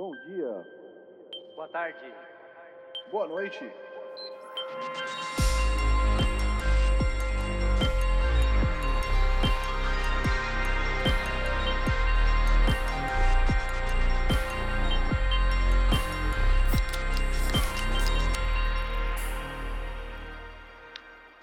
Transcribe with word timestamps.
Bom 0.00 0.12
dia. 0.12 0.66
Boa 1.54 1.68
tarde. 1.68 1.98
Boa 3.10 3.28
noite. 3.28 3.70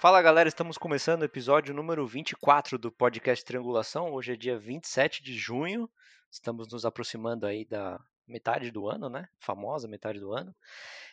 Fala 0.00 0.20
galera, 0.20 0.48
estamos 0.48 0.76
começando 0.76 1.22
o 1.22 1.24
episódio 1.24 1.72
número 1.72 2.04
24 2.04 2.76
do 2.76 2.90
podcast 2.90 3.44
Triangulação. 3.44 4.12
Hoje 4.12 4.32
é 4.32 4.36
dia 4.36 4.58
27 4.58 5.22
de 5.22 5.38
junho. 5.38 5.88
Estamos 6.28 6.66
nos 6.72 6.84
aproximando 6.84 7.46
aí 7.46 7.64
da 7.64 8.00
metade 8.28 8.70
do 8.70 8.88
ano, 8.88 9.08
né? 9.08 9.28
Famosa 9.40 9.88
metade 9.88 10.20
do 10.20 10.32
ano. 10.32 10.54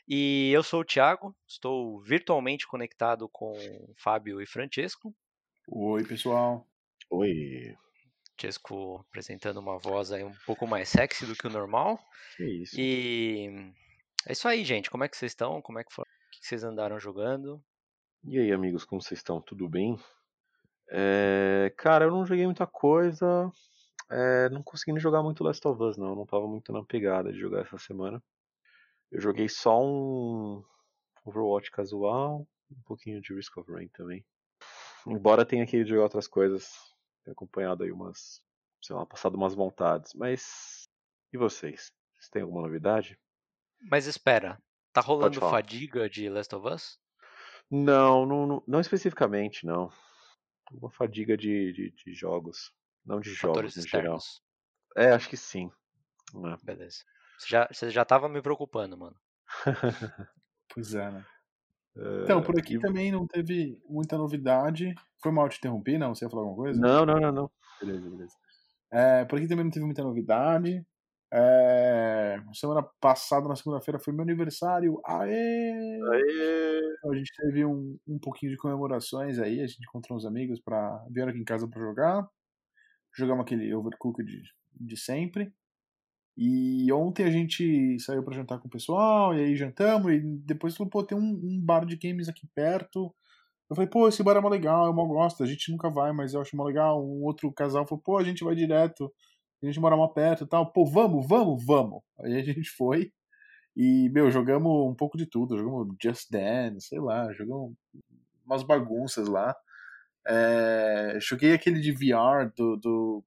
E 0.08 0.52
eu 0.52 0.62
sou 0.62 0.82
o 0.82 0.86
Thiago, 0.86 1.36
estou 1.48 2.00
virtualmente 2.02 2.68
conectado 2.68 3.28
com 3.30 3.54
Fábio 3.98 4.42
e 4.42 4.46
Francesco. 4.46 5.16
Oi, 5.68 6.04
pessoal. 6.04 6.68
Oi. 7.10 7.76
Francesco 8.38 9.04
apresentando 9.08 9.60
uma 9.60 9.80
voz 9.80 10.12
aí 10.12 10.24
um 10.24 10.34
pouco 10.46 10.68
mais 10.68 10.90
sexy 10.90 11.26
do 11.26 11.36
que 11.36 11.48
o 11.48 11.50
normal. 11.50 12.00
Que 12.36 12.44
isso. 12.44 12.76
E 12.80 13.74
é 14.28 14.34
isso 14.34 14.48
aí, 14.48 14.64
gente. 14.64 14.90
Como 14.90 15.04
é 15.04 15.08
que 15.08 15.18
vocês 15.18 15.32
estão? 15.32 15.62
Como 15.62 15.80
é 15.80 15.84
que 15.84 15.94
foi? 15.94 16.04
O 16.04 16.40
que 16.40 16.46
vocês 16.46 16.64
andaram 16.64 17.00
jogando? 17.00 17.64
E 18.24 18.38
aí, 18.38 18.52
amigos, 18.52 18.84
como 18.84 19.02
vocês 19.02 19.20
estão? 19.20 19.42
Tudo 19.42 19.70
bem? 19.70 19.98
É, 20.92 21.74
cara, 21.78 22.06
eu 22.06 22.12
não 22.12 22.26
joguei 22.26 22.46
muita 22.46 22.68
coisa. 22.68 23.52
É, 24.10 24.50
não 24.50 24.62
consegui 24.62 25.00
jogar 25.00 25.24
muito 25.24 25.44
Last 25.44 25.68
of 25.68 25.82
Us, 25.82 25.98
não. 25.98 26.10
Eu 26.10 26.16
não 26.16 26.26
tava 26.26 26.48
muito 26.48 26.72
na 26.72 26.84
pegada 26.84 27.32
de 27.32 27.40
jogar 27.40 27.62
essa 27.62 27.78
semana. 27.78 28.22
Eu 29.12 29.22
joguei 29.22 29.48
só 29.48 29.84
um 29.84 30.64
Overwatch 31.24 31.72
casual, 31.72 32.48
um 32.72 32.82
pouquinho 32.86 33.22
de 33.22 33.34
Risk 33.34 33.58
of 33.58 33.72
Rain 33.72 33.88
também. 33.90 34.26
Embora 35.08 35.46
tenha 35.46 35.66
que 35.66 35.86
jogar 35.86 36.04
outras 36.04 36.28
coisas, 36.28 36.72
tenho 37.24 37.34
acompanhado 37.34 37.84
aí 37.84 37.92
umas, 37.92 38.42
sei 38.82 38.96
lá, 38.96 39.06
passado 39.06 39.36
umas 39.36 39.54
vontades. 39.56 40.14
Mas 40.14 40.90
e 41.32 41.38
vocês? 41.38 41.92
Vocês 42.14 42.30
têm 42.32 42.42
alguma 42.42 42.62
novidade? 42.62 43.20
Mas 43.90 44.06
espera, 44.06 44.58
tá 44.94 45.02
rolando 45.02 45.40
fadiga 45.40 46.10
de 46.10 46.30
Last 46.30 46.56
of 46.56 46.68
Us? 46.68 47.00
Não, 47.70 48.26
não, 48.26 48.48
não, 48.48 48.64
não 48.68 48.80
especificamente, 48.80 49.66
não. 49.66 49.92
Uma 50.72 50.90
fadiga 50.90 51.38
de, 51.38 51.74
de, 51.74 51.92
de 51.92 52.14
jogos. 52.14 52.72
Não 53.06 53.20
de 53.20 53.36
Fatores 53.36 53.74
jogos 53.74 53.86
no 53.86 53.90
geral. 53.90 54.20
É, 54.98 55.12
acho 55.12 55.30
que 55.30 55.38
sim. 55.38 55.70
É. 56.36 56.66
Beleza. 56.66 56.98
Você 57.38 57.48
já, 57.50 57.68
você 57.72 57.90
já 57.90 58.06
tava 58.06 58.28
me 58.30 58.42
preocupando, 58.42 58.98
mano. 58.98 59.16
Pois 60.74 60.94
é, 60.94 61.10
né? 61.10 61.26
Então, 62.24 62.42
por 62.42 62.60
aqui 62.60 62.76
e- 62.76 62.80
também 62.80 63.12
não 63.12 63.26
teve 63.26 63.80
muita 63.88 64.18
novidade. 64.18 64.94
Foi 65.22 65.32
mal 65.32 65.48
te 65.48 65.58
interromper, 65.58 65.98
não? 65.98 66.14
Você 66.14 66.26
ia 66.26 66.30
falar 66.30 66.44
alguma 66.44 66.58
coisa? 66.58 66.80
Não, 66.80 67.06
não, 67.06 67.20
não, 67.20 67.32
não. 67.32 67.52
Beleza, 67.80 68.10
beleza. 68.10 68.34
É, 68.92 69.26
por 69.26 69.38
aqui 69.38 69.48
também 69.48 69.64
não 69.64 69.72
teve 69.72 69.86
muita 69.86 70.04
novidade. 70.04 70.86
É, 71.32 72.38
semana 72.54 72.84
passada, 73.00 73.48
na 73.48 73.56
segunda-feira, 73.56 74.00
foi 74.00 74.14
meu 74.14 74.24
aniversário. 74.24 75.00
Aê! 75.06 76.00
Aê! 76.12 76.96
Então, 76.98 77.12
a 77.12 77.16
gente 77.16 77.32
teve 77.36 77.66
um, 77.66 77.98
um 78.08 78.20
pouquinho 78.20 78.52
de 78.52 78.58
comemorações 78.58 79.40
aí. 79.40 79.62
A 79.62 79.68
gente 79.68 79.84
encontrou 79.88 80.18
uns 80.18 80.26
amigos 80.26 80.60
para 80.60 81.04
vieram 81.10 81.32
aqui 81.32 81.40
em 81.40 81.46
casa 81.46 81.68
para 81.68 81.82
jogar. 81.82 82.28
Jogamos 83.16 83.44
aquele 83.44 83.74
Overcooked 83.74 84.30
de, 84.30 84.44
de 84.74 84.98
sempre. 84.98 85.54
E 86.38 86.92
ontem 86.92 87.24
a 87.24 87.32
gente 87.32 87.98
saiu 88.00 88.22
para 88.22 88.36
jantar 88.36 88.60
com 88.60 88.68
o 88.68 88.72
pessoal, 88.72 89.34
e 89.34 89.40
aí 89.40 89.56
jantamos, 89.56 90.12
e 90.12 90.20
depois 90.20 90.76
falou, 90.76 90.90
pô, 90.90 91.02
tem 91.04 91.18
um, 91.18 91.22
um 91.22 91.62
bar 91.62 91.86
de 91.86 91.96
games 91.96 92.28
aqui 92.28 92.46
perto. 92.54 93.16
Eu 93.70 93.76
falei, 93.76 93.90
pô, 93.90 94.08
esse 94.08 94.22
bar 94.22 94.36
é 94.36 94.42
mó 94.42 94.50
legal, 94.50 94.86
eu 94.86 94.94
mal 94.94 95.08
gosto, 95.08 95.44
a 95.44 95.48
gente 95.48 95.72
nunca 95.72 95.90
vai, 95.90 96.12
mas 96.12 96.34
eu 96.34 96.42
acho 96.42 96.56
mó 96.56 96.66
legal. 96.66 97.02
Um 97.04 97.24
outro 97.24 97.52
casal 97.54 97.88
falou, 97.88 98.02
pô, 98.04 98.18
a 98.18 98.24
gente 98.24 98.44
vai 98.44 98.54
direto, 98.54 99.12
a 99.64 99.66
gente 99.66 99.80
mora 99.80 99.96
mó 99.96 100.08
perto 100.08 100.44
e 100.44 100.48
tal. 100.48 100.72
Pô, 100.72 100.86
vamos, 100.86 101.26
vamos, 101.28 101.66
vamos. 101.66 102.02
Aí 102.20 102.36
a 102.38 102.44
gente 102.44 102.70
foi. 102.70 103.12
E, 103.76 104.10
meu, 104.10 104.30
jogamos 104.30 104.72
um 104.90 104.96
pouco 104.96 105.18
de 105.18 105.26
tudo. 105.26 105.58
Jogamos 105.58 105.96
Just 106.02 106.30
Dance, 106.32 106.88
sei 106.88 107.00
lá, 107.00 107.32
jogamos 107.34 107.74
umas 108.46 108.64
bagunças 108.64 109.28
lá. 109.28 109.56
É, 110.28 111.18
joguei 111.22 111.54
aquele 111.54 111.80
de 111.80 111.92
VR 111.92 112.52
do, 112.56 112.78
do. 112.78 113.24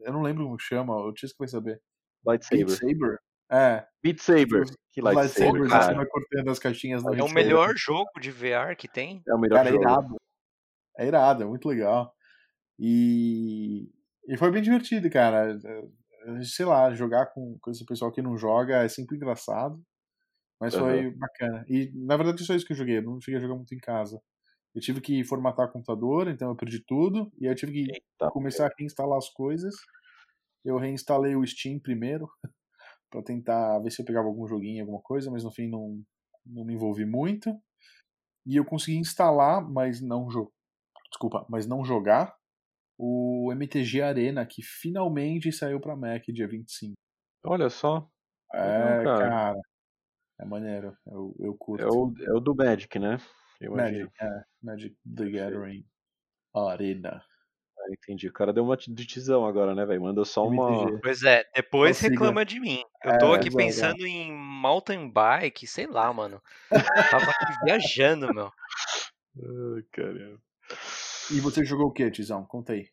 Eu 0.00 0.12
não 0.12 0.22
lembro 0.22 0.44
como 0.44 0.58
chama, 0.58 0.94
o 0.96 1.12
Tisco 1.12 1.38
vai 1.38 1.48
saber. 1.48 1.80
Beat 2.24 2.42
Lightsaber. 2.50 2.70
Saber? 2.70 3.18
É, 3.50 3.86
Beat 4.02 4.18
Saber. 4.20 4.64
Que 4.92 5.00
lightsaber, 5.00 5.62
lightsaber, 5.62 5.62
você 5.62 5.68
cara. 5.68 5.94
vai 5.94 6.06
cortando 6.06 6.48
as 6.50 6.58
caixinhas 6.58 7.02
no 7.02 7.10
É 7.10 7.22
o 7.22 7.28
Beat 7.28 7.28
Saber. 7.28 7.44
melhor 7.44 7.74
jogo 7.76 8.10
de 8.20 8.30
VR 8.30 8.76
que 8.76 8.88
tem. 8.88 9.22
É 9.28 9.34
o 9.34 9.38
melhor 9.38 9.56
Cara, 9.56 9.68
é 9.68 9.72
jogo. 9.72 9.84
irado. 9.84 10.16
É 10.98 11.06
irado, 11.06 11.42
é 11.42 11.46
muito 11.46 11.68
legal. 11.68 12.14
E, 12.78 13.90
e 14.28 14.36
foi 14.38 14.50
bem 14.50 14.62
divertido, 14.62 15.08
cara. 15.10 15.52
Eh, 15.64 16.42
Sei 16.44 16.64
lá, 16.64 16.94
jogar 16.94 17.26
com, 17.26 17.58
com 17.60 17.70
esse 17.72 17.84
pessoal 17.84 18.12
que 18.12 18.22
não 18.22 18.36
joga 18.38 18.84
é 18.84 18.88
sempre 18.88 19.16
engraçado. 19.16 19.82
Mas 20.60 20.74
foi 20.74 21.10
bacana. 21.10 21.64
E 21.68 21.90
na 21.94 22.16
verdade 22.16 22.44
só 22.44 22.54
isso 22.54 22.64
que 22.64 22.72
eu 22.72 22.76
joguei. 22.76 22.98
Eu 22.98 23.02
não 23.02 23.20
cheguei 23.20 23.38
a 23.38 23.42
jogar 23.42 23.56
muito 23.56 23.74
em 23.74 23.78
casa. 23.78 24.20
Eu 24.74 24.80
tive 24.80 25.00
que 25.00 25.22
formatar 25.24 25.66
o 25.66 25.72
computador, 25.72 26.28
então 26.28 26.48
eu 26.48 26.56
perdi 26.56 26.82
tudo. 26.84 27.30
E 27.38 27.46
aí 27.46 27.52
eu 27.52 27.56
tive 27.56 27.72
que 27.72 27.92
Eita, 27.92 28.30
começar 28.30 28.66
a 28.66 28.70
reinstalar 28.76 29.18
as 29.18 29.28
coisas. 29.28 29.74
Eu 30.64 30.78
reinstalei 30.78 31.36
o 31.36 31.46
Steam 31.46 31.78
primeiro 31.78 32.28
pra 33.10 33.22
tentar 33.22 33.78
ver 33.80 33.90
se 33.90 34.00
eu 34.00 34.06
pegava 34.06 34.28
algum 34.28 34.46
joguinho, 34.46 34.82
alguma 34.82 35.02
coisa, 35.02 35.30
mas 35.30 35.44
no 35.44 35.50
fim 35.50 35.68
não, 35.68 36.00
não 36.46 36.64
me 36.64 36.74
envolvi 36.74 37.04
muito. 37.04 37.54
E 38.46 38.56
eu 38.56 38.64
consegui 38.64 38.96
instalar, 38.96 39.62
mas 39.62 40.00
não 40.00 40.30
jo 40.30 40.50
desculpa, 41.10 41.46
mas 41.48 41.66
não 41.66 41.84
jogar 41.84 42.34
o 42.98 43.52
MTG 43.52 44.00
Arena 44.00 44.46
que 44.46 44.62
finalmente 44.62 45.52
saiu 45.52 45.78
pra 45.78 45.96
Mac 45.96 46.24
dia 46.28 46.48
25. 46.48 46.94
Olha 47.44 47.68
só. 47.68 48.08
É, 48.54 49.02
cara. 49.04 49.28
cara. 49.28 49.60
É 50.40 50.44
maneiro, 50.44 50.96
eu, 51.06 51.34
eu 51.38 51.56
curto. 51.56 51.84
É 51.84 51.88
o, 51.88 52.14
é 52.20 52.32
o 52.32 52.40
do 52.40 52.54
Magic, 52.54 52.98
né? 52.98 53.18
Eu. 53.64 53.76
Magic, 53.76 54.10
é, 54.20 54.44
Magic 54.62 54.96
the 55.16 55.30
Gathering 55.30 55.84
Arena. 56.54 57.24
Ah, 57.78 57.86
entendi. 57.92 58.28
O 58.28 58.32
cara 58.32 58.52
deu 58.52 58.64
uma 58.64 58.76
de 58.76 59.06
tizão 59.06 59.46
agora, 59.46 59.74
né, 59.74 59.84
velho? 59.84 60.02
Mandou 60.02 60.24
só 60.24 60.46
uma. 60.46 61.00
Pois 61.00 61.22
é, 61.22 61.44
depois 61.54 61.96
Consiga. 61.96 62.12
reclama 62.12 62.44
de 62.44 62.60
mim. 62.60 62.82
Eu 63.04 63.12
É, 63.12 63.18
tô 63.18 63.32
aqui 63.32 63.48
exato. 63.48 63.56
pensando 63.64 64.06
em 64.06 64.32
mountain 64.32 65.08
bike, 65.10 65.66
sei 65.66 65.86
lá, 65.86 66.12
mano. 66.12 66.40
Eu 66.70 67.10
tava 67.10 67.30
aqui 67.30 67.52
viajando, 67.64 68.32
meu. 68.34 68.52
Ai, 69.36 69.82
caramba. 69.92 70.40
E 71.30 71.40
você 71.40 71.64
jogou 71.64 71.86
o 71.88 71.92
que, 71.92 72.10
Tizão? 72.10 72.44
Conta 72.44 72.72
aí. 72.72 72.88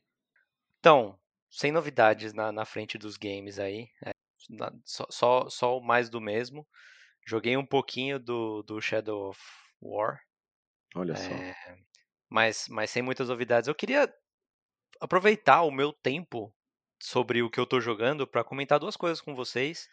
Então, 0.80 1.18
sem 1.50 1.72
novidades 1.72 2.34
na, 2.34 2.52
na 2.52 2.66
frente 2.66 2.98
dos 2.98 3.18
games 3.18 3.60
aí. 3.60 3.90
é, 4.06 4.12
na- 4.50 4.72
só, 4.86 5.06
só, 5.10 5.50
só 5.50 5.78
o 5.78 5.82
mais 5.84 6.10
do 6.10 6.22
mesmo. 6.22 6.66
Joguei 7.28 7.58
um 7.58 7.66
pouquinho 7.66 8.18
do, 8.20 8.64
do 8.64 8.82
Shadow 8.82 9.30
of 9.30 9.40
War. 9.82 10.20
Olha 10.96 11.16
só. 11.16 11.32
É, 11.32 11.56
mas, 12.30 12.68
mas 12.70 12.90
sem 12.92 13.02
muitas 13.04 13.30
novidades. 13.30 13.68
Eu 13.68 13.76
queria 13.76 14.12
aproveitar 15.00 15.64
o 15.64 15.72
meu 15.72 15.94
tempo 15.94 16.54
sobre 17.02 17.42
o 17.42 17.50
que 17.50 17.60
eu 17.60 17.66
tô 17.66 17.80
jogando 17.80 18.28
para 18.28 18.44
comentar 18.44 18.80
duas 18.80 18.98
coisas 18.98 19.22
com 19.22 19.36
vocês. 19.36 19.88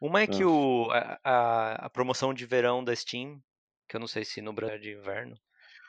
Uma 0.00 0.22
é 0.22 0.26
que 0.26 0.42
Ah. 0.42 0.48
o, 0.48 0.90
a, 0.92 1.86
a, 1.86 1.90
promoção 1.90 2.34
de 2.34 2.44
verão 2.46 2.84
da 2.84 2.94
Steam, 2.94 3.40
que 3.88 3.96
eu 3.96 4.00
não 4.00 4.08
sei 4.08 4.24
se 4.24 4.42
no 4.42 4.52
Brasil 4.52 4.76
é 4.76 4.78
de 4.78 4.92
inverno, 4.92 5.36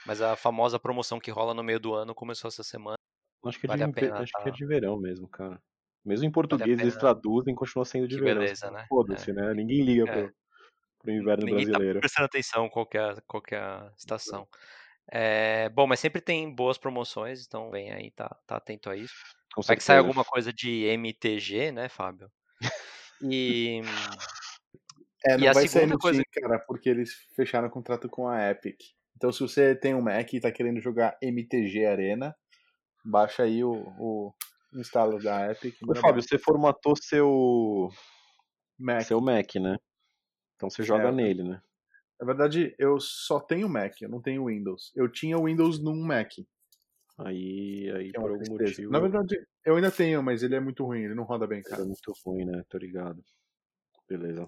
mas 0.06 0.22
a 0.22 0.36
famosa 0.36 0.80
promoção 0.80 1.20
que 1.20 1.32
rola 1.32 1.54
no 1.54 1.64
meio 1.64 1.80
do 1.80 1.94
ano 1.96 2.14
começou 2.16 2.48
essa 2.50 2.64
semana. 2.64 2.98
Acho 3.46 3.60
que, 3.60 3.66
é 3.66 3.70
vale 3.70 3.86
de, 3.88 3.94
pena 3.94 4.20
acho 4.22 4.32
que 4.34 4.50
é 4.50 4.52
tá- 4.52 4.52
de 4.52 4.66
verão 4.66 5.00
mesmo, 5.00 5.28
cara. 5.28 5.62
Mesmo 6.06 6.26
em 6.28 6.32
português 6.32 6.80
eles 6.80 6.96
pena. 6.96 7.00
traduzem 7.00 7.54
e 7.54 7.58
continua 7.58 7.86
sendo 7.86 8.08
de 8.08 8.18
Que 8.18 8.22
verão. 8.24 8.42
beleza, 8.42 8.70
né? 8.72 8.86
Foda-se, 8.90 9.34
né? 9.34 9.54
Ninguém 9.54 9.82
liga 9.84 10.04
É. 10.10 10.28
pro, 10.28 10.36
pro 11.04 11.12
inverno 11.12 11.46
Ninguém 11.46 11.66
tá 11.66 11.72
brasileiro. 11.72 12.00
prestando 12.00 12.26
atenção 12.26 12.68
qual 12.70 12.88
é, 12.94 13.22
qual 13.28 13.44
é 13.52 13.56
a 13.58 13.92
estação. 13.98 14.48
É, 15.12 15.70
bom, 15.70 15.86
mas 15.86 16.00
sempre 16.00 16.22
tem 16.22 16.50
boas 16.54 16.78
promoções, 16.78 17.46
então 17.46 17.70
vem 17.70 17.92
aí, 17.92 18.10
tá, 18.12 18.36
tá 18.48 18.56
atento 18.56 18.90
a 18.90 18.96
isso. 18.96 19.14
Vai 19.68 19.76
que 19.76 19.84
sai 19.84 19.98
alguma 20.00 20.24
coisa 20.26 20.52
de 20.52 20.86
MTG, 20.86 21.72
né, 21.72 21.90
Fábio? 21.90 22.32
E 23.22 23.82
É, 25.26 25.36
E 25.36 25.38
não 25.38 25.50
a 25.50 25.54
vai 25.54 25.68
segunda 25.68 25.94
no 25.94 26.00
coisa- 26.00 26.22
cara, 26.34 26.60
porque 26.60 26.90
eles 26.90 27.14
fecharam 27.36 27.68
o 27.68 27.72
contrato 27.72 28.10
com 28.10 28.28
a 28.28 28.50
Epic. 28.50 28.78
Então, 29.16 29.32
se 29.32 29.40
você 29.42 29.74
tem 29.76 29.94
um 29.94 30.02
Mac 30.02 30.34
e 30.34 30.40
tá 30.42 30.52
querendo 30.52 30.82
jogar 30.82 31.18
MTG 31.22 31.86
Arena, 31.86 32.36
baixa 33.06 33.44
aí 33.44 33.64
o, 33.64 33.72
o 33.98 34.34
instalo 34.74 35.22
da 35.22 35.52
Epic. 35.52 35.76
Ô, 35.88 35.96
Fábio, 35.96 36.22
você 36.22 36.38
formatou 36.40 36.94
seu, 36.98 37.90
Mac. 38.78 39.04
seu 39.04 39.22
Mac, 39.22 39.56
né? 39.56 39.78
Então 40.64 40.70
você 40.70 40.84
joga 40.84 41.04
Certo. 41.04 41.16
nele, 41.16 41.44
né? 41.44 41.62
Na 42.20 42.26
verdade, 42.26 42.74
eu 42.80 42.98
só 43.02 43.38
tenho 43.40 43.68
Mac, 43.68 44.02
eu 44.02 44.08
não 44.08 44.22
tenho 44.22 44.46
Windows. 44.46 44.94
Eu 44.96 45.12
tinha 45.12 45.38
Windows 45.38 45.78
num 45.84 46.02
Mac. 46.02 46.32
Aí, 47.18 47.92
aí 47.96 48.10
é 48.10 48.14
por 48.14 48.32
algum 48.32 48.38
tristeza. 48.38 48.70
motivo. 48.70 48.92
Na 48.92 49.00
verdade, 49.00 49.46
eu 49.66 49.76
ainda 49.76 49.92
tenho, 49.92 50.24
mas 50.24 50.42
ele 50.42 50.56
é 50.56 50.60
muito 50.60 50.86
ruim, 50.86 51.04
ele 51.04 51.16
não 51.16 51.26
roda 51.26 51.46
bem, 51.46 51.62
cara. 51.62 51.84
muito 51.84 52.14
ruim, 52.26 52.46
né? 52.46 52.64
Tô 52.70 52.78
ligado. 52.78 53.22
Beleza. 54.08 54.46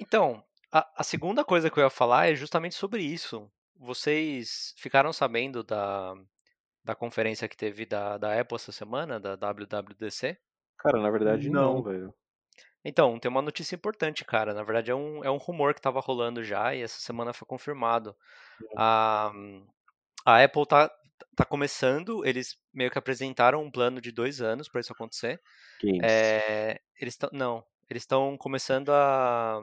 Então, 0.00 0.42
a, 0.72 0.88
a 0.96 1.04
segunda 1.04 1.44
coisa 1.44 1.70
que 1.70 1.78
eu 1.78 1.84
ia 1.84 1.90
falar 1.90 2.28
é 2.28 2.34
justamente 2.34 2.74
sobre 2.74 3.02
isso. 3.02 3.50
Vocês 3.76 4.72
ficaram 4.78 5.12
sabendo 5.12 5.62
da, 5.62 6.14
da 6.82 6.94
conferência 6.94 7.48
que 7.48 7.56
teve 7.56 7.84
da, 7.84 8.16
da 8.16 8.40
Apple 8.40 8.56
essa 8.56 8.72
semana, 8.72 9.20
da 9.20 9.36
WWDC? 9.36 10.38
Cara, 10.78 11.00
na 11.02 11.10
verdade 11.10 11.50
não, 11.50 11.74
Não. 11.74 11.82
velho. 11.82 12.14
Então, 12.84 13.18
tem 13.18 13.30
uma 13.30 13.42
notícia 13.42 13.74
importante, 13.74 14.24
cara. 14.24 14.54
Na 14.54 14.62
verdade, 14.62 14.90
é 14.90 14.94
um, 14.94 15.24
é 15.24 15.30
um 15.30 15.36
rumor 15.36 15.74
que 15.74 15.80
estava 15.80 16.00
rolando 16.00 16.42
já 16.44 16.74
e 16.74 16.82
essa 16.82 17.00
semana 17.00 17.32
foi 17.32 17.46
confirmado. 17.46 18.16
A, 18.76 19.32
a 20.24 20.42
Apple 20.44 20.66
tá, 20.66 20.90
tá 21.36 21.44
começando, 21.44 22.24
eles 22.24 22.56
meio 22.72 22.90
que 22.90 22.98
apresentaram 22.98 23.62
um 23.62 23.70
plano 23.70 24.00
de 24.00 24.12
dois 24.12 24.40
anos 24.40 24.68
para 24.68 24.80
isso 24.80 24.92
acontecer. 24.92 25.40
É, 26.02 26.80
eles 27.00 27.14
estão. 27.14 27.30
Não, 27.32 27.64
eles 27.90 28.02
estão 28.02 28.36
começando 28.36 28.90
a, 28.90 29.58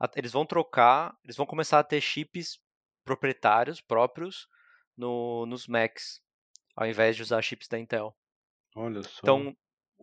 a- 0.00 0.10
Eles 0.16 0.32
vão 0.32 0.46
trocar. 0.46 1.16
Eles 1.24 1.36
vão 1.36 1.46
começar 1.46 1.78
a 1.78 1.84
ter 1.84 2.00
chips 2.00 2.58
proprietários 3.04 3.80
próprios 3.80 4.48
no, 4.96 5.44
nos 5.46 5.66
Macs, 5.66 6.20
ao 6.76 6.86
invés 6.86 7.16
de 7.16 7.22
usar 7.22 7.42
chips 7.42 7.68
da 7.68 7.78
Intel. 7.78 8.14
Olha 8.76 9.02
só. 9.02 9.18
Então, 9.22 9.56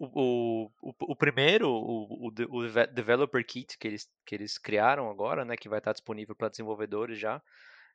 o, 0.05 0.71
o, 0.81 0.93
o, 1.11 1.15
primeiro, 1.15 1.69
o, 1.69 2.27
o, 2.27 2.31
de- 2.31 2.47
o 2.49 2.63
Deve- 2.63 2.87
Developer 2.87 3.45
Kit 3.45 3.77
que 3.77 3.87
eles, 3.87 4.09
que 4.25 4.35
eles 4.35 4.57
criaram 4.57 5.09
agora, 5.09 5.45
né, 5.45 5.55
que 5.57 5.69
vai 5.69 5.79
estar 5.79 5.91
disponível 5.93 6.35
para 6.35 6.49
desenvolvedores 6.49 7.19
já, 7.19 7.41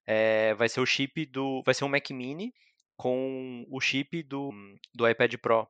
é, 0.07 0.55
vai 0.55 0.69
ser 0.69 0.81
o 0.81 0.87
chip 0.87 1.27
do. 1.27 1.63
Vai 1.65 1.75
ser 1.75 1.85
um 1.85 1.89
Mac 1.89 2.09
Mini 2.11 2.53
com 2.97 3.67
o 3.69 3.81
chip 3.81 4.23
do, 4.23 4.53
do 4.95 5.09
iPad 5.09 5.35
Pro. 5.37 5.69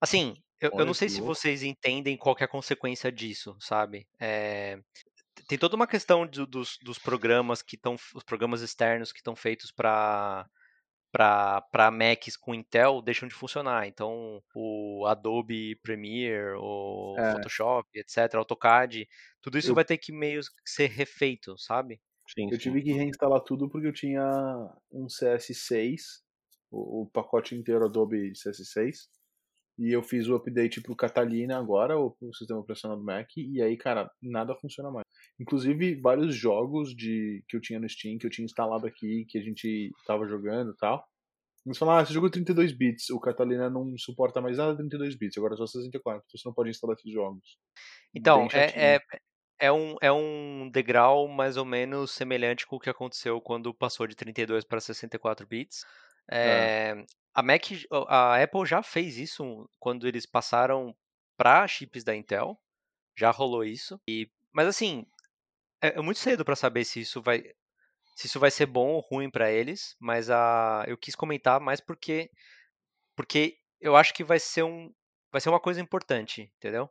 Assim, 0.00 0.34
eu, 0.60 0.70
eu 0.76 0.86
não 0.86 0.94
sei 0.94 1.08
se 1.08 1.20
vocês 1.20 1.62
entendem 1.62 2.16
qual 2.16 2.36
é 2.40 2.44
a 2.44 2.48
consequência 2.48 3.10
disso, 3.12 3.56
sabe? 3.60 4.06
É, 4.20 4.78
tem 5.48 5.58
toda 5.58 5.76
uma 5.76 5.86
questão 5.86 6.26
do- 6.26 6.46
dos, 6.46 6.78
dos 6.82 6.98
programas 6.98 7.62
que 7.62 7.76
estão, 7.76 7.96
os 8.14 8.24
programas 8.24 8.60
externos 8.62 9.12
que 9.12 9.18
estão 9.18 9.36
feitos 9.36 9.70
para 9.70 10.46
para 11.12 11.90
Macs 11.90 12.36
com 12.36 12.54
Intel 12.54 13.02
deixam 13.02 13.28
de 13.28 13.34
funcionar. 13.34 13.86
Então, 13.86 14.42
o 14.54 15.06
Adobe 15.06 15.76
Premiere, 15.82 16.54
o 16.58 17.18
É. 17.18 17.32
Photoshop, 17.32 17.88
etc, 17.98 18.34
AutoCAD, 18.36 19.08
tudo 19.40 19.58
isso 19.58 19.72
Eu- 19.72 19.74
vai 19.74 19.84
ter 19.84 19.98
que 19.98 20.12
meio 20.12 20.40
que 20.42 20.70
ser 20.70 20.88
refeito, 20.90 21.56
sabe? 21.58 22.00
Sim, 22.28 22.50
Eu 22.50 22.58
sim. 22.58 22.58
tive 22.58 22.82
que 22.82 22.92
reinstalar 22.92 23.40
tudo 23.42 23.68
porque 23.70 23.86
eu 23.88 23.92
tinha 23.92 24.22
um 24.92 25.08
CS6, 25.08 26.22
o, 26.70 27.02
o 27.02 27.10
pacote 27.10 27.54
inteiro 27.54 27.84
Adobe 27.86 28.34
CS6, 28.36 29.08
e 29.78 29.92
eu 29.92 30.02
fiz 30.02 30.28
o 30.28 30.36
update 30.36 30.82
pro 30.82 30.96
Catalina 30.96 31.58
agora, 31.58 31.98
o, 31.98 32.16
o 32.20 32.34
sistema 32.34 32.60
operacional 32.60 32.98
do 32.98 33.04
Mac, 33.04 33.28
e 33.38 33.62
aí, 33.62 33.76
cara, 33.76 34.10
nada 34.22 34.56
funciona 34.56 34.90
mais. 34.90 35.04
Inclusive, 35.38 36.00
vários 36.00 36.34
jogos 36.34 36.94
de 36.94 37.44
que 37.48 37.56
eu 37.56 37.60
tinha 37.60 37.78
no 37.78 37.88
Steam, 37.88 38.18
que 38.18 38.26
eu 38.26 38.30
tinha 38.30 38.44
instalado 38.44 38.86
aqui, 38.86 39.24
que 39.28 39.38
a 39.38 39.42
gente 39.42 39.92
tava 40.06 40.26
jogando 40.26 40.72
e 40.72 40.76
tal. 40.76 41.04
Eles 41.66 41.76
falaram, 41.76 42.00
ah, 42.00 42.02
esse 42.02 42.12
jogo 42.12 42.28
é 42.28 42.30
32 42.30 42.72
bits, 42.72 43.10
o 43.10 43.20
Catalina 43.20 43.68
não 43.68 43.96
suporta 43.98 44.40
mais 44.40 44.56
nada 44.56 44.76
32 44.76 45.16
bits, 45.16 45.36
agora 45.36 45.54
é 45.54 45.56
só 45.56 45.66
64, 45.66 46.22
então 46.26 46.38
você 46.38 46.48
não 46.48 46.54
pode 46.54 46.70
instalar 46.70 46.96
esses 46.96 47.12
jogos. 47.12 47.58
Então, 48.14 48.48
é, 48.54 48.94
é, 48.94 49.00
é, 49.58 49.72
um, 49.72 49.96
é 50.00 50.10
um 50.10 50.70
degrau 50.72 51.28
mais 51.28 51.56
ou 51.56 51.64
menos 51.64 52.12
semelhante 52.12 52.66
com 52.66 52.76
o 52.76 52.80
que 52.80 52.88
aconteceu 52.88 53.40
quando 53.40 53.74
passou 53.74 54.06
de 54.06 54.16
32 54.16 54.64
para 54.64 54.80
64 54.80 55.46
bits. 55.46 55.84
É, 56.30 57.04
a 57.34 57.42
Mac, 57.42 57.62
a 58.08 58.42
Apple 58.42 58.66
já 58.66 58.82
fez 58.82 59.18
isso 59.18 59.68
quando 59.78 60.06
eles 60.06 60.26
passaram 60.26 60.94
para 61.36 61.66
chips 61.68 62.02
da 62.02 62.14
Intel, 62.14 62.58
já 63.16 63.30
rolou 63.30 63.64
isso. 63.64 64.00
E, 64.08 64.28
mas 64.52 64.66
assim, 64.68 65.06
é, 65.82 65.98
é 65.98 66.02
muito 66.02 66.20
cedo 66.20 66.44
para 66.44 66.56
saber 66.56 66.84
se 66.84 67.00
isso 67.02 67.22
vai 67.22 67.42
se 68.16 68.26
isso 68.28 68.40
vai 68.40 68.50
ser 68.50 68.66
bom 68.66 68.90
ou 68.94 69.00
ruim 69.00 69.30
para 69.30 69.50
eles, 69.52 69.96
mas 70.00 70.30
a, 70.30 70.84
eu 70.88 70.98
quis 70.98 71.16
comentar 71.16 71.60
mais 71.60 71.80
porque 71.80 72.30
porque 73.16 73.58
eu 73.80 73.96
acho 73.96 74.14
que 74.14 74.24
vai 74.24 74.38
ser 74.40 74.62
um 74.64 74.92
vai 75.32 75.40
ser 75.40 75.48
uma 75.50 75.60
coisa 75.60 75.80
importante, 75.80 76.52
entendeu? 76.58 76.88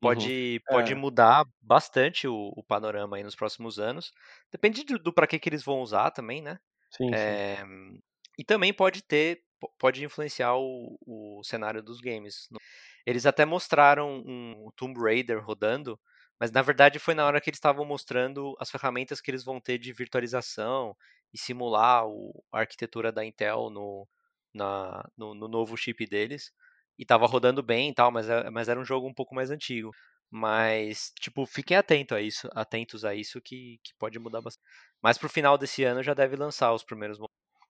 Pode, 0.00 0.62
pode 0.70 0.94
É. 0.94 0.96
mudar 0.96 1.44
bastante 1.62 2.28
o, 2.28 2.52
o 2.56 2.64
panorama 2.64 3.16
aí 3.18 3.24
nos 3.24 3.36
próximos 3.36 3.78
anos. 3.80 4.12
Depende 4.52 4.84
do, 4.84 4.98
do 4.98 5.12
para 5.14 5.26
que, 5.26 5.38
que 5.38 5.48
eles 5.48 5.64
vão 5.64 5.80
usar 5.82 6.10
também, 6.12 6.42
né? 6.42 6.58
Sim, 6.90 7.16
sim. 7.16 7.36
É, 7.38 7.64
e 8.38 8.44
também 8.44 8.72
pode 8.74 9.02
ter, 9.02 9.42
po- 9.60 9.72
pode 9.78 10.04
influenciar 10.04 10.54
o, 10.56 10.98
o 11.06 11.42
cenário 11.44 11.82
dos 11.82 12.00
games. 12.00 12.48
Eles 13.06 13.26
até 13.26 13.44
mostraram 13.44 14.22
um 14.26 14.70
Tomb 14.76 15.00
Raider 15.00 15.44
rodando, 15.44 16.00
mas 16.40 16.50
na 16.50 16.62
verdade 16.62 16.98
foi 16.98 17.14
na 17.14 17.26
hora 17.26 17.40
que 17.40 17.50
eles 17.50 17.58
estavam 17.58 17.84
mostrando 17.84 18.56
as 18.60 18.70
ferramentas 18.70 19.20
que 19.20 19.30
eles 19.30 19.44
vão 19.44 19.60
ter 19.60 19.78
de 19.78 19.92
virtualização 19.92 20.96
e 21.32 21.38
simular 21.38 22.06
o- 22.06 22.42
a 22.52 22.60
arquitetura 22.60 23.12
da 23.12 23.24
Intel 23.24 23.70
no, 23.70 24.08
na- 24.54 25.04
no, 25.16 25.34
no 25.34 25.48
novo 25.48 25.76
chip 25.76 26.06
deles. 26.06 26.52
E 26.98 27.04
tava 27.06 27.26
rodando 27.26 27.62
bem 27.62 27.90
e 27.90 27.94
tal, 27.94 28.10
mas, 28.12 28.28
é- 28.28 28.50
mas 28.50 28.68
era 28.68 28.78
um 28.80 28.84
jogo 28.84 29.06
um 29.08 29.14
pouco 29.14 29.34
mais 29.34 29.50
antigo. 29.50 29.90
Mas, 30.30 31.12
tipo, 31.20 31.44
fiquem 31.46 31.76
atento 31.76 32.14
a 32.14 32.20
isso, 32.20 32.48
atentos 32.54 33.04
a 33.04 33.14
isso 33.14 33.40
que, 33.40 33.78
que 33.82 33.92
pode 33.98 34.18
mudar 34.18 34.40
bastante. 34.42 34.64
Mas 35.02 35.18
pro 35.18 35.28
final 35.28 35.58
desse 35.58 35.82
ano 35.84 36.02
já 36.02 36.14
deve 36.14 36.36
lançar 36.36 36.72
os 36.72 36.84
primeiros 36.84 37.18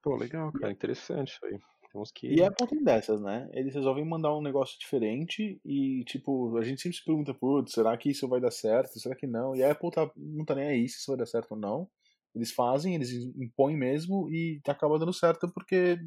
Pô, 0.02 0.14
legal, 0.16 0.52
cara. 0.52 0.70
Interessante 0.72 1.32
isso 1.32 1.46
aí. 1.46 1.58
Temos 1.92 2.12
que. 2.12 2.28
E 2.28 2.42
a 2.42 2.48
Apple 2.48 2.66
tem 2.68 2.82
dessas, 2.84 3.20
né? 3.20 3.48
Eles 3.52 3.74
resolvem 3.74 4.04
mandar 4.04 4.34
um 4.36 4.42
negócio 4.42 4.78
diferente 4.78 5.60
e, 5.64 6.04
tipo, 6.04 6.56
a 6.56 6.62
gente 6.62 6.80
sempre 6.80 6.96
se 6.98 7.04
pergunta, 7.04 7.34
putz, 7.34 7.72
será 7.72 7.96
que 7.96 8.10
isso 8.10 8.28
vai 8.28 8.40
dar 8.40 8.50
certo? 8.50 8.98
Será 8.98 9.16
que 9.16 9.26
não? 9.26 9.56
E 9.56 9.62
a 9.62 9.72
Apple 9.72 9.90
tá, 9.90 10.10
não 10.16 10.44
tá 10.44 10.54
nem 10.54 10.68
aí 10.68 10.88
se 10.88 10.98
isso 10.98 11.10
vai 11.10 11.18
dar 11.18 11.26
certo 11.26 11.52
ou 11.52 11.58
não. 11.58 11.88
Eles 12.34 12.52
fazem, 12.52 12.94
eles 12.94 13.10
impõem 13.36 13.76
mesmo 13.76 14.30
e 14.30 14.60
tá 14.62 14.70
acaba 14.72 14.98
dando 14.98 15.12
certo 15.12 15.50
porque 15.52 15.98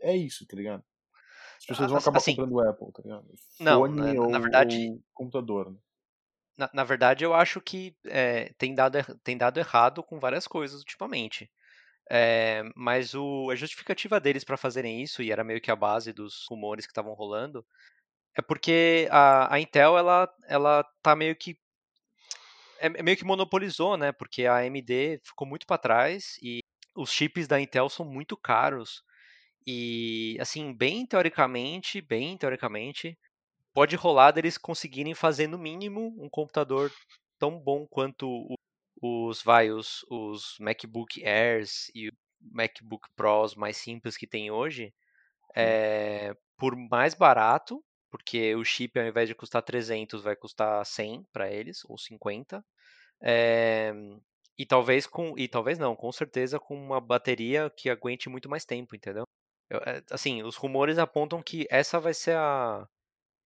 é 0.00 0.16
isso, 0.16 0.46
tá 0.46 0.56
ligado? 0.56 0.82
As 1.58 1.66
pessoas 1.66 1.90
vão 1.90 1.98
acabar 1.98 2.18
assim, 2.18 2.34
comprando 2.34 2.54
o 2.54 2.60
Apple, 2.68 2.92
tá 2.92 3.02
ligado? 3.02 3.26
Não, 3.60 3.80
Fone 3.80 3.96
na- 3.96 4.14
na 4.14 4.20
ou, 4.20 4.42
verdade- 4.42 4.88
ou 4.90 5.00
computador, 5.14 5.70
né? 5.72 5.78
Na, 6.56 6.70
na 6.72 6.84
verdade, 6.84 7.24
eu 7.24 7.34
acho 7.34 7.60
que 7.60 7.94
é, 8.06 8.52
tem, 8.58 8.74
dado, 8.74 8.98
tem 9.22 9.36
dado 9.36 9.58
errado 9.58 10.02
com 10.02 10.18
várias 10.18 10.46
coisas 10.46 10.80
ultimamente. 10.80 11.50
É, 12.10 12.62
mas 12.76 13.14
o, 13.14 13.50
a 13.50 13.56
justificativa 13.56 14.20
deles 14.20 14.44
para 14.44 14.56
fazerem 14.56 15.02
isso, 15.02 15.22
e 15.22 15.32
era 15.32 15.42
meio 15.44 15.60
que 15.60 15.70
a 15.70 15.76
base 15.76 16.12
dos 16.12 16.46
rumores 16.48 16.86
que 16.86 16.92
estavam 16.92 17.14
rolando, 17.14 17.66
é 18.36 18.42
porque 18.42 19.08
a, 19.10 19.54
a 19.54 19.60
Intel 19.60 19.98
ela, 19.98 20.28
ela 20.48 20.84
tá 21.02 21.16
meio 21.16 21.36
que. 21.36 21.58
É, 22.78 22.88
meio 23.02 23.16
que 23.16 23.24
monopolizou, 23.24 23.96
né? 23.96 24.12
Porque 24.12 24.46
a 24.46 24.56
AMD 24.56 25.20
ficou 25.24 25.46
muito 25.46 25.66
para 25.66 25.78
trás 25.78 26.36
e 26.42 26.60
os 26.94 27.10
chips 27.10 27.46
da 27.48 27.60
Intel 27.60 27.88
são 27.88 28.04
muito 28.06 28.36
caros. 28.36 29.02
E, 29.66 30.36
assim, 30.40 30.72
bem 30.74 31.06
teoricamente, 31.06 32.00
bem 32.02 32.36
teoricamente, 32.38 33.18
pode 33.74 33.96
rolar 33.96 34.32
deles 34.32 34.58
conseguirem 34.58 35.14
fazer 35.14 35.48
no 35.48 35.58
mínimo 35.58 36.14
um 36.18 36.28
computador 36.30 36.92
tão 37.38 37.60
bom 37.60 37.86
quanto 37.88 38.28
o- 38.28 38.54
os 39.02 39.42
vai 39.42 39.70
os, 39.70 40.04
os 40.10 40.56
MacBook 40.60 41.24
Airs 41.24 41.90
e 41.94 42.10
MacBook 42.40 43.08
Pros 43.16 43.54
mais 43.54 43.76
simples 43.76 44.16
que 44.16 44.26
tem 44.26 44.50
hoje 44.50 44.92
é, 45.56 46.34
por 46.58 46.76
mais 46.76 47.14
barato 47.14 47.84
porque 48.10 48.54
o 48.54 48.64
chip 48.64 48.98
ao 48.98 49.06
invés 49.06 49.28
de 49.28 49.34
custar 49.34 49.62
300 49.62 50.22
vai 50.22 50.36
custar 50.36 50.84
100 50.86 51.24
para 51.32 51.50
eles 51.52 51.80
ou 51.86 51.98
50 51.98 52.64
é, 53.22 53.92
e 54.58 54.66
talvez 54.66 55.06
com 55.06 55.34
e 55.38 55.48
talvez 55.48 55.78
não 55.78 55.94
com 55.96 56.10
certeza 56.12 56.58
com 56.58 56.74
uma 56.76 57.00
bateria 57.00 57.70
que 57.76 57.90
aguente 57.90 58.28
muito 58.28 58.48
mais 58.48 58.64
tempo 58.64 58.94
entendeu 58.96 59.24
Eu- 59.70 59.80
é, 59.80 60.02
assim 60.10 60.42
os 60.42 60.56
rumores 60.56 60.98
apontam 60.98 61.42
que 61.42 61.66
essa 61.70 61.98
vai 62.00 62.14
ser 62.14 62.36
a 62.36 62.86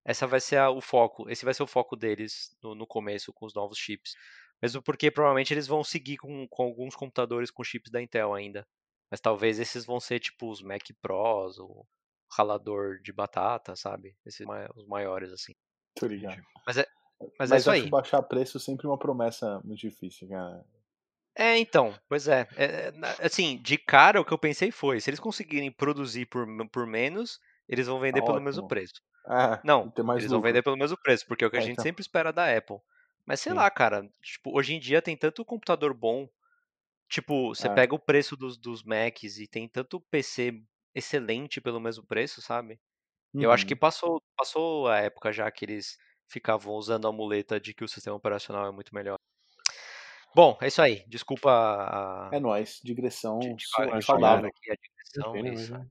essa 0.05 0.27
vai 0.27 0.41
ser 0.41 0.57
a- 0.57 0.71
o 0.71 0.81
foco, 0.81 1.29
esse 1.31 1.45
vai 1.45 1.55
ser 1.55 1.63
o 1.63 1.67
foco 1.67 1.97
deles 1.97 2.57
no, 2.63 2.75
no 2.75 2.87
começo 2.87 3.33
com 3.33 3.47
os 3.47 3.55
novos 3.55 3.79
chips. 3.79 4.15
Mesmo 4.63 4.83
porque 4.83 5.11
provavelmente 5.11 5.53
eles 5.55 5.67
vão 5.67 5.83
seguir 5.83 6.17
com, 6.19 6.47
com 6.49 6.63
alguns 6.63 6.95
computadores 6.95 7.51
com 7.51 7.65
chips 7.65 7.91
da 7.91 8.01
Intel 8.03 8.35
ainda. 8.35 8.67
Mas 9.11 9.21
talvez 9.21 9.59
esses 9.59 9.85
vão 9.85 9.99
ser 9.99 10.21
tipo 10.21 10.51
os 10.51 10.63
Mac 10.63 10.83
Pros, 11.01 11.59
o 11.59 11.85
ralador 12.37 13.01
de 13.03 13.13
batata, 13.13 13.75
sabe? 13.75 14.15
Esses 14.25 14.47
os 14.77 14.87
maiores 14.87 15.33
assim. 15.33 15.55
Tô 15.95 16.07
ligado. 16.07 16.41
Mas 16.67 16.77
é, 16.77 16.87
mas 17.39 17.51
Mas 17.51 17.53
é 17.53 17.57
isso 17.57 17.71
aí. 17.71 17.91
baixar 17.91 18.23
preço 18.23 18.61
sempre 18.61 18.87
uma 18.87 18.99
promessa 18.99 19.61
muito 19.65 19.81
difícil, 19.81 20.29
cara. 20.29 20.65
É, 21.37 21.59
então, 21.59 21.95
pois 22.09 22.29
é. 22.29 22.47
É, 22.57 22.65
é, 22.89 22.93
Assim, 23.27 23.61
de 23.63 23.79
cara 23.79 24.21
o 24.21 24.25
que 24.25 24.33
eu 24.33 24.39
pensei 24.39 24.71
foi, 24.71 25.01
se 25.01 25.09
eles 25.11 25.21
conseguirem 25.21 25.71
produzir 25.73 26.27
por, 26.27 26.47
por 26.71 26.87
menos, 26.87 27.39
eles 27.69 27.87
vão 27.87 28.01
vender 28.01 28.21
Tá 28.21 28.27
pelo 28.27 28.37
ótimo. 28.37 28.45
mesmo 28.47 28.69
preço. 28.69 29.01
É, 29.27 29.61
Não, 29.65 29.93
eles 30.17 30.31
vão 30.31 30.39
lucro. 30.39 30.43
vender 30.43 30.63
pelo 30.63 30.77
mesmo 30.77 30.97
preço, 31.03 31.27
porque 31.27 31.45
é 31.45 31.47
o 31.47 31.51
que 31.51 31.57
a 31.57 31.61
É, 31.61 31.63
gente 31.63 31.73
então. 31.73 31.83
sempre 31.83 32.03
espera 32.03 32.33
da 32.33 32.55
Apple. 32.57 32.79
Mas 33.27 33.41
sei 33.41 33.53
Sim. 33.53 33.55
lá, 33.55 33.71
cara, 33.71 34.09
tipo, 34.23 34.57
hoje 34.57 34.75
em 34.75 34.81
dia 34.81 35.03
tem 35.03 35.17
tanto 35.17 35.45
computador 35.45 35.95
bom. 35.95 36.29
Tipo, 37.09 37.51
você 37.55 37.69
É. 37.69 37.71
pega 37.71 37.95
o 37.95 37.99
preço 37.99 38.37
dos, 38.37 38.57
dos 38.59 38.83
Macs 38.85 39.39
e 39.39 39.49
tem 39.49 39.69
tanto 39.69 40.01
PC 40.01 40.63
excelente 40.95 41.61
pelo 41.61 41.81
mesmo 41.81 42.07
preço, 42.07 42.43
sabe? 42.43 42.81
Eu 43.41 43.53
acho 43.53 43.67
que 43.67 43.75
Uhum. 43.75 43.77
passou, 43.77 44.23
passou 44.37 44.89
a 44.89 44.99
época 45.01 45.33
já 45.33 45.51
que 45.53 45.65
eles 45.65 45.99
ficavam 46.29 46.75
usando 46.75 47.09
a 47.09 47.13
muleta 47.13 47.61
de 47.61 47.75
que 47.75 47.85
o 47.85 47.89
sistema 47.89 48.17
operacional 48.17 48.67
é 48.69 48.73
muito 48.73 48.95
melhor. 48.95 49.17
Bom, 50.35 50.57
é 50.63 50.69
isso 50.69 50.81
aí. 50.83 51.05
Desculpa 51.09 51.51
a. 51.51 52.37
É 52.37 52.41
nóis, 52.41 52.81
digressão 52.83 53.63
de, 53.79 53.99
de, 53.99 54.01
saudável. 54.03 54.49
aqui 54.49 54.71
a 54.71 54.77
digressão. 54.77 55.45
É 55.47 55.51
é 55.83 55.87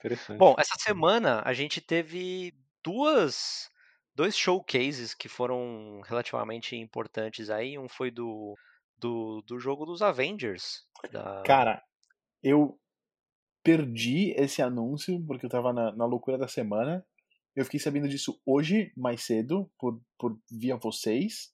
Interessante. 0.00 0.38
Bom, 0.38 0.54
essa 0.58 0.74
semana 0.78 1.42
a 1.44 1.52
gente 1.52 1.80
teve 1.80 2.54
duas 2.82 3.70
dois 4.18 4.36
showcases 4.36 5.14
que 5.14 5.28
foram 5.28 6.00
relativamente 6.00 6.74
importantes 6.74 7.48
aí. 7.50 7.78
Um 7.78 7.88
foi 7.88 8.10
do, 8.10 8.56
do, 8.98 9.40
do 9.42 9.60
jogo 9.60 9.86
dos 9.86 10.02
Avengers. 10.02 10.82
Da... 11.12 11.44
Cara, 11.46 11.80
eu 12.42 12.76
perdi 13.62 14.34
esse 14.36 14.60
anúncio 14.60 15.24
porque 15.24 15.46
eu 15.46 15.50
tava 15.50 15.72
na, 15.72 15.92
na 15.94 16.04
loucura 16.04 16.36
da 16.36 16.48
semana. 16.48 17.06
Eu 17.54 17.64
fiquei 17.64 17.78
sabendo 17.78 18.08
disso 18.08 18.40
hoje, 18.44 18.92
mais 18.96 19.22
cedo, 19.24 19.70
por, 19.78 20.00
por 20.18 20.36
via 20.50 20.76
vocês. 20.76 21.52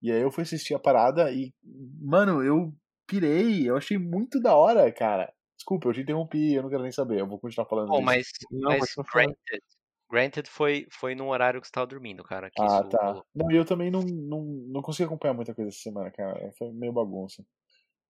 E 0.00 0.12
aí 0.12 0.22
eu 0.22 0.30
fui 0.30 0.44
assistir 0.44 0.74
a 0.74 0.78
parada 0.78 1.32
e, 1.32 1.52
mano, 2.00 2.44
eu 2.44 2.72
pirei. 3.08 3.68
Eu 3.68 3.76
achei 3.76 3.98
muito 3.98 4.40
da 4.40 4.54
hora, 4.54 4.90
cara. 4.92 5.32
Desculpa, 5.56 5.88
eu 5.88 5.92
te 5.92 6.02
interrompi, 6.02 6.54
eu 6.54 6.62
não 6.62 6.70
quero 6.70 6.84
nem 6.84 6.92
saber. 6.92 7.18
Eu 7.18 7.26
vou 7.26 7.40
continuar 7.40 7.66
falando 7.66 7.90
disso. 7.90 8.02
mas, 8.02 8.28
Não, 8.52 8.78
mas 8.78 8.94
granted, 9.12 9.62
granted 10.10 10.48
foi, 10.48 10.86
foi 10.90 11.14
num 11.14 11.28
horário 11.28 11.60
que 11.60 11.66
você 11.66 11.72
tava 11.72 11.86
dormindo, 11.86 12.24
cara. 12.24 12.50
Ah, 12.58 12.82
tá. 12.84 13.06
rolou. 13.06 13.26
Não, 13.34 13.50
e 13.50 13.56
eu 13.56 13.64
também 13.64 13.90
não, 13.90 14.02
não, 14.02 14.42
não 14.42 14.82
consegui 14.82 15.06
acompanhar 15.06 15.34
muita 15.34 15.54
coisa 15.54 15.70
essa 15.70 15.80
semana, 15.80 16.10
cara. 16.10 16.50
Foi 16.58 16.72
meio 16.72 16.92
bagunça. 16.92 17.44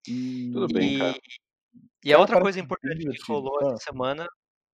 E... 0.07 0.51
Tudo 0.53 0.73
bem, 0.73 0.97
cara. 0.97 1.19
E 2.03 2.09
a 2.09 2.15
Cara, 2.15 2.21
outra 2.21 2.41
coisa 2.41 2.59
importante 2.59 3.05
que 3.05 3.31
rolou 3.31 3.59
Ah. 3.61 3.73
essa 3.73 3.83
semana, 3.83 4.27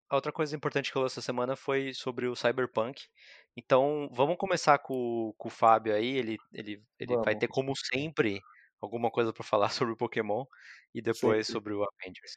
a 0.09 0.15
outra 0.15 0.31
coisa 0.31 0.55
importante 0.55 0.91
que 0.91 0.95
rolou 0.95 1.07
essa 1.07 1.21
semana 1.21 1.55
foi 1.55 1.93
sobre 1.93 2.27
o 2.27 2.35
Cyberpunk. 2.35 3.01
Então, 3.57 4.09
vamos 4.13 4.37
começar 4.37 4.77
com, 4.79 5.33
com 5.37 5.47
o 5.47 5.51
Fábio 5.51 5.93
aí, 5.93 6.17
ele, 6.17 6.37
ele, 6.53 6.83
ele 6.99 7.17
vai 7.17 7.35
ter 7.35 7.47
como 7.47 7.73
sempre 7.75 8.41
alguma 8.81 9.09
coisa 9.09 9.33
pra 9.33 9.43
falar 9.43 9.69
sobre 9.87 9.93
o 9.93 9.97
Pokémon 9.97 10.45
e 10.93 11.01
depois 11.01 11.47
Sempre. 11.47 11.53
sobre 11.53 11.73
o 11.73 11.83
Avengers. 11.83 12.33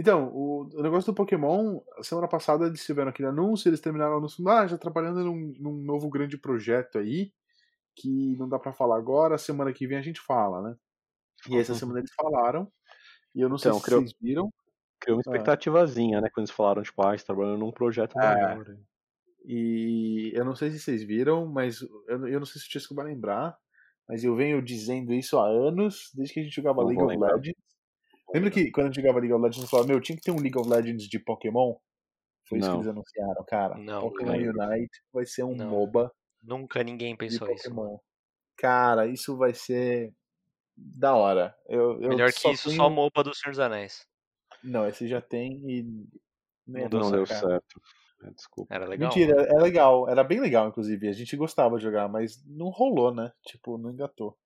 Então, 0.00 0.28
o, 0.32 0.62
o 0.72 0.82
negócio 0.82 1.12
do 1.12 1.16
Pokémon, 1.16 1.78
semana 2.00 2.26
passada 2.26 2.66
eles 2.66 2.82
tiveram 2.86 3.10
aquele 3.10 3.28
anúncio, 3.28 3.68
eles 3.68 3.80
terminaram 3.80 4.14
o 4.14 4.16
anúncio, 4.16 4.48
ah, 4.48 4.66
já 4.66 4.78
trabalhando 4.78 5.22
num, 5.22 5.52
num 5.58 5.74
novo 5.84 6.08
grande 6.08 6.38
projeto 6.38 6.96
aí, 6.96 7.30
que 7.94 8.34
não 8.38 8.48
dá 8.48 8.58
pra 8.58 8.72
falar 8.72 8.96
agora, 8.96 9.36
semana 9.36 9.72
que 9.74 9.86
vem 9.86 9.98
a 9.98 10.02
gente 10.02 10.18
fala, 10.20 10.62
né? 10.62 10.76
E 11.50 11.56
essa 11.58 11.74
semana 11.74 11.98
eles 11.98 12.12
falaram, 12.14 12.66
e 13.34 13.42
eu 13.42 13.48
não 13.50 13.58
sei 13.58 13.70
Então, 13.70 13.78
se 13.80 13.84
criou- 13.84 14.00
vocês 14.00 14.14
viram, 14.20 14.50
Criou 14.98 15.16
uma 15.18 15.22
Ah. 15.26 15.30
expectativazinha, 15.30 16.20
né? 16.20 16.28
Quando 16.30 16.44
eles 16.46 16.50
falaram, 16.50 16.82
tipo, 16.82 17.02
ah, 17.02 17.16
trabalhando 17.16 17.58
num 17.58 17.70
projeto 17.72 18.18
É. 18.18 18.34
maior. 18.34 18.64
e 19.44 20.30
eu 20.34 20.44
não 20.44 20.54
sei 20.54 20.70
se 20.70 20.78
vocês 20.78 21.02
viram, 21.02 21.46
mas 21.46 21.80
eu, 22.08 22.26
eu 22.28 22.38
não 22.38 22.46
sei 22.46 22.60
se 22.60 22.68
o 22.68 22.70
Chesco 22.70 22.94
vai 22.94 23.06
lembrar, 23.06 23.56
mas 24.08 24.22
eu 24.24 24.36
venho 24.36 24.60
dizendo 24.62 25.12
isso 25.14 25.38
há 25.38 25.46
anos, 25.48 26.10
desde 26.14 26.34
que 26.34 26.40
a 26.40 26.42
gente 26.42 26.54
jogava 26.54 26.82
Não 26.82 26.88
League 26.88 27.02
of. 27.02 27.16
Legends. 27.34 27.69
Lembra 28.34 28.50
que 28.50 28.70
quando 28.70 28.86
a 28.86 28.88
gente 28.90 28.96
jogava 29.00 29.18
League 29.20 29.32
of 29.32 29.42
Legends, 29.42 29.58
a 29.58 29.60
gente 29.62 29.70
falava, 29.70 29.88
meu, 29.88 30.00
tinha 30.00 30.16
que 30.16 30.22
ter 30.22 30.30
um 30.30 30.40
League 30.40 30.58
of 30.58 30.68
Legends 30.68 31.08
de 31.08 31.18
Pokémon? 31.18 31.76
Foi 32.48 32.58
isso 32.58 32.68
Não. 32.68 32.74
que 32.76 32.82
eles 32.86 32.88
anunciaram, 32.96 33.44
cara. 33.46 33.76
Não, 33.78 34.00
Pokémon. 34.02 34.32
Unite 34.32 35.00
vai 35.12 35.26
ser 35.26 35.42
um 35.44 35.54
Não. 35.54 35.70
MOBA 35.70 36.12
Nunca 36.42 36.82
ninguém 36.82 37.12
de 37.12 37.18
pensou 37.18 37.50
isso. 37.52 37.64
Pokémon. 37.64 37.98
Cara, 38.56 39.06
isso 39.06 39.36
vai 39.36 39.52
ser 39.54 40.12
da 40.76 41.14
hora. 41.14 41.54
Eu, 41.68 42.00
eu 42.00 42.08
Melhor 42.10 42.32
que 42.32 42.48
isso, 42.50 42.64
tenho- 42.68 42.76
só 42.76 42.88
MOBA 42.90 43.22
do 43.24 43.34
Senhor 43.34 43.50
dos 43.52 43.58
Anéis. 43.60 44.06
Não, 44.62 44.86
esse 44.88 45.06
já 45.08 45.20
tem 45.20 45.52
e. 45.68 45.82
Nem 45.82 46.08
Não 46.66 46.80
é 46.80 46.88
Não 46.88 46.98
nossa 47.00 47.16
deu 47.16 47.26
cara. 47.26 47.40
certo. 47.48 47.80
É, 48.22 48.30
desculpa. 48.32 48.74
Era 48.74 48.86
legal. 48.86 49.08
Mentira, 49.08 49.42
é 49.42 49.58
legal. 49.60 50.08
Era 50.08 50.22
bem 50.22 50.40
legal, 50.40 50.68
inclusive. 50.68 51.08
A 51.08 51.12
gente 51.12 51.36
gostava 51.36 51.76
de 51.78 51.82
jogar, 51.82 52.08
mas 52.08 52.42
não 52.46 52.68
rolou, 52.68 53.14
né? 53.14 53.32
Tipo, 53.46 53.78
não 53.78 53.90
engatou. 53.90 54.38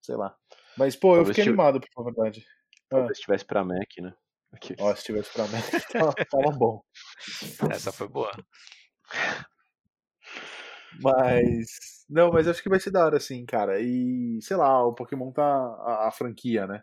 Sei 0.00 0.14
lá. 0.16 0.36
Mas, 0.78 0.94
pô, 0.96 1.08
eu 1.10 1.16
Talvez 1.16 1.28
fiquei 1.36 1.44
tive- 1.44 1.60
animado, 1.60 1.80
por 1.94 2.04
verdade. 2.04 2.44
Ah, 2.92 2.96
Talvez 2.98 3.18
tivesse 3.18 3.44
pra 3.44 3.64
Mac, 3.64 3.88
né? 4.00 4.14
Aqui. 4.52 4.74
ó, 4.78 4.94
se 4.94 5.04
tivesse 5.04 5.32
pra 5.32 5.44
mim, 5.48 5.52
tava, 5.92 6.12
tava 6.12 6.50
bom. 6.50 6.82
Essa 7.70 7.90
foi 7.90 8.06
boa. 8.06 8.30
Mas. 11.00 12.04
Não, 12.08 12.30
mas 12.30 12.46
acho 12.46 12.62
que 12.62 12.68
vai 12.68 12.78
ser 12.78 12.90
da 12.90 13.06
hora, 13.06 13.18
sim, 13.18 13.46
cara. 13.46 13.80
E, 13.80 14.38
sei 14.42 14.56
lá, 14.56 14.86
o 14.86 14.94
Pokémon 14.94 15.32
tá. 15.32 15.42
A, 15.42 16.08
a 16.08 16.12
franquia, 16.12 16.66
né? 16.66 16.82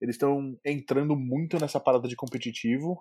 Eles 0.00 0.16
estão 0.16 0.58
entrando 0.64 1.16
muito 1.16 1.58
nessa 1.60 1.78
parada 1.78 2.08
de 2.08 2.16
competitivo, 2.16 3.00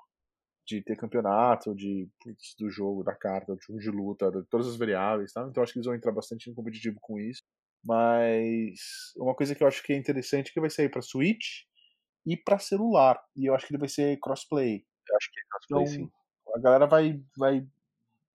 de 0.67 0.81
ter 0.83 0.95
campeonato, 0.95 1.73
de 1.75 2.07
putz, 2.21 2.55
do 2.59 2.69
jogo, 2.69 3.03
da 3.03 3.15
carta, 3.15 3.55
do 3.55 3.61
jogo 3.61 3.79
de 3.79 3.89
luta, 3.89 4.31
de 4.31 4.45
todas 4.47 4.67
as 4.67 4.77
variáveis, 4.77 5.33
tá? 5.33 5.45
Então 5.49 5.63
acho 5.63 5.73
que 5.73 5.79
eles 5.79 5.87
vão 5.87 5.95
entrar 5.95 6.11
bastante 6.11 6.49
no 6.49 6.55
competitivo 6.55 6.99
com 7.01 7.19
isso. 7.19 7.41
Mas 7.83 8.79
uma 9.17 9.35
coisa 9.35 9.55
que 9.55 9.63
eu 9.63 9.67
acho 9.67 9.83
que 9.83 9.91
é 9.91 9.97
interessante 9.97 10.49
é 10.49 10.53
que 10.53 10.61
vai 10.61 10.69
sair 10.69 10.89
pra 10.89 11.01
Switch 11.01 11.63
e 12.25 12.35
pra 12.37 12.59
celular. 12.59 13.21
E 13.35 13.45
eu 13.45 13.55
acho 13.55 13.67
que 13.67 13.73
ele 13.73 13.79
vai 13.79 13.89
ser 13.89 14.19
crossplay. 14.19 14.85
Eu 15.09 15.17
acho 15.17 15.31
que 15.31 15.39
é 15.39 15.43
crossplay, 15.49 15.83
Então, 15.83 15.93
sim. 16.07 16.11
a 16.55 16.59
galera 16.59 16.85
vai, 16.87 17.21
vai. 17.37 17.65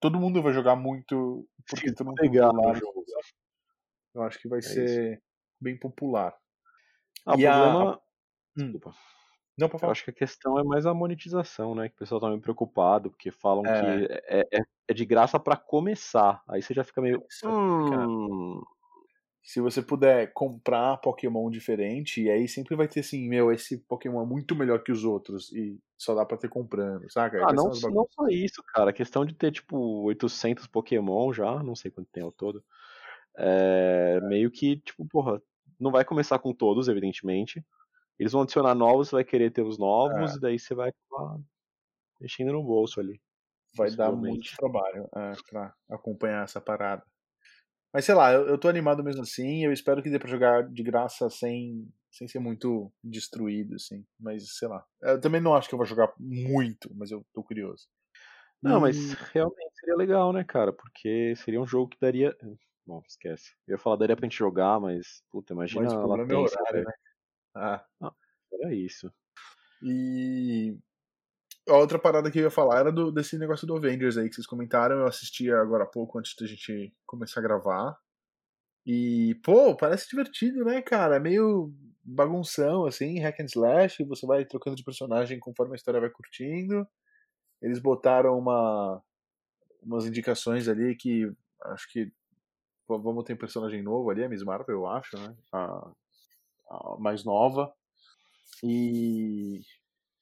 Todo 0.00 0.20
mundo 0.20 0.42
vai 0.42 0.52
jogar 0.52 0.76
muito. 0.76 1.48
Porque 1.68 1.92
todo 1.92 2.08
mundo 2.08 2.22
no 2.22 2.30
celular. 2.32 2.76
jogo. 2.76 3.04
Eu 4.14 4.22
acho 4.22 4.38
que 4.40 4.48
vai 4.48 4.58
É 4.58 4.62
ser 4.62 5.22
bem 5.60 5.76
popular. 5.78 6.34
Ah, 7.26 7.34
E 7.36 7.46
a- 7.46 7.52
problema. 7.62 8.00
Hum. 8.58 8.72
Desculpa. 8.72 8.94
Não, 9.58 9.68
Eu 9.82 9.90
acho 9.90 10.04
que 10.04 10.10
a 10.10 10.14
questão 10.14 10.56
é 10.58 10.62
mais 10.62 10.86
a 10.86 10.94
monetização, 10.94 11.74
né? 11.74 11.88
Que 11.88 11.94
o 11.96 11.98
pessoal 11.98 12.20
tá 12.20 12.28
meio 12.28 12.40
preocupado, 12.40 13.10
porque 13.10 13.32
falam 13.32 13.66
É. 13.66 13.80
que 14.06 14.12
é, 14.28 14.48
é- 14.60 14.62
é 14.88 14.94
de 14.94 15.04
graça 15.04 15.38
pra 15.40 15.56
começar. 15.56 16.40
Aí 16.48 16.62
você 16.62 16.72
já 16.72 16.84
fica 16.84 17.00
meio. 17.02 17.24
Isso. 17.28 17.48
Hum, 17.48 18.62
Se 19.48 19.62
você 19.62 19.80
puder 19.80 20.30
comprar 20.34 20.98
Pokémon 20.98 21.48
diferente, 21.48 22.22
e 22.22 22.30
aí 22.30 22.46
sempre 22.46 22.76
vai 22.76 22.86
ter 22.86 23.00
assim, 23.00 23.26
meu, 23.26 23.50
esse 23.50 23.78
Pokémon 23.78 24.22
é 24.22 24.26
muito 24.26 24.54
melhor 24.54 24.82
que 24.82 24.92
os 24.92 25.04
outros, 25.04 25.50
e 25.54 25.80
só 25.96 26.14
dá 26.14 26.22
pra 26.26 26.36
ter 26.36 26.50
comprando, 26.50 27.10
saca? 27.10 27.38
Ah, 27.42 27.54
não, 27.54 27.70
não 27.90 28.06
só 28.10 28.28
isso, 28.28 28.62
cara. 28.62 28.90
A 28.90 28.92
questão 28.92 29.24
de 29.24 29.34
ter, 29.34 29.50
tipo, 29.50 30.02
800 30.02 30.66
Pokémon 30.66 31.32
já, 31.32 31.62
não 31.62 31.74
sei 31.74 31.90
quanto 31.90 32.10
tem 32.12 32.22
ao 32.22 32.30
todo. 32.30 32.62
É, 33.38 34.20
meio 34.24 34.50
que, 34.50 34.80
tipo, 34.80 35.06
porra, 35.06 35.40
não 35.80 35.90
vai 35.90 36.04
começar 36.04 36.38
com 36.38 36.52
todos, 36.52 36.86
evidentemente. 36.86 37.64
Eles 38.18 38.32
vão 38.32 38.42
adicionar 38.42 38.74
novos, 38.74 39.08
você 39.08 39.16
vai 39.16 39.24
querer 39.24 39.50
ter 39.50 39.62
os 39.62 39.78
novos, 39.78 40.34
É. 40.34 40.36
e 40.36 40.40
daí 40.40 40.58
você 40.58 40.74
vai 40.74 40.90
acabar 40.90 41.40
mexendo 42.20 42.52
no 42.52 42.62
bolso 42.62 43.00
ali. 43.00 43.18
vai 43.74 43.90
dar 43.92 44.12
muito 44.12 44.54
trabalho 44.58 45.08
é, 45.16 45.32
pra 45.48 45.72
acompanhar 45.90 46.44
essa 46.44 46.60
parada. 46.60 47.02
Mas 47.92 48.04
sei 48.04 48.14
lá, 48.14 48.32
eu, 48.32 48.46
eu 48.48 48.58
tô 48.58 48.68
animado 48.68 49.02
mesmo 49.02 49.22
assim, 49.22 49.64
eu 49.64 49.72
espero 49.72 50.02
que 50.02 50.10
dê 50.10 50.18
pra 50.18 50.28
jogar 50.28 50.68
de 50.68 50.82
graça 50.82 51.28
sem, 51.30 51.88
sem 52.10 52.28
ser 52.28 52.38
muito 52.38 52.92
destruído, 53.02 53.74
assim. 53.76 54.04
Mas 54.18 54.56
sei 54.56 54.68
lá. 54.68 54.84
Eu 55.02 55.20
também 55.20 55.40
não 55.40 55.54
acho 55.54 55.68
que 55.68 55.74
eu 55.74 55.78
vou 55.78 55.86
jogar 55.86 56.12
muito, 56.18 56.90
mas 56.94 57.10
eu 57.10 57.24
tô 57.32 57.42
curioso. 57.42 57.86
Não, 58.62 58.78
E- 58.78 58.80
mas 58.80 59.12
realmente 59.32 59.72
seria 59.78 59.96
legal, 59.96 60.32
né, 60.32 60.44
cara? 60.44 60.72
Porque 60.72 61.34
seria 61.36 61.60
um 61.60 61.66
jogo 61.66 61.90
que 61.90 61.98
daria. 62.00 62.36
Bom, 62.86 63.02
esquece. 63.06 63.52
Eu 63.66 63.72
ia 63.74 63.78
falar 63.78 63.96
daria 63.96 64.16
pra 64.16 64.24
gente 64.26 64.36
jogar, 64.36 64.80
mas, 64.80 65.22
puta, 65.30 65.52
imagina 65.52 65.82
Mas 65.82 65.92
o 65.92 65.96
a 65.96 66.00
problema 66.00 66.32
é 66.32 66.36
latência, 66.36 66.60
horário, 66.60 66.72
velho. 66.74 66.86
né? 66.86 66.92
Ah, 67.54 67.86
Era 68.52 68.74
isso. 68.74 69.12
E 69.82 70.76
a 71.68 71.76
outra 71.76 71.98
parada 71.98 72.30
que 72.30 72.38
eu 72.38 72.44
ia 72.44 72.50
falar 72.50 72.80
era 72.80 72.92
do, 72.92 73.12
desse 73.12 73.38
negócio 73.38 73.66
do 73.66 73.76
Avengers 73.76 74.16
aí 74.16 74.28
que 74.28 74.34
vocês 74.34 74.46
comentaram. 74.46 74.96
Eu 75.00 75.06
assisti 75.06 75.50
agora 75.50 75.84
há 75.84 75.86
pouco 75.86 76.18
antes 76.18 76.34
da 76.38 76.46
gente 76.46 76.92
começar 77.06 77.40
a 77.40 77.42
gravar. 77.42 77.98
E, 78.86 79.34
pô, 79.44 79.76
parece 79.76 80.08
divertido, 80.08 80.64
né, 80.64 80.80
cara? 80.80 81.16
É 81.16 81.20
meio 81.20 81.72
bagunção, 82.02 82.86
assim, 82.86 83.20
hack 83.20 83.40
and 83.40 83.46
slash. 83.46 84.04
Você 84.04 84.26
vai 84.26 84.44
trocando 84.44 84.76
de 84.76 84.84
personagem 84.84 85.38
conforme 85.38 85.74
a 85.74 85.76
história 85.76 86.00
vai 86.00 86.10
curtindo. 86.10 86.86
Eles 87.60 87.78
botaram 87.78 88.38
uma, 88.38 89.02
umas 89.82 90.06
indicações 90.06 90.68
ali 90.68 90.96
que 90.96 91.30
acho 91.66 91.90
que 91.90 92.10
vamos 92.88 93.24
ter 93.24 93.34
um 93.34 93.38
personagem 93.38 93.82
novo 93.82 94.10
ali, 94.10 94.24
a 94.24 94.28
Miss 94.28 94.42
Marvel, 94.42 94.76
eu 94.76 94.86
acho, 94.86 95.18
né? 95.18 95.36
A, 95.52 95.92
a 96.70 96.96
mais 96.98 97.24
nova. 97.24 97.72
E. 98.62 99.60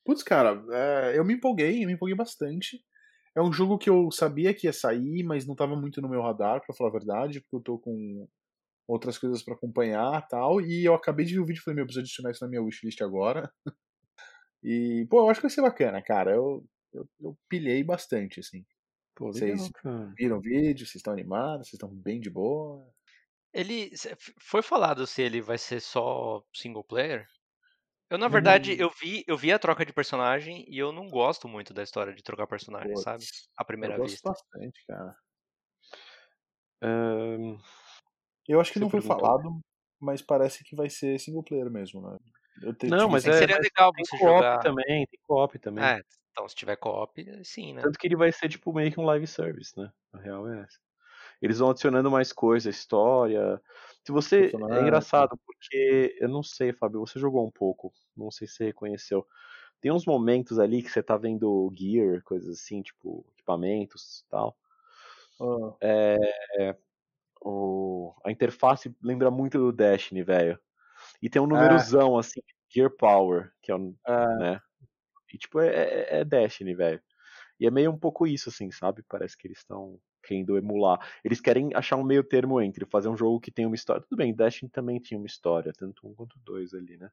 Putz, 0.06 0.22
cara, 0.22 0.64
é, 0.70 1.18
eu 1.18 1.24
me 1.24 1.34
empolguei, 1.34 1.82
eu 1.82 1.86
me 1.88 1.94
empolguei 1.94 2.16
bastante. 2.16 2.80
É 3.34 3.42
um 3.42 3.52
jogo 3.52 3.76
que 3.76 3.90
eu 3.90 4.10
sabia 4.10 4.54
que 4.54 4.66
ia 4.66 4.72
sair, 4.72 5.22
mas 5.24 5.44
não 5.44 5.56
tava 5.56 5.74
muito 5.76 6.00
no 6.00 6.08
meu 6.08 6.22
radar, 6.22 6.64
pra 6.64 6.74
falar 6.74 6.90
a 6.90 6.92
verdade, 6.92 7.40
porque 7.40 7.56
eu 7.56 7.60
tô 7.60 7.78
com 7.78 8.26
outras 8.88 9.18
coisas 9.18 9.42
pra 9.42 9.54
acompanhar 9.54 10.26
tal. 10.28 10.60
E 10.60 10.84
eu 10.84 10.94
acabei 10.94 11.26
de 11.26 11.34
ver 11.34 11.40
o 11.40 11.44
vídeo 11.44 11.60
e 11.60 11.62
falei, 11.62 11.74
meu, 11.74 11.82
eu 11.82 11.86
preciso 11.86 12.02
adicionar 12.02 12.30
isso 12.30 12.44
na 12.44 12.48
minha 12.48 12.62
wishlist 12.62 13.02
agora. 13.02 13.52
E, 14.62 15.06
pô, 15.08 15.20
eu 15.20 15.30
acho 15.30 15.38
que 15.38 15.46
vai 15.46 15.50
ser 15.54 15.62
bacana, 15.62 16.02
cara. 16.02 16.32
Eu, 16.32 16.64
eu, 16.92 17.08
eu 17.20 17.38
pilhei 17.48 17.84
bastante, 17.84 18.40
assim. 18.40 18.64
Pô, 19.14 19.26
Vocês- 19.26 19.70
legal. 19.84 20.12
Viram 20.16 20.38
o 20.38 20.40
vídeo, 20.40 20.84
vocês 20.84 20.96
estão 20.96 21.12
animados, 21.12 21.68
vocês 21.68 21.74
estão 21.74 21.88
bem 21.88 22.18
de 22.18 22.28
boa. 22.28 22.84
Ele 23.52 23.92
foi 24.40 24.62
falado 24.62 25.06
se 25.06 25.22
ele 25.22 25.40
vai 25.40 25.56
ser 25.56 25.80
só 25.80 26.42
single 26.52 26.82
player? 26.82 27.28
Eu 28.10 28.18
na 28.18 28.28
verdade 28.28 28.72
Hum. 28.72 28.76
eu 28.78 28.88
vi 29.00 29.24
eu 29.26 29.36
vi 29.36 29.52
a 29.52 29.58
troca 29.58 29.84
de 29.84 29.92
personagem 29.92 30.64
e 30.68 30.78
eu 30.78 30.92
não 30.92 31.08
gosto 31.08 31.48
muito 31.48 31.74
da 31.74 31.82
história 31.82 32.14
de 32.14 32.22
trocar 32.22 32.46
personagem, 32.46 32.96
sabe? 32.96 33.26
À 33.56 33.64
primeira 33.64 33.98
eu 33.98 34.02
gosto 34.02 34.18
vista. 34.18 34.22
bastante, 34.22 34.84
cara. 34.86 35.16
Ahn, 36.82 37.58
Eu 38.48 38.60
acho 38.60 38.72
que 38.72 38.78
Você 38.78 38.84
não 38.84 38.88
foi 38.88 39.00
perguntou. 39.00 39.16
falado, 39.18 39.60
mas 40.00 40.22
parece 40.22 40.64
que 40.64 40.76
vai 40.76 40.88
ser 40.90 41.18
single 41.18 41.42
player 41.42 41.70
mesmo, 41.70 42.00
né? 42.02 42.16
Eu 42.62 42.74
te- 42.74 42.90
Não, 42.90 43.08
tive 43.08 43.18
mas 43.18 43.26
é- 43.26 43.32
Seria 43.32 43.56
mas 43.56 43.66
legal 43.66 43.92
tem 43.94 44.04
você 44.04 44.16
co-op 44.18 44.18
jogar. 44.18 44.58
também, 44.58 45.06
tem 45.06 45.18
co-op 45.26 45.58
também. 45.58 45.92
É, 45.92 46.00
então 46.32 46.48
se 46.48 46.54
tiver 46.56 46.76
co-op, 46.76 47.44
sim, 47.44 47.74
né? 47.74 47.82
Tanto 47.82 47.98
que 47.98 48.06
ele 48.06 48.16
vai 48.16 48.32
ser 48.32 48.48
tipo 48.48 48.72
meio 48.72 48.92
que 48.92 49.00
um 49.00 49.04
live 49.04 49.26
service, 49.26 49.78
né? 49.78 49.90
A 50.12 50.18
real 50.18 50.48
é 50.48 50.60
essa. 50.62 50.78
Eles 51.42 51.58
vão 51.60 51.70
adicionando 51.70 52.10
mais 52.10 52.32
coisa, 52.32 52.70
história. 52.70 53.60
Se 54.06 54.12
você. 54.12 54.36
É 54.36 54.40
Personagem. 54.42 54.82
engraçado, 54.84 55.36
porque 55.44 56.16
eu 56.20 56.28
não 56.28 56.42
sei, 56.42 56.72
Fábio, 56.72 57.00
você 57.00 57.18
jogou 57.18 57.44
um 57.44 57.50
pouco. 57.50 57.92
Não 58.16 58.30
sei 58.30 58.46
se 58.46 58.54
você 58.54 58.64
reconheceu. 58.66 59.26
Tem 59.80 59.90
uns 59.90 60.06
momentos 60.06 60.58
ali 60.60 60.82
que 60.82 60.88
você 60.90 61.02
tá 61.02 61.16
vendo 61.16 61.70
gear, 61.74 62.22
coisas 62.22 62.60
assim, 62.60 62.82
tipo, 62.82 63.26
equipamentos 63.34 64.20
e 64.20 64.28
tal. 64.30 64.56
Ah, 65.40 66.76
O... 67.42 68.14
A 68.24 68.30
interface 68.30 68.94
lembra 69.02 69.30
muito 69.30 69.58
do 69.58 69.72
Destiny, 69.72 70.22
velho. 70.22 70.58
E 71.20 71.28
tem 71.28 71.42
um 71.42 71.46
númerozão, 71.46 72.18
assim, 72.18 72.40
Gear 72.68 72.90
Power, 72.90 73.52
que 73.60 73.72
é 73.72 73.76
um. 73.76 73.94
é, 74.06 74.38
né? 74.38 74.60
E 75.32 75.38
tipo, 75.38 75.60
é, 75.60 75.68
é- 75.68 76.20
é 76.20 76.24
Destiny, 76.24 76.74
velho. 76.74 77.02
E 77.58 77.66
é 77.66 77.70
meio 77.70 77.90
um 77.90 77.98
pouco 77.98 78.26
isso, 78.26 78.48
assim, 78.50 78.70
sabe? 78.70 79.02
Parece 79.08 79.36
que 79.36 79.46
eles 79.48 79.58
estão 79.58 79.98
querendo 80.26 80.56
emular. 80.58 80.98
Eles 81.24 81.40
querem 81.40 81.70
achar 81.74 81.96
um 81.96 82.04
meio 82.04 82.24
termo 82.24 82.60
entre 82.60 82.84
fazer 82.86 83.08
um 83.08 83.16
jogo 83.16 83.40
que 83.40 83.50
tem 83.52 83.66
uma 83.66 83.74
história. 83.76 84.02
Tudo 84.02 84.16
bem, 84.18 84.34
Destiny 84.34 84.70
também 84.70 84.98
tinha 85.00 85.18
uma 85.18 85.26
história, 85.26 85.72
tanto 85.72 86.06
um 86.08 86.14
quanto 86.14 86.38
dois 86.40 86.74
ali, 86.74 86.96
né? 86.98 87.10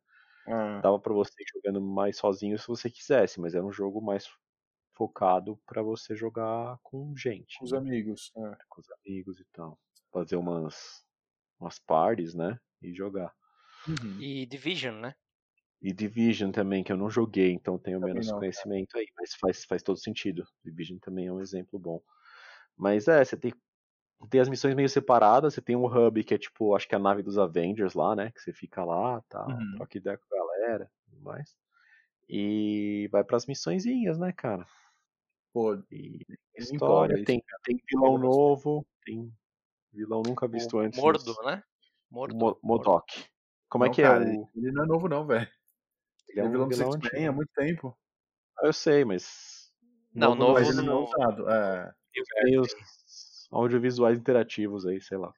é. 0.48 0.84
Dava 0.84 1.00
pra 1.00 1.14
você 1.14 1.34
ir 1.42 1.46
jogando 1.54 1.82
mais 1.82 2.18
sozinho 2.18 2.58
se 2.60 2.68
você 2.68 2.90
quisesse, 2.90 3.40
mas 3.42 3.56
era 3.56 3.66
um 3.66 3.72
jogo 3.72 4.02
mais 4.02 4.28
focado 4.94 5.60
pra 5.66 5.82
você 5.84 6.16
jogar 6.16 6.80
com 6.84 7.16
gente, 7.18 7.58
Com 7.58 7.66
os 7.66 7.72
né? 7.72 7.80
amigos. 7.80 8.32
é. 8.38 8.58
com 8.70 8.82
os 8.82 8.88
amigos 8.92 9.40
e 9.40 9.46
tal. 9.54 9.80
Fazer 10.12 10.36
umas, 10.38 11.06
umas 11.60 11.80
parties, 11.80 12.36
né? 12.36 12.60
E 12.82 12.94
jogar. 12.94 13.34
Uhum. 13.88 14.26
E 14.30 14.46
Division, 14.48 15.00
né? 15.02 15.16
E 15.82 15.94
Division 15.94 16.52
também, 16.52 16.84
que 16.84 16.92
eu 16.92 16.98
não 16.98 17.10
joguei, 17.12 17.52
então 17.52 17.78
tenho 17.78 18.00
Também 18.00 18.02
menos 18.02 18.32
não, 18.32 18.40
conhecimento 18.40 18.98
aí, 18.98 19.06
mas 19.18 19.36
faz, 19.36 19.66
faz 19.66 19.84
todo 19.84 19.98
sentido. 20.00 20.48
Division 20.64 20.98
também 20.98 21.28
é 21.28 21.32
um 21.34 21.42
exemplo 21.42 21.78
bom. 21.78 22.02
Mas 22.78 23.08
é, 23.08 23.24
você 23.24 23.38
tem, 23.38 23.54
tem 24.30 24.42
as 24.42 24.50
missões 24.50 24.74
meio 24.76 24.90
separadas, 24.90 25.54
você 25.54 25.62
tem 25.62 25.76
um 25.76 25.86
hub 25.86 26.24
que 26.24 26.34
é 26.34 26.38
tipo, 26.38 26.76
acho 26.76 26.88
que 26.88 26.96
é 26.96 26.98
a 26.98 27.02
nave 27.02 27.22
dos 27.22 27.38
Avengers 27.38 27.94
lá, 27.94 28.16
né? 28.16 28.32
Que 28.32 28.42
você 28.42 28.54
fica 28.54 28.84
lá, 28.84 29.22
tal, 29.30 29.50
Uhum. 29.50 29.76
troca 29.78 29.98
ideia 29.98 30.18
com 30.18 30.36
a 30.36 30.40
galera 30.40 30.90
e 31.08 31.10
tudo 31.12 31.22
mais. 31.24 31.56
E 32.28 33.08
vai 33.12 33.24
pras 33.24 33.46
missõezinhas, 33.46 34.18
né, 34.18 34.32
cara? 34.32 34.66
Pô, 35.54 35.76
E 35.92 36.26
tem 36.26 36.38
Não 36.58 36.64
história, 36.74 37.16
isso, 37.16 37.26
tem, 37.26 37.44
tem 37.64 37.78
vilão 37.90 38.18
novo, 38.18 38.86
tem 39.06 39.32
vilão 39.92 40.24
nunca 40.26 40.48
visto 40.48 40.78
o 40.78 40.80
antes. 40.80 41.00
Mordo, 41.00 41.36
né? 41.46 41.64
Mordo. 42.10 42.36
Mo- 42.36 42.60
Modok. 42.64 43.26
Como 43.70 43.84
é 43.84 43.88
não, 43.88 43.94
que 43.94 44.02
cara, 44.02 44.24
é 44.24 44.28
ele- 44.30 44.38
o. 44.40 44.50
Ele 44.56 44.72
não 44.72 44.84
é 44.84 44.88
novo, 44.88 45.08
não, 45.10 45.26
velho. 45.28 45.48
Ele 46.30 46.40
é 46.40 46.44
é 46.44 46.46
um 46.48 46.52
vilão 46.52 46.68
do 46.68 46.76
vilão 46.76 46.92
X-Men 46.94 47.12
antigo. 47.12 47.30
há 47.30 47.32
muito 47.32 47.52
tempo. 47.54 47.98
Eu 48.62 48.74
sei, 48.74 49.04
mas. 49.06 49.72
Não, 50.14 50.34
novo 50.36 50.54
Mas 50.54 50.70
ele 50.70 50.82
não 50.88 51.00
é 51.02 51.04
usado. 51.04 51.50
É. 51.50 51.94
Tem 52.44 52.60
os 52.60 53.48
audiovisuais 53.52 54.18
interativos 54.18 54.86
aí, 54.86 55.02
sei 55.02 55.18
lá. 55.18 55.34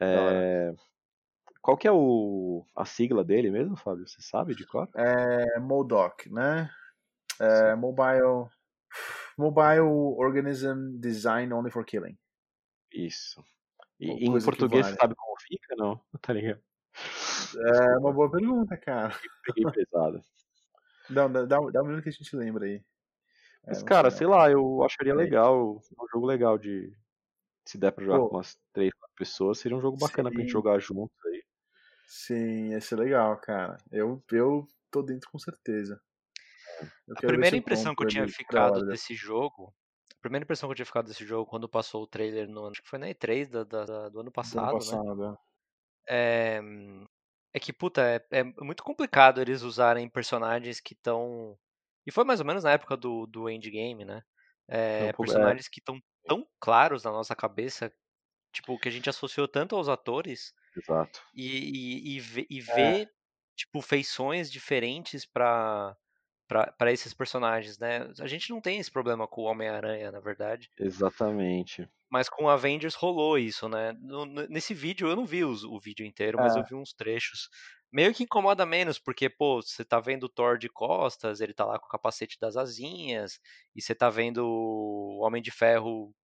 É, 0.00 0.74
Qual 1.62 1.76
que 1.76 1.86
é 1.86 1.92
o... 1.92 2.64
a 2.74 2.84
sigla 2.84 3.22
dele 3.22 3.50
mesmo, 3.50 3.76
Fábio? 3.76 4.08
Você 4.08 4.22
sabe 4.22 4.54
de 4.54 4.66
qual? 4.66 4.88
É 4.96 5.58
Modoc, 5.60 6.26
né? 6.26 6.70
É, 7.38 7.74
mobile. 7.74 8.48
Mobile 9.36 9.80
Organism 9.80 10.98
Design 10.98 11.52
Only 11.52 11.70
for 11.70 11.84
Killing. 11.84 12.18
Isso. 12.92 13.42
E 13.98 14.26
em 14.26 14.42
português 14.42 14.82
vale. 14.82 14.94
você 14.94 15.00
sabe 15.00 15.14
como 15.14 15.36
fica? 15.40 15.76
Não? 15.76 16.00
Tá 16.20 16.32
ligado? 16.32 16.60
É 17.56 17.98
uma 17.98 18.12
boa 18.12 18.30
pergunta, 18.30 18.76
cara. 18.76 19.14
Peguei 19.44 19.70
pesado. 19.72 20.22
Dá, 21.08 21.28
dá, 21.28 21.44
dá 21.44 21.58
dá 21.72 21.82
um 21.82 21.86
minuto 21.86 22.02
que 22.02 22.08
a 22.08 22.12
gente 22.12 22.36
lembra 22.36 22.64
aí. 22.66 22.82
É, 23.66 23.70
Mas, 23.70 23.82
cara, 23.82 24.10
sei 24.10 24.26
lá, 24.26 24.50
eu 24.50 24.82
acharia 24.84 25.12
É. 25.12 25.16
legal. 25.16 25.80
É 25.98 26.02
um 26.02 26.08
jogo 26.12 26.26
legal 26.26 26.58
de. 26.58 26.92
Se 27.66 27.78
der 27.78 27.92
pra 27.92 28.04
jogar 28.04 28.18
Pô. 28.20 28.28
com 28.30 28.36
umas 28.36 28.58
três, 28.72 28.92
quatro 28.94 29.14
pessoas, 29.16 29.58
seria 29.58 29.76
um 29.76 29.80
jogo 29.80 29.96
bacana 29.98 30.30
pra 30.30 30.40
gente 30.40 30.48
Sim. 30.48 30.52
jogar 30.52 30.78
juntos 30.80 31.16
aí. 31.26 31.42
Sim, 32.06 32.70
ia 32.70 32.80
ser 32.80 32.96
legal, 32.96 33.36
cara. 33.38 33.76
Eu, 33.92 34.22
eu 34.32 34.66
tô 34.90 35.02
dentro 35.02 35.30
com 35.30 35.38
certeza. 35.38 36.00
Eu 37.06 37.14
A 37.16 37.20
primeira 37.20 37.56
impressão 37.56 37.94
que 37.94 38.02
eu 38.02 38.08
tinha 38.08 38.26
ficado 38.28 38.86
desse 38.86 39.14
jogo. 39.14 39.74
A 40.12 40.20
primeira 40.20 40.44
impressão 40.44 40.68
que 40.68 40.72
eu 40.72 40.76
tinha 40.76 40.86
ficado 40.86 41.06
desse 41.06 41.24
jogo 41.24 41.48
quando 41.48 41.68
passou 41.68 42.02
o 42.02 42.06
trailer 42.06 42.48
no 42.48 42.60
ano. 42.60 42.70
Acho 42.72 42.82
que 42.82 42.88
foi 42.88 42.98
na 42.98 43.08
E3 43.08 43.48
da- 43.48 43.64
da- 43.64 43.84
da- 43.84 43.84
do 43.84 44.02
ano 44.04 44.12
Do 44.12 44.18
ano 44.20 44.32
passado, 44.32 44.72
né? 44.72 44.78
passado, 44.78 45.38
É, 46.08 46.60
é 47.54 47.60
que, 47.60 47.72
puta, 47.72 48.02
é, 48.02 48.26
é 48.30 48.42
muito 48.44 48.82
complicado 48.82 49.40
eles 49.40 49.62
usarem 49.62 50.08
personagens 50.08 50.80
que 50.80 50.94
estão. 50.94 51.56
E 52.10 52.12
foi 52.12 52.24
mais 52.24 52.40
ou 52.40 52.46
menos 52.46 52.64
na 52.64 52.72
época 52.72 52.96
do, 52.96 53.26
do 53.26 53.48
endgame, 53.48 54.04
né? 54.04 54.22
É, 54.68 55.08
É 55.08 55.12
é. 55.12 55.12
personagens 55.12 55.68
que 55.68 55.80
estão 55.80 56.00
tão 56.26 56.46
claros 56.60 57.04
na 57.04 57.12
nossa 57.12 57.36
cabeça, 57.36 57.92
tipo, 58.54 58.78
que 58.78 58.88
a 58.88 58.92
gente 58.92 59.10
associou 59.10 59.48
tanto 59.48 59.76
aos 59.76 59.88
atores 59.88 60.52
Exato. 60.76 61.20
e, 61.34 62.16
e, 62.16 62.16
e, 62.16 62.20
vê, 62.20 62.46
e 62.50 62.60
É. 62.66 63.04
tipo, 63.56 63.82
feições 63.82 64.50
diferentes 64.52 65.26
pra, 65.26 65.96
pra 66.78 66.92
esses 66.92 67.14
personagens, 67.14 67.78
né? 67.78 68.10
A 68.20 68.26
gente 68.28 68.50
não 68.50 68.60
tem 68.60 68.78
esse 68.80 68.90
problema 68.90 69.28
com 69.28 69.42
o 69.42 69.46
Homem-Aranha, 69.46 70.10
na 70.12 70.20
verdade. 70.20 70.70
Exatamente. 70.76 71.88
Mas 72.10 72.28
com 72.28 72.44
o 72.44 72.48
Avengers 72.48 72.94
rolou 72.94 73.38
isso, 73.38 73.68
né? 73.68 73.92
No- 73.92 74.26
no- 74.26 74.46
nesse 74.48 74.74
vídeo, 74.74 75.08
eu 75.08 75.14
não 75.16 75.24
vi 75.26 75.44
os- 75.44 75.62
o 75.64 75.78
vídeo 75.78 76.04
inteiro, 76.04 76.38
mas 76.40 76.56
É. 76.56 76.56
eu 76.56 76.64
vi 76.64 76.74
uns 76.74 76.92
trechos. 76.92 77.48
Meio 77.92 78.14
que 78.14 78.22
incomoda 78.24 78.64
menos, 78.66 78.98
porque, 78.98 79.28
pô, 79.28 79.60
você 79.62 79.84
tá 79.84 79.98
vendo 80.00 80.24
o 80.24 80.28
Thor 80.28 80.58
de 80.58 80.68
costas, 80.68 81.40
ele 81.40 81.52
tá 81.54 81.64
lá 81.64 81.78
com 81.78 81.86
o 81.86 81.88
capacete 81.88 82.38
das 82.40 82.56
asinhas, 82.56 83.40
e 83.74 83.82
você 83.82 83.94
tá 83.94 84.08
vendo 84.10 84.46
o 84.46 85.18
Homem 85.24 85.42
de 85.42 85.50
Ferro 85.50 86.14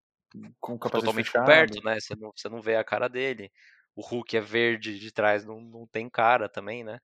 Com 0.60 0.74
o 0.74 0.78
capacete 0.78 1.14
totalmente 1.14 1.30
fechado. 1.30 1.32
coberto, 1.32 1.82
né? 1.84 1.98
Você 2.00 2.14
não, 2.16 2.32
você 2.36 2.48
não 2.48 2.60
vê 2.62 2.76
a 2.76 2.84
cara 2.84 3.08
dele. 3.08 3.52
O 3.94 4.02
Hulk 4.02 4.36
é 4.36 4.40
verde 4.40 4.98
de 4.98 5.12
trás, 5.12 5.44
não, 5.44 5.60
não 5.60 5.86
tem 5.86 6.08
cara 6.10 6.48
também, 6.48 6.84
né? 6.84 7.00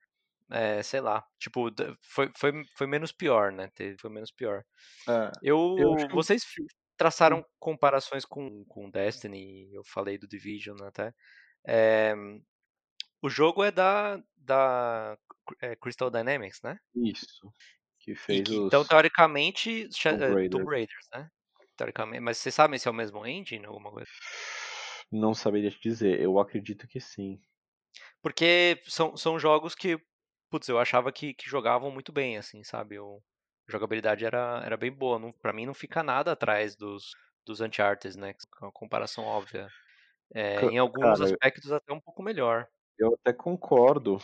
É, 0.51 0.83
sei 0.83 1.01
lá. 1.01 1.25
Tipo, 1.38 1.68
foi, 2.03 2.31
foi, 2.37 2.53
foi 2.77 2.87
menos 2.88 3.12
pior, 3.12 3.53
né? 3.53 3.70
Foi 4.01 4.11
menos 4.11 4.31
pior. 4.33 4.64
É. 5.09 5.31
Eu, 5.42 5.59
Eu 5.77 5.96
que 5.96 6.14
vocês 6.14 6.44
fi- 6.44 6.66
traçaram 6.96 7.44
comparações 7.59 8.25
com, 8.25 8.64
com 8.66 8.90
Destiny, 8.90 9.72
eu 9.75 9.83
falei 9.85 10.18
do 10.18 10.29
Division 10.29 10.77
até. 10.85 11.12
É, 11.66 12.14
o 13.22 13.30
jogo 13.30 13.62
é 13.62 13.70
da, 13.70 14.20
da 14.37 15.16
é, 15.61 15.76
Crystal 15.76 16.11
Dynamics, 16.11 16.61
né? 16.62 16.76
Isso. 16.94 17.52
Que 18.00 18.16
fez 18.16 18.42
que, 18.42 18.58
os. 18.58 18.66
então, 18.66 18.85
teoricamente, 18.85 19.88
Tomb 19.88 20.22
é, 20.22 20.28
Raider. 20.28 20.50
Tomb 20.50 20.64
Raiders, 20.64 21.08
né? 21.14 21.30
Teoricamente, 21.76 22.20
mas 22.20 22.38
vocês 22.38 22.54
sabem 22.54 22.78
se 22.78 22.88
é 22.88 22.90
o 22.90 22.94
mesmo 22.94 23.24
engine, 23.24 23.64
alguma 23.64 23.90
coisa? 23.90 24.11
Não 25.11 25.32
saberia 25.32 25.70
te 25.70 25.80
dizer. 25.80 26.20
Eu 26.20 26.38
acredito 26.38 26.88
que 26.88 27.00
sim. 27.00 27.40
Porque 28.20 28.82
são, 28.87 29.16
são 29.16 29.38
jogos 29.38 29.74
que, 29.74 29.98
putz, 30.50 30.68
eu 30.68 30.78
achava 30.78 31.12
que, 31.12 31.35
que 31.35 31.48
jogavam 31.48 31.90
muito 31.90 32.12
bem, 32.12 32.37
assim, 32.38 32.64
sabe? 32.64 32.98
A 32.98 33.02
jogabilidade 33.68 34.24
era, 34.24 34.62
era 34.64 34.76
bem 34.76 34.90
boa. 34.90 35.18
Não, 35.18 35.32
pra 35.32 35.52
mim 35.52 35.66
não 35.66 35.74
fica 35.74 36.02
nada 36.02 36.32
atrás 36.32 36.74
dos, 36.74 37.12
dos 37.46 37.61
Uncharted, 37.61 38.18
né? 38.18 38.32
que 38.32 38.40
é 38.61 38.64
uma 38.64 38.72
comparação 38.72 39.24
óbvia. 39.24 39.68
É, 40.35 40.64
em 40.64 40.78
alguns 40.78 41.18
cara, 41.18 41.24
aspectos 41.24 41.70
até 41.70 41.92
um 41.92 42.00
pouco 42.00 42.22
melhor. 42.22 42.66
Eu 42.98 43.14
até 43.14 43.33
concordo, 43.33 44.18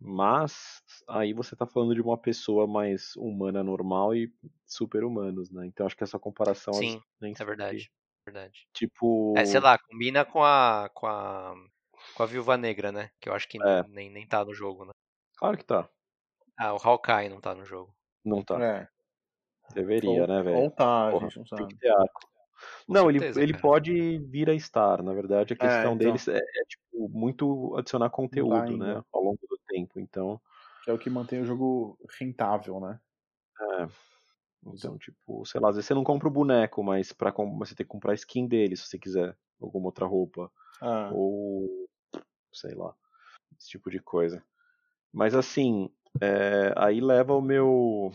mas 0.00 0.82
aí 1.08 1.32
você 1.32 1.54
tá 1.54 1.66
falando 1.66 1.94
de 1.94 2.00
uma 2.00 2.18
pessoa 2.18 2.66
mais 2.66 3.14
humana 3.16 3.62
normal 3.62 4.14
e 4.14 4.32
super-humanos, 4.66 5.50
né? 5.50 5.66
Então 5.66 5.86
acho 5.86 5.96
que 5.96 6.04
essa 6.04 6.18
comparação 6.18 6.72
Sim, 6.74 7.00
nem 7.20 7.32
é 7.32 7.34
sempre- 7.34 7.56
verdade. 7.56 7.90
verdade. 8.26 8.66
Tipo, 8.72 9.34
É, 9.36 9.44
sei 9.44 9.60
lá, 9.60 9.78
combina 9.78 10.24
com 10.24 10.42
a, 10.42 10.90
com 10.94 11.06
a, 11.06 11.54
com 12.14 12.22
a 12.22 12.26
Viúva 12.26 12.56
Negra, 12.56 12.90
né? 12.90 13.10
Que 13.20 13.28
eu 13.28 13.34
acho 13.34 13.48
que 13.48 13.62
É. 13.62 13.82
nem, 13.88 14.10
nem 14.10 14.26
tá 14.26 14.44
no 14.44 14.54
jogo, 14.54 14.84
né? 14.84 14.90
claro 15.36 15.58
que 15.58 15.64
tá. 15.64 15.88
Ah, 16.56 16.72
o 16.72 16.76
Hawkeye 16.78 17.28
não 17.28 17.40
tá 17.40 17.54
no 17.54 17.64
jogo. 17.64 17.94
Não 18.24 18.42
tá. 18.42 18.62
É. 18.64 18.88
Deveria, 19.74 20.22
ou, 20.22 20.28
né, 20.28 20.42
velho? 20.42 20.56
ou 20.58 20.70
tá, 20.70 21.10
Porra, 21.10 21.26
a 21.26 21.28
gente 21.28 21.38
não 21.38 21.44
Tem 21.44 21.58
sabe. 21.58 21.74
que 21.74 21.80
ter 21.80 21.90
arco. 21.90 22.20
Com 22.86 22.92
Não, 22.92 23.10
certeza, 23.10 23.40
ele, 23.40 23.52
ele 23.52 23.60
pode 23.60 24.18
vir 24.18 24.48
a 24.50 24.54
estar. 24.54 25.02
Na 25.02 25.12
verdade, 25.12 25.54
a 25.54 25.56
questão 25.56 25.94
então. 25.94 25.98
deles 25.98 26.28
é, 26.28 26.38
é, 26.38 26.64
tipo, 26.66 27.08
muito 27.08 27.76
adicionar 27.76 28.10
conteúdo, 28.10 28.76
né? 28.76 29.02
Ao 29.12 29.22
longo 29.22 29.38
do 29.48 29.58
tempo. 29.66 29.98
Então, 29.98 30.40
Que 30.82 30.90
é 30.90 30.92
o 30.92 30.98
que 30.98 31.10
mantém 31.10 31.40
o 31.40 31.46
jogo 31.46 31.98
rentável, 32.18 32.80
né? 32.80 33.00
então 34.66 34.96
tipo, 34.96 35.44
sei 35.44 35.60
lá, 35.60 35.68
às 35.68 35.76
vezes 35.76 35.86
você 35.86 35.94
não 35.94 36.04
compra 36.04 36.26
o 36.28 36.30
boneco, 36.30 36.82
mas 36.82 37.12
pra, 37.12 37.30
com- 37.30 37.58
você 37.58 37.74
tem 37.74 37.84
que 37.84 37.90
comprar 37.90 38.12
a 38.12 38.14
skin 38.14 38.46
dele 38.46 38.76
se 38.76 38.86
você 38.86 38.98
quiser. 38.98 39.36
Alguma 39.60 39.86
outra 39.86 40.06
roupa. 40.06 40.50
Ah, 40.80 41.10
ou 41.12 41.88
sei 42.52 42.74
lá, 42.74 42.94
esse 43.58 43.68
tipo 43.70 43.90
de 43.90 43.98
coisa. 44.00 44.44
Mas 45.12 45.34
assim, 45.34 45.90
é, 46.20 46.72
aí 46.76 47.00
leva 47.00 47.34
o 47.34 47.40
meu 47.42 48.12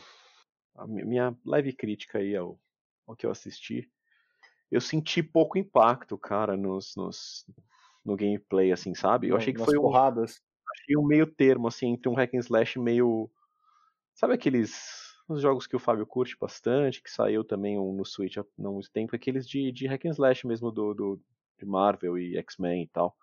a 0.75 0.85
mi- 0.87 1.05
minha 1.05 1.35
leve 1.45 1.73
crítica 1.73 2.19
aí 2.19 2.35
ao, 2.35 2.59
ao 3.07 3.15
que 3.15 3.25
eu 3.25 3.31
assisti, 3.31 3.89
eu 4.71 4.81
senti 4.81 5.21
pouco 5.23 5.57
impacto, 5.57 6.17
cara, 6.17 6.55
nos, 6.57 6.95
nos, 6.95 7.45
no 8.05 8.15
gameplay, 8.15 8.71
assim, 8.71 8.93
sabe? 8.93 9.29
Eu 9.29 9.37
achei 9.37 9.53
que 9.53 9.59
Nas 9.59 9.65
foi 9.67 9.77
um, 9.77 9.81
porradas. 9.81 10.41
achei 10.73 10.97
um 10.97 11.05
meio 11.05 11.25
termo, 11.27 11.67
assim, 11.67 11.87
entre 11.93 12.09
um 12.09 12.13
hack 12.13 12.33
and 12.33 12.39
slash 12.39 12.79
meio. 12.79 13.29
Sabe 14.13 14.33
aqueles 14.33 15.09
os 15.27 15.41
jogos 15.41 15.67
que 15.67 15.75
o 15.75 15.79
Fábio 15.79 16.07
curte 16.07 16.35
bastante, 16.39 17.03
que 17.03 17.11
saiu 17.11 17.43
também 17.43 17.77
um 17.77 17.93
no 17.93 18.03
Switch 18.03 18.37
há 18.37 18.45
não 18.57 18.73
muito 18.73 18.91
tempo, 18.91 19.15
aqueles 19.15 19.47
de, 19.47 19.71
de 19.71 19.85
hack 19.87 20.05
and 20.05 20.09
slash 20.11 20.45
mesmo 20.47 20.71
do, 20.71 20.93
do 20.93 21.21
de 21.57 21.65
Marvel 21.65 22.17
e 22.17 22.35
X-Men 22.37 22.83
e 22.83 22.87
tal. 22.87 23.15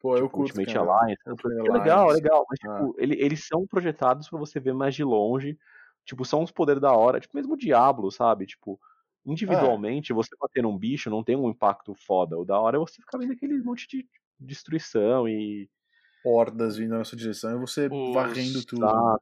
Pô, 0.00 0.16
eu 0.16 0.22
tipo, 0.24 0.30
curto, 0.30 0.48
Ultimate 0.58 0.74
cara. 0.74 0.90
Alliance. 0.90 1.22
Ultimate 1.28 1.68
É 1.68 1.72
legal, 1.72 1.98
Alliance. 2.08 2.22
legal. 2.22 2.46
Mas, 2.48 2.58
Ah. 2.64 2.78
tipo, 2.78 2.94
ele- 2.98 3.22
eles 3.22 3.46
são 3.46 3.66
projetados 3.66 4.28
pra 4.28 4.38
você 4.38 4.58
ver 4.58 4.72
mais 4.72 4.94
de 4.94 5.04
longe. 5.04 5.58
Tipo, 6.06 6.24
são 6.24 6.42
uns 6.42 6.50
poderes 6.50 6.80
da 6.80 6.92
hora. 6.92 7.20
Tipo, 7.20 7.36
mesmo 7.36 7.52
o 7.52 7.56
Diablo, 7.56 8.10
sabe? 8.10 8.46
Tipo, 8.46 8.80
individualmente, 9.26 10.12
você 10.12 10.30
bater 10.40 10.62
num 10.62 10.76
bicho 10.78 11.10
não 11.10 11.22
tem 11.24 11.36
um 11.36 11.50
impacto 11.50 11.94
foda. 11.94 12.38
O 12.38 12.44
da 12.44 12.58
hora 12.60 12.76
é 12.76 12.80
você 12.80 13.00
ficar 13.00 13.18
vendo 13.18 13.32
aquele 13.32 13.58
monte 13.62 13.86
de 13.88 14.08
destruição 14.38 15.28
e. 15.28 15.68
Hordas 16.24 16.76
vindo 16.76 16.90
na 16.98 17.04
sua 17.04 17.16
direção 17.16 17.56
e 17.56 17.60
você 17.60 17.88
Os- 17.90 18.14
varrendo 18.14 18.64
tudo. 18.66 18.84
Exato. 18.84 19.20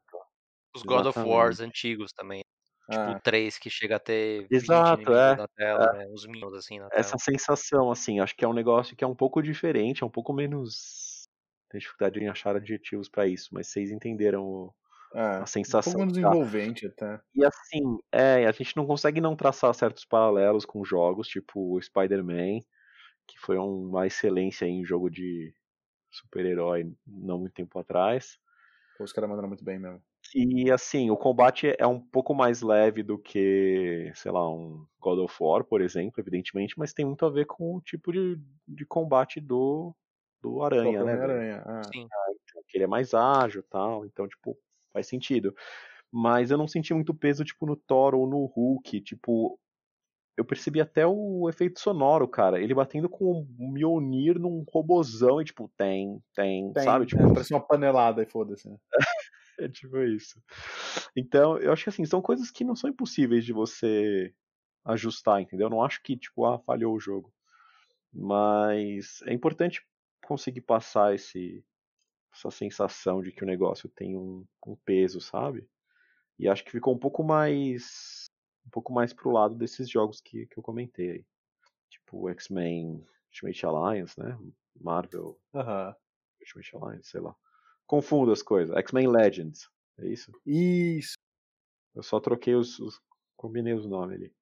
Os 0.75 0.83
God 0.83 1.01
of 1.01 1.09
Exatamente. 1.11 1.33
Wars 1.35 1.61
antigos 1.61 2.13
também. 2.13 2.43
Tipo 2.91 3.11
o 3.11 3.21
3 3.21 3.59
que 3.59 3.69
chega 3.71 3.97
a 3.97 3.99
ter 3.99 4.43
20 4.49 4.53
Exato, 4.53 5.13
é, 5.15 5.37
na 5.37 5.47
tela, 5.49 5.93
né? 5.93 6.07
Uns 6.09 6.27
minions 6.27 6.55
assim 6.55 6.79
na 6.79 6.89
tela. 6.89 6.99
Essa 7.01 7.19
sensação, 7.19 7.91
assim, 7.91 8.19
acho 8.19 8.35
que 8.35 8.45
é 8.45 8.49
um 8.49 8.53
negócio 8.55 8.97
que 8.97 9.05
é 9.05 9.07
um 9.07 9.15
pouco 9.15 9.43
diferente, 9.43 10.03
é 10.03 10.07
um 10.07 10.11
pouco 10.11 10.33
menos. 10.33 11.29
Tem 11.71 11.79
dificuldade 11.79 12.19
em 12.19 12.29
achar 12.29 12.57
adjetivos 12.57 13.09
pra 13.11 13.27
isso, 13.29 13.51
mas 13.53 13.69
vocês 13.69 13.91
entenderam 13.91 14.43
o- 14.45 14.75
é. 15.15 15.21
a 15.21 15.43
Um 15.43 15.47
sensação. 15.47 15.93
pouco 15.93 15.99
menos 15.99 16.17
que 16.17 16.23
dá. 16.23 16.29
envolvente 16.29 16.87
até. 16.87 17.21
E 17.35 17.45
assim, 17.45 17.99
é, 18.13 18.47
a 18.47 18.53
gente 18.53 18.77
não 18.77 18.87
consegue 18.87 19.21
não 19.21 19.37
traçar 19.37 19.75
certos 19.75 20.05
paralelos 20.05 20.65
com 20.65 20.85
jogos, 20.85 21.29
tipo 21.29 21.77
o 21.77 21.81
Spider-Man, 21.81 22.61
que 23.27 23.39
foi 23.39 23.57
uma 23.59 24.07
excelência 24.07 24.67
em 24.67 24.85
jogo 24.85 25.11
de 25.11 25.55
super-herói 26.11 26.91
não 27.07 27.39
muito 27.39 27.53
tempo 27.55 27.79
atrás. 27.79 28.39
Os 29.01 29.13
caras 29.13 29.31
mandaram 29.31 29.49
muito 29.49 29.65
bem 29.65 29.79
mesmo. 29.79 30.03
E 30.35 30.71
assim, 30.71 31.11
o 31.11 31.17
combate 31.17 31.75
é 31.79 31.87
um 31.87 32.01
pouco 32.01 32.35
mais 32.35 32.61
leve 32.61 33.03
do 33.03 33.19
que, 33.19 34.11
sei 34.15 34.31
lá, 34.31 34.47
um 34.51 34.85
God 35.01 35.21
of 35.21 35.35
War, 35.41 35.65
por 35.65 35.81
exemplo, 35.81 36.21
evidentemente, 36.21 36.75
mas 36.79 36.93
tem 36.93 37.07
muito 37.07 37.25
a 37.25 37.31
ver 37.31 37.47
com 37.47 37.77
o 37.77 37.81
tipo 37.81 38.13
de, 38.13 38.39
de 38.67 38.85
combate 38.85 39.41
do, 39.41 39.95
do 40.43 40.63
Aranha, 40.63 41.03
né? 41.05 41.13
Homem-Aranha. 41.15 41.63
Ah. 41.65 41.83
Sim. 41.85 42.07
que 42.67 42.77
ele 42.77 42.85
é 42.85 42.89
mais 42.89 43.15
ágil 43.15 43.63
tal, 43.71 44.05
então, 44.05 44.29
tipo, 44.29 44.59
faz 44.93 45.07
sentido. 45.07 45.55
Mas 46.11 46.51
eu 46.51 46.59
não 46.59 46.67
senti 46.67 46.95
muito 46.95 47.15
peso, 47.15 47.45
tipo, 47.45 47.67
no 47.67 47.77
Thor 47.77 48.15
ou 48.15 48.27
no 48.27 48.47
Hulk, 48.47 49.01
tipo, 49.03 49.59
eu 50.39 50.45
percebi 50.45 50.81
até 50.81 51.05
o 51.05 51.49
efeito 51.49 51.81
sonoro, 51.81 52.29
cara, 52.29 52.61
ele 52.61 52.73
batendo 52.73 53.09
com 53.09 53.45
o 53.59 53.73
Mjolnir 53.73 54.39
num 54.39 54.65
robozão 54.73 55.41
e, 55.41 55.45
tipo, 55.45 55.69
tem, 55.77 56.23
tem, 56.33 56.73
Tem, 56.73 56.85
sabe? 56.85 57.07
Tipo, 57.07 57.25
é, 57.25 57.33
parece 57.35 57.53
uma 57.53 57.61
panelada 57.61 58.23
e 58.23 58.27
foda-se. 58.27 58.71
né? 58.71 58.77
é 59.59 59.69
tipo 59.69 59.99
isso. 59.99 60.41
Então, 61.17 61.59
eu 61.59 61.73
acho 61.73 61.83
que, 61.83 61.89
assim, 61.91 62.05
são 62.05 62.23
coisas 62.23 62.53
que 62.53 62.63
não 62.63 62.77
são 62.77 62.89
impossíveis 62.89 63.45
de 63.45 63.53
você 63.53 64.33
ajustar, 64.85 65.43
entendeu? 65.43 65.67
Eu 65.67 65.71
não 65.71 65.83
acho 65.83 66.01
que, 66.05 66.17
tipo, 66.17 66.45
ah, 66.45 66.61
falhou 66.61 66.95
o 66.95 67.01
jogo. 67.01 67.33
Mas 68.13 69.21
é 69.27 69.35
importante 69.35 69.85
conseguir 70.25 70.61
passar 70.61 71.15
esse, 71.15 71.65
essa 72.39 72.51
sensação 72.51 73.21
de 73.21 73.33
que 73.33 73.43
o 73.43 73.47
negócio 73.47 73.89
tem 73.89 74.17
um, 74.17 74.47
um 74.67 74.77
peso, 74.77 75.21
sabe? 75.21 75.69
E 76.39 76.49
acho 76.49 76.65
que 76.65 76.71
ficou 76.71 76.95
um 76.95 76.99
pouco 76.99 77.25
mais 77.25 78.27
um 78.65 78.71
pouco 78.71 78.93
mais 78.93 79.13
pro 79.13 79.31
lado 79.31 79.55
desses 79.55 79.89
jogos 79.91 80.21
que, 80.21 80.47
que 80.47 80.59
eu 80.59 80.63
comentei 80.63 81.11
aí. 81.11 81.27
Tipo 81.91 82.29
X-Men 82.31 83.05
Ultimate 83.27 83.67
Alliance, 83.67 84.21
né? 84.21 84.39
Marvel 84.81 85.39
Aham. 85.55 85.95
Ultimate 86.41 86.77
Alliance, 86.77 87.11
sei 87.11 87.21
lá. 87.21 87.35
Confundo 87.87 88.31
as 88.31 88.43
coisas. 88.43 88.77
X-Men 88.77 89.09
Legends, 89.09 89.69
é 89.99 90.07
isso? 90.07 90.31
Isso, 90.47 91.15
Eu 91.95 92.03
só 92.03 92.21
troquei 92.21 92.55
os, 92.55 92.79
os 92.79 93.01
combinei 93.37 93.73
os 93.73 93.87
nomes 93.87 94.17
ali. 94.17 94.35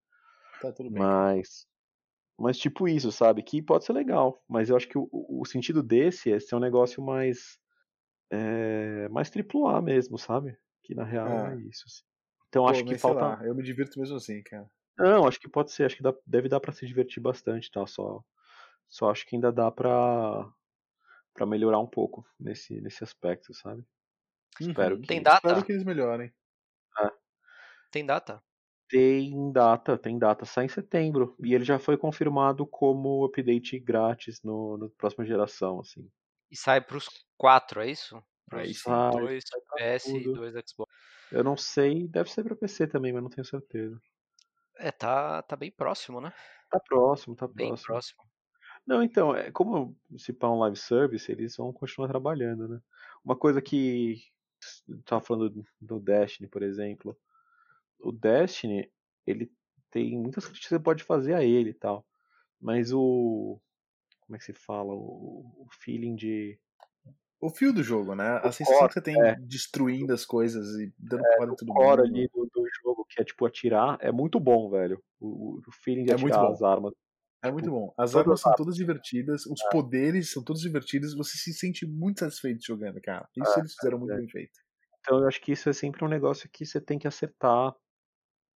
tá 0.60 0.72
tudo 0.72 0.90
bem. 0.90 1.02
Mas 1.02 1.66
mas 2.38 2.58
tipo 2.58 2.86
isso, 2.86 3.10
sabe? 3.10 3.42
Que 3.42 3.62
pode 3.62 3.86
ser 3.86 3.94
legal, 3.94 4.42
mas 4.46 4.68
eu 4.68 4.76
acho 4.76 4.86
que 4.86 4.98
o, 4.98 5.08
o 5.10 5.46
sentido 5.46 5.82
desse 5.82 6.30
é 6.30 6.38
ser 6.38 6.54
um 6.54 6.60
negócio 6.60 7.02
mais 7.02 7.58
é, 8.30 9.08
mais 9.08 9.30
triplo 9.30 9.66
A 9.68 9.80
mesmo, 9.82 10.18
sabe? 10.18 10.56
Que 10.82 10.94
na 10.94 11.04
real 11.04 11.28
Ah. 11.28 11.52
é 11.52 11.56
isso. 11.56 11.84
assim. 11.86 12.02
Então 12.48 12.64
Pô, 12.64 12.70
acho 12.70 12.84
que 12.84 12.96
falta 12.96 13.24
lá, 13.26 13.44
eu 13.46 13.54
me 13.54 13.62
divirto 13.62 13.98
mesmo 14.00 14.16
assim, 14.16 14.42
cara. 14.42 14.70
Não, 14.98 15.26
acho 15.26 15.38
que 15.38 15.48
pode 15.48 15.72
ser, 15.72 15.84
acho 15.84 15.96
que 15.96 16.02
dá- 16.02 16.14
deve 16.26 16.48
dar 16.48 16.60
pra 16.60 16.72
se 16.72 16.86
divertir 16.86 17.20
bastante, 17.22 17.70
tá? 17.70 17.86
Só, 17.86 18.22
só 18.88 19.10
acho 19.10 19.26
que 19.26 19.36
ainda 19.36 19.52
dá 19.52 19.70
pra, 19.70 20.50
pra 21.34 21.46
melhorar 21.46 21.80
um 21.80 21.86
pouco 21.86 22.26
nesse, 22.40 22.80
nesse 22.80 23.04
aspecto, 23.04 23.54
sabe? 23.54 23.84
Espero 24.60 24.96
Uhum. 24.96 25.02
que 25.02 25.08
Tem 25.08 25.22
data? 25.22 25.38
Espero 25.46 25.66
que 25.66 25.72
eles 25.72 25.84
melhorem. 25.84 26.32
Tem 27.90 28.06
data? 28.06 28.42
tem 28.88 29.52
data, 29.52 29.98
tem 29.98 30.18
data, 30.18 30.44
sai 30.44 30.66
em 30.66 30.68
setembro 30.68 31.36
e 31.42 31.54
ele 31.54 31.64
já 31.64 31.78
foi 31.78 31.96
confirmado 31.96 32.66
como 32.66 33.24
update 33.24 33.78
grátis 33.78 34.40
no, 34.42 34.76
no 34.76 34.90
próxima 34.90 35.24
geração, 35.24 35.80
assim. 35.80 36.08
E 36.50 36.56
sai 36.56 36.80
pros 36.80 37.08
quatro, 37.36 37.80
é 37.80 37.90
isso? 37.90 38.22
Aí 38.50 38.74
Pros 38.74 38.78
sim. 38.78 38.82
Sai, 38.82 39.10
dois 39.20 39.44
sai 39.48 39.60
PS 39.76 40.18
e 40.18 40.28
dois 40.28 40.54
Xbox. 40.68 40.92
Eu 41.30 41.44
não 41.44 41.56
sei, 41.56 42.08
deve 42.08 42.30
ser 42.30 42.42
pra 42.44 42.56
PC 42.56 42.86
também, 42.86 43.12
mas 43.12 43.22
não 43.22 43.30
tenho 43.30 43.44
certeza. 43.44 44.00
É, 44.78 44.90
tá, 44.90 45.42
tá 45.42 45.56
bem 45.56 45.70
próximo, 45.70 46.20
né? 46.20 46.32
Tá 46.70 46.80
próximo, 46.80 47.36
tá 47.36 47.48
Bem 47.48 47.68
próximo. 47.68 47.86
próximo. 47.86 48.22
Não, 48.86 49.02
então, 49.02 49.34
é, 49.36 49.50
como 49.52 49.96
se 50.18 50.32
pá 50.32 50.50
um 50.50 50.60
live 50.60 50.76
service, 50.76 51.30
eles 51.30 51.56
vão 51.56 51.72
continuar 51.72 52.08
trabalhando, 52.08 52.68
né? 52.68 52.80
Uma 53.24 53.36
coisa 53.36 53.62
que 53.62 54.22
tava 55.04 55.22
falando 55.24 55.50
do- 55.50 55.66
do 55.80 56.00
Destiny, 56.00 56.48
por 56.48 56.62
exemplo. 56.62 57.18
O 58.00 58.12
Destiny, 58.12 58.90
ele 59.26 59.52
tem 59.90 60.18
muitas 60.18 60.44
críticas 60.46 60.68
que 60.68 60.76
você 60.76 60.80
pode 60.80 61.04
fazer 61.04 61.34
a 61.34 61.44
ele 61.44 61.70
e 61.70 61.74
tal. 61.74 62.06
Mas 62.60 62.92
o 62.92 63.60
como 64.26 64.36
é 64.36 64.38
que 64.38 64.44
se 64.44 64.52
fala? 64.54 64.92
O, 64.94 65.64
o 65.64 65.68
feeling 65.80 66.16
de 66.16 66.58
O 67.40 67.50
fio 67.50 67.72
do 67.72 67.82
jogo, 67.82 68.14
né? 68.14 68.36
O 68.42 68.48
A 68.48 68.52
sensação 68.52 68.78
core, 68.78 68.88
que 68.88 68.94
você 68.94 69.02
tem 69.02 69.16
é. 69.22 69.36
destruindo 69.46 70.12
as 70.12 70.24
coisas 70.24 70.66
e 70.80 70.92
dando 70.98 71.22
porrada 71.26 71.52
em 71.52 71.56
core 71.66 72.00
mundo. 72.00 72.08
ali 72.08 72.28
do, 72.28 72.46
do 72.52 72.64
jogo, 72.82 73.06
que 73.08 73.20
é 73.20 73.24
tipo 73.24 73.44
atirar, 73.46 73.98
é 74.00 74.10
muito 74.12 74.40
bom, 74.40 74.70
velho. 74.70 75.02
O, 75.20 75.58
o 75.66 75.72
feeling 75.72 76.04
de 76.04 76.10
É 76.10 76.16
muito 76.16 76.34
atirar 76.34 76.50
as 76.50 76.62
armas. 76.62 76.92
É 77.42 77.50
muito 77.50 77.70
bom. 77.70 77.94
As 77.98 78.12
todas 78.12 78.16
armas 78.16 78.40
são 78.40 78.52
as- 78.52 78.56
todas 78.56 78.76
divertidas, 78.76 79.46
os 79.46 79.62
É. 79.62 79.68
poderes 79.70 80.32
são 80.32 80.42
todos 80.44 80.62
divertidos, 80.62 81.14
você 81.16 81.38
se 81.38 81.52
sente 81.54 81.86
muito 81.86 82.20
satisfeito 82.20 82.64
jogando, 82.64 83.00
cara. 83.02 83.28
Isso 83.36 83.58
É, 83.58 83.60
eles 83.60 83.74
fizeram 83.74 83.98
muito 83.98 84.14
é. 84.14 84.16
bem 84.16 84.28
feito. 84.28 84.52
Então 85.00 85.20
eu 85.20 85.28
acho 85.28 85.40
que 85.40 85.52
isso 85.52 85.68
é 85.68 85.72
sempre 85.72 86.04
um 86.04 86.08
negócio 86.08 86.48
que 86.52 86.66
você 86.66 86.80
tem 86.80 86.98
que 86.98 87.08
acertar 87.08 87.74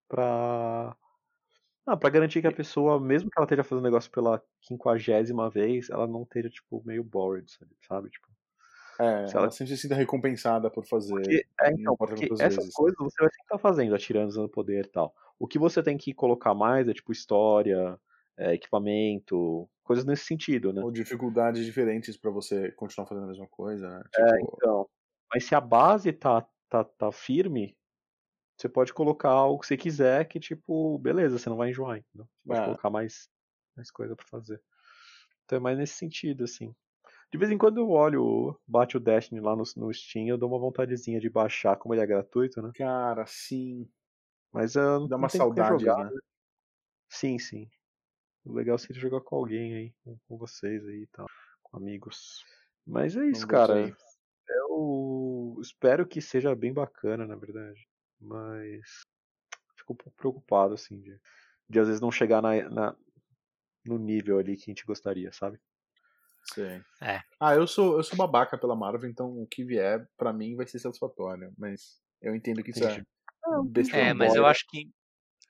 pra. 0.09 0.97
Ah, 1.87 1.97
pra 1.97 2.11
garantir 2.11 2.41
que 2.43 2.47
a 2.47 2.53
pessoa, 2.53 3.01
mesmo 3.01 3.31
que 3.31 3.39
ela 3.39 3.45
esteja 3.47 3.65
fazendo 3.65 3.85
negócio 3.85 4.11
pela 4.11 4.43
quinquagésima 4.61 5.49
vez, 5.51 5.89
ela 5.91 6.07
não 6.07 6.23
esteja, 6.23 6.51
tipo, 6.51 6.83
meio 6.85 7.03
bored, 7.03 7.51
sabe? 7.89 8.11
Tipo, 8.11 8.29
É, 9.01 9.27
Se 9.27 9.35
ela- 9.35 9.45
ela 9.47 9.51
sempre 9.51 9.75
se 9.77 9.83
sinta 9.83 9.95
recompensada 9.95 10.71
por 10.71 10.85
fazer. 10.85 11.15
porque, 11.15 11.47
é, 11.63 11.73
então, 11.73 11.97
porque 11.97 12.27
essas 12.35 12.57
vezes. 12.57 12.75
coisas 12.75 12.97
você 12.99 13.17
vai 13.23 13.31
sempre 13.31 13.43
estar 13.45 13.59
fazendo, 13.59 13.95
atirando, 13.95 14.29
usando 14.29 14.49
poder 14.51 14.85
e 14.85 14.89
tal. 14.89 15.15
O 15.39 15.47
que 15.49 15.59
você 15.59 15.83
tem 15.83 15.97
que 15.97 16.13
colocar 16.13 16.55
mais 16.55 16.87
é, 16.87 16.93
tipo, 16.93 17.11
história, 17.11 17.99
é, 18.37 18.53
equipamento, 18.55 19.67
coisas 19.83 20.05
nesse 20.05 20.27
sentido, 20.27 20.71
né? 20.73 20.83
Ou 20.83 20.91
dificuldades 20.91 21.65
diferentes 21.65 22.19
pra 22.19 22.31
você 22.31 22.73
continuar 22.73 23.07
fazendo 23.09 23.25
a 23.25 23.29
mesma 23.29 23.47
coisa, 23.47 23.89
né? 23.89 24.03
É, 24.19 24.25
Tipo, 24.39 24.55
então. 24.59 24.89
Mas 25.33 25.45
se 25.45 25.55
a 25.55 25.61
base 25.63 26.13
tá, 26.13 26.47
tá, 26.69 26.85
tá 26.85 27.11
firme, 27.11 27.75
você 28.61 28.69
pode 28.69 28.93
colocar 28.93 29.45
o 29.47 29.59
que 29.59 29.67
você 29.67 29.77
quiser, 29.77 30.27
que 30.27 30.39
tipo, 30.39 30.99
beleza, 30.99 31.39
você 31.39 31.49
não 31.49 31.57
vai 31.57 31.71
enjoar, 31.71 31.99
entendeu? 31.99 32.29
Você 32.37 32.49
pode 32.49 32.61
É. 32.61 32.65
colocar 32.65 32.91
mais, 32.91 33.29
mais 33.75 33.91
coisa 33.91 34.15
pra 34.15 34.27
fazer. 34.27 34.61
Então 35.45 35.57
é 35.57 35.61
mais 35.61 35.79
nesse 35.79 35.95
sentido, 35.95 36.45
assim. 36.45 36.75
De 37.33 37.39
vez 37.39 37.51
em 37.51 37.57
quando 37.59 37.79
eu 37.79 37.89
olho, 37.91 38.61
bate 38.67 38.97
o 38.97 39.01
Destiny 39.01 39.41
lá 39.41 39.57
no, 39.57 39.63
no 39.77 39.95
Steam, 39.95 40.27
eu 40.27 40.37
dou 40.37 40.49
uma 40.49 40.59
vontadezinha 40.59 41.21
de 41.21 41.31
baixar, 41.31 41.77
como 41.77 41.95
ele 41.95 42.03
é 42.03 42.07
gratuito, 42.07 42.61
né? 42.61 42.71
cara, 42.75 43.25
sim. 43.27 43.89
Mas 44.53 44.75
eu 44.75 45.01
não 45.01 45.09
Dá 45.09 45.17
uma 45.17 45.29
saudade, 45.29 45.85
jogar, 45.85 46.11
né? 46.11 46.19
Sim, 47.09 47.39
sim. 47.39 47.69
O 48.45 48.53
legal 48.53 48.79
seria 48.79 49.01
jogar 49.01 49.21
com 49.21 49.37
alguém 49.37 49.75
aí, 49.75 49.95
com, 50.05 50.19
com 50.29 50.37
vocês 50.37 50.87
aí 50.87 51.03
e 51.03 51.07
tal, 51.09 51.27
com 51.63 51.77
amigos. 51.77 52.45
Mas 52.87 53.17
é 53.17 53.25
isso, 53.27 53.47
cara. 53.47 53.97
Eu 54.49 55.57
espero 55.61 56.07
que 56.07 56.21
seja 56.21 56.55
bem 56.55 56.73
bacana, 56.73 57.27
na 57.27 57.37
verdade. 57.37 57.90
Mas 58.21 58.81
fico 59.77 59.93
um 59.95 59.97
pouco 59.97 60.17
preocupado, 60.17 60.75
assim, 60.75 61.01
de, 61.01 61.19
de 61.69 61.81
às 61.81 61.87
vezes 61.87 62.01
não 62.01 62.11
chegar 62.13 62.43
na, 62.43 62.69
na- 62.69 62.97
no 63.85 63.99
nível 63.99 64.39
ali 64.39 64.57
que 64.57 64.65
a 64.65 64.73
gente 64.73 64.85
gostaria, 64.85 65.33
sabe? 65.33 65.59
Sei. 66.53 66.83
É. 67.01 67.23
Ah, 67.39 67.55
eu 67.55 67.67
sou, 67.67 67.97
eu 67.97 68.03
sou 68.03 68.17
babaca 68.17 68.59
pela 68.59 68.77
Marvel, 68.77 69.09
então 69.09 69.31
o 69.41 69.47
que 69.47 69.65
vier, 69.65 70.07
pra 70.17 70.33
mim, 70.33 70.57
vai 70.57 70.67
ser 70.67 70.79
satisfatório. 70.79 71.53
Mas 71.57 72.01
eu 72.21 72.35
entendo 72.35 72.63
que 72.63 72.71
isso 72.71 72.85
é 72.85 72.93
Entendi. 72.93 73.07
besteira. 73.71 74.07
É, 74.09 74.15
mas 74.15 74.35
eu 74.35 74.47
acho 74.47 74.65
que 74.69 74.91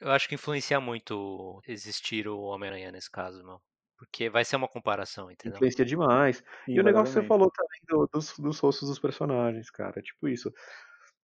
Eu 0.01 0.11
acho 0.13 0.29
que 0.29 0.35
influencia 0.35 0.81
muito 0.81 1.61
existir 1.67 2.27
o 2.29 2.41
Homem-Aranha 2.41 2.91
nesse 2.93 3.11
caso, 3.11 3.45
meu. 3.45 3.61
Porque 3.99 4.31
vai 4.31 4.45
ser 4.47 4.57
uma 4.57 4.69
comparação, 4.69 5.31
entendeu? 5.31 5.57
Influencia 5.57 5.85
demais. 5.85 6.39
Sim, 6.65 6.73
E 6.75 6.81
o 6.81 6.83
negócio 6.83 7.13
que 7.15 7.21
você 7.21 7.27
falou 7.27 7.51
também 7.51 7.81
do- 7.87 8.09
dos, 8.11 8.39
dos 8.39 8.59
rostos 8.59 8.89
dos 8.89 8.99
personagens, 8.99 9.69
cara. 9.71 10.01
Tipo 10.01 10.27
isso. 10.29 10.51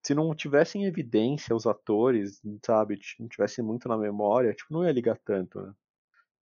Se 0.07 0.15
não 0.15 0.35
tivesse 0.35 0.79
em 0.79 0.85
evidência 0.87 1.55
os 1.57 1.67
atores, 1.67 2.41
sabe? 2.65 2.99
Não 3.19 3.29
tivesse 3.29 3.63
muito 3.63 3.89
na 3.89 3.97
memória, 3.99 4.55
tipo, 4.55 4.73
não 4.73 4.85
ia 4.85 4.93
ligar 4.93 5.19
tanto, 5.25 5.61
né? 5.61 5.75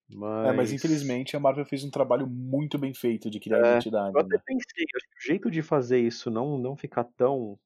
Mas. 0.09 0.45
É, 0.45 0.53
mas 0.53 0.73
infelizmente 0.73 1.37
a 1.37 1.41
Marvel 1.41 1.65
fez 1.65 1.83
um 1.85 1.91
trabalho 1.91 2.27
muito 2.27 2.79
bem 2.79 2.93
feito 2.95 3.31
de 3.31 3.41
criar 3.41 3.61
É, 3.63 3.63
identidade, 3.63 4.17
Eu 4.17 4.21
até 4.21 4.37
né? 4.37 4.41
pensei, 4.45 4.85
acho 4.97 5.07
que 5.09 5.17
o 5.17 5.27
jeito 5.27 5.51
de 5.51 5.63
fazer 5.63 5.99
isso 6.01 6.31
não, 6.31 6.59
não 6.59 6.77
ficar 6.77 7.05
tão 7.17 7.59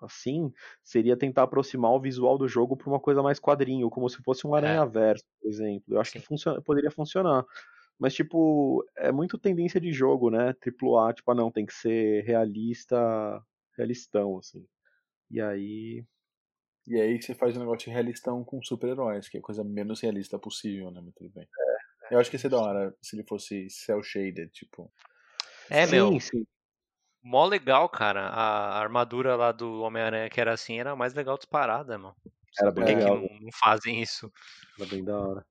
assim 0.00 0.52
seria 0.84 1.16
tentar 1.18 1.44
aproximar 1.44 1.92
o 1.92 2.00
visual 2.00 2.38
do 2.38 2.48
jogo 2.48 2.76
para 2.76 2.88
uma 2.90 3.00
coisa 3.00 3.22
mais 3.22 3.40
quadrinho, 3.40 3.90
como 3.90 4.08
se 4.10 4.22
fosse 4.24 4.46
um 4.46 4.54
É. 4.60 4.84
Aranha-Verso, 4.84 5.24
por 5.40 5.48
exemplo. 5.48 5.94
Eu 5.94 6.00
acho 6.00 6.12
que 6.12 6.20
Sim. 6.20 6.26
funciona, 6.26 6.62
poderia 6.62 6.90
funcionar. 6.90 7.44
Mas, 7.98 8.14
tipo, 8.14 8.84
é 8.96 9.12
muito 9.12 9.38
tendência 9.38 9.80
de 9.80 9.92
jogo, 9.92 10.30
né? 10.30 10.54
Triplo 10.54 10.98
A, 10.98 11.12
tipo, 11.14 11.30
ah, 11.32 11.34
não, 11.36 11.50
tem 11.52 11.66
que 11.66 11.74
ser 11.74 12.24
realista, 12.24 13.42
realistão, 13.78 14.38
assim. 14.38 14.66
E 15.34 15.40
aí. 15.40 16.06
E 16.86 17.00
aí 17.00 17.20
você 17.20 17.34
faz 17.34 17.56
um 17.56 17.60
negócio 17.60 17.88
de 17.88 17.90
realistão 17.90 18.44
com 18.44 18.62
super-heróis, 18.62 19.28
que 19.28 19.36
é 19.36 19.40
a 19.40 19.42
coisa 19.42 19.64
menos 19.64 20.00
realista 20.00 20.38
possível, 20.38 20.92
né? 20.92 21.00
Mas 21.04 21.12
tudo 21.14 21.30
bem. 21.30 21.48
Eu 22.08 22.20
acho 22.20 22.30
que 22.30 22.36
ia 22.36 22.40
ser 22.40 22.50
da 22.50 22.60
hora 22.60 22.94
se 23.02 23.16
ele 23.16 23.26
fosse 23.26 23.68
cel-shaded, 23.68 24.48
tipo. 24.52 24.92
É, 25.68 25.86
sim, 25.86 25.92
meu, 25.92 26.20
sim. 26.20 26.46
mó 27.20 27.46
legal, 27.46 27.88
cara. 27.88 28.28
A 28.28 28.78
armadura 28.78 29.34
lá 29.34 29.50
do 29.50 29.80
Homem-Aranha 29.80 30.30
que 30.30 30.40
era 30.40 30.52
assim 30.52 30.78
era 30.78 30.92
a 30.92 30.96
mais 30.96 31.14
legal 31.14 31.36
disparada, 31.36 31.98
mano. 31.98 32.14
Era 32.60 32.72
Por 32.72 32.84
bem 32.84 32.96
que, 32.96 33.02
que 33.02 33.10
legal. 33.10 33.16
não, 33.16 33.40
não 33.40 33.50
fazem 33.58 34.00
isso? 34.00 34.30
Era 34.78 34.88
bem 34.88 35.02
da 35.02 35.18
hora. 35.18 35.44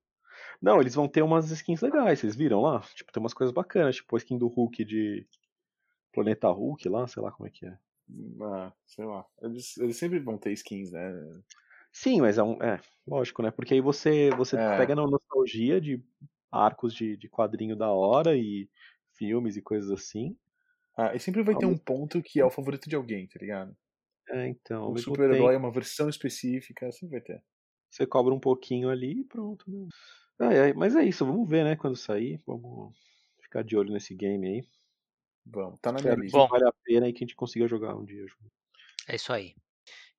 Não, 0.61 0.79
eles 0.79 0.95
vão 0.95 1.09
ter 1.09 1.23
umas 1.23 1.51
skins 1.51 1.81
legais, 1.81 2.19
vocês 2.19 2.37
viram 2.37 2.61
lá? 2.61 2.79
Tipo, 2.95 3.11
tem 3.11 3.21
umas 3.21 3.33
coisas 3.33 3.53
bacanas, 3.53 3.97
tipo 3.97 4.15
a 4.15 4.19
skin 4.19 4.37
do 4.37 4.47
Hulk 4.47 4.85
de 4.85 5.27
Planeta 6.13 6.47
Hulk 6.47 6.87
lá, 6.87 7.05
sei 7.05 7.21
lá 7.21 7.33
como 7.33 7.47
é 7.47 7.51
que 7.51 7.65
é. 7.65 7.77
Ah, 8.41 8.71
sei 8.85 9.05
lá. 9.05 9.25
Eles, 9.41 9.77
eles 9.77 9.97
sempre 9.97 10.19
vão 10.19 10.37
ter 10.37 10.51
skins, 10.53 10.91
né? 10.91 11.11
Sim, 11.91 12.21
mas 12.21 12.37
é 12.37 12.43
um. 12.43 12.61
É, 12.61 12.79
lógico, 13.07 13.41
né? 13.41 13.51
Porque 13.51 13.73
aí 13.73 13.81
você, 13.81 14.29
você 14.31 14.57
É. 14.57 14.77
pega 14.77 14.95
na 14.95 15.05
nostalgia 15.07 15.79
de 15.79 16.03
arcos 16.51 16.93
de, 16.93 17.17
de 17.17 17.29
quadrinho 17.29 17.75
da 17.75 17.91
hora 17.91 18.35
e 18.35 18.69
filmes 19.13 19.55
e 19.55 19.61
coisas 19.61 19.91
assim. 19.91 20.35
Ah, 20.97 21.15
e 21.15 21.19
sempre 21.19 21.41
vai 21.43 21.55
ter 21.55 21.65
um 21.65 21.77
ponto 21.77 22.21
que 22.21 22.39
é 22.39 22.45
o 22.45 22.51
favorito 22.51 22.87
de 22.89 22.95
alguém, 22.95 23.27
tá 23.27 23.39
ligado? 23.39 23.75
É, 24.29 24.47
então, 24.47 24.91
Um 24.91 24.97
super-herói 24.97 25.55
é 25.55 25.57
uma 25.57 25.71
versão 25.71 26.07
específica, 26.09 26.91
sempre 26.91 27.19
vai 27.19 27.21
ter. 27.21 27.43
você 27.89 28.05
cobra 28.05 28.33
um 28.33 28.39
pouquinho 28.39 28.89
ali 28.89 29.21
e 29.21 29.23
pronto. 29.23 29.69
Né? 29.69 29.87
Ai, 30.39 30.59
ai, 30.59 30.73
mas 30.73 30.95
é 30.95 31.03
isso, 31.03 31.25
vamos 31.25 31.47
ver, 31.47 31.63
né? 31.63 31.75
Quando 31.75 31.95
sair. 31.95 32.41
Vamos 32.45 32.93
ficar 33.41 33.63
de 33.63 33.75
olho 33.77 33.93
nesse 33.93 34.15
game 34.15 34.47
aí. 34.47 34.63
Vamos, 35.45 35.79
tá 35.81 35.91
na 35.91 35.99
minha 36.01 36.15
lista. 36.15 36.37
Bom. 36.37 36.47
vale 36.47 36.67
a 36.67 36.71
pena 36.83 37.07
e 37.07 37.13
que 37.13 37.23
a 37.23 37.27
gente 37.27 37.35
consiga 37.35 37.67
jogar 37.67 37.95
um 37.95 38.05
dia. 38.05 38.25
É 39.07 39.15
isso 39.15 39.31
aí. 39.33 39.55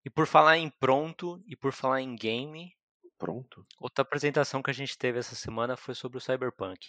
E 0.04 0.10
por 0.10 0.26
falar 0.26 0.58
em 0.58 0.68
pronto 0.68 1.42
e 1.46 1.56
por 1.56 1.72
falar 1.72 2.00
em 2.02 2.14
game, 2.14 2.76
Pronto. 3.18 3.66
outra 3.80 4.02
apresentação 4.02 4.62
que 4.62 4.70
a 4.70 4.74
gente 4.74 4.98
teve 4.98 5.18
essa 5.18 5.34
semana 5.34 5.76
foi 5.76 5.94
sobre 5.94 6.18
o 6.18 6.20
Cyberpunk. 6.20 6.87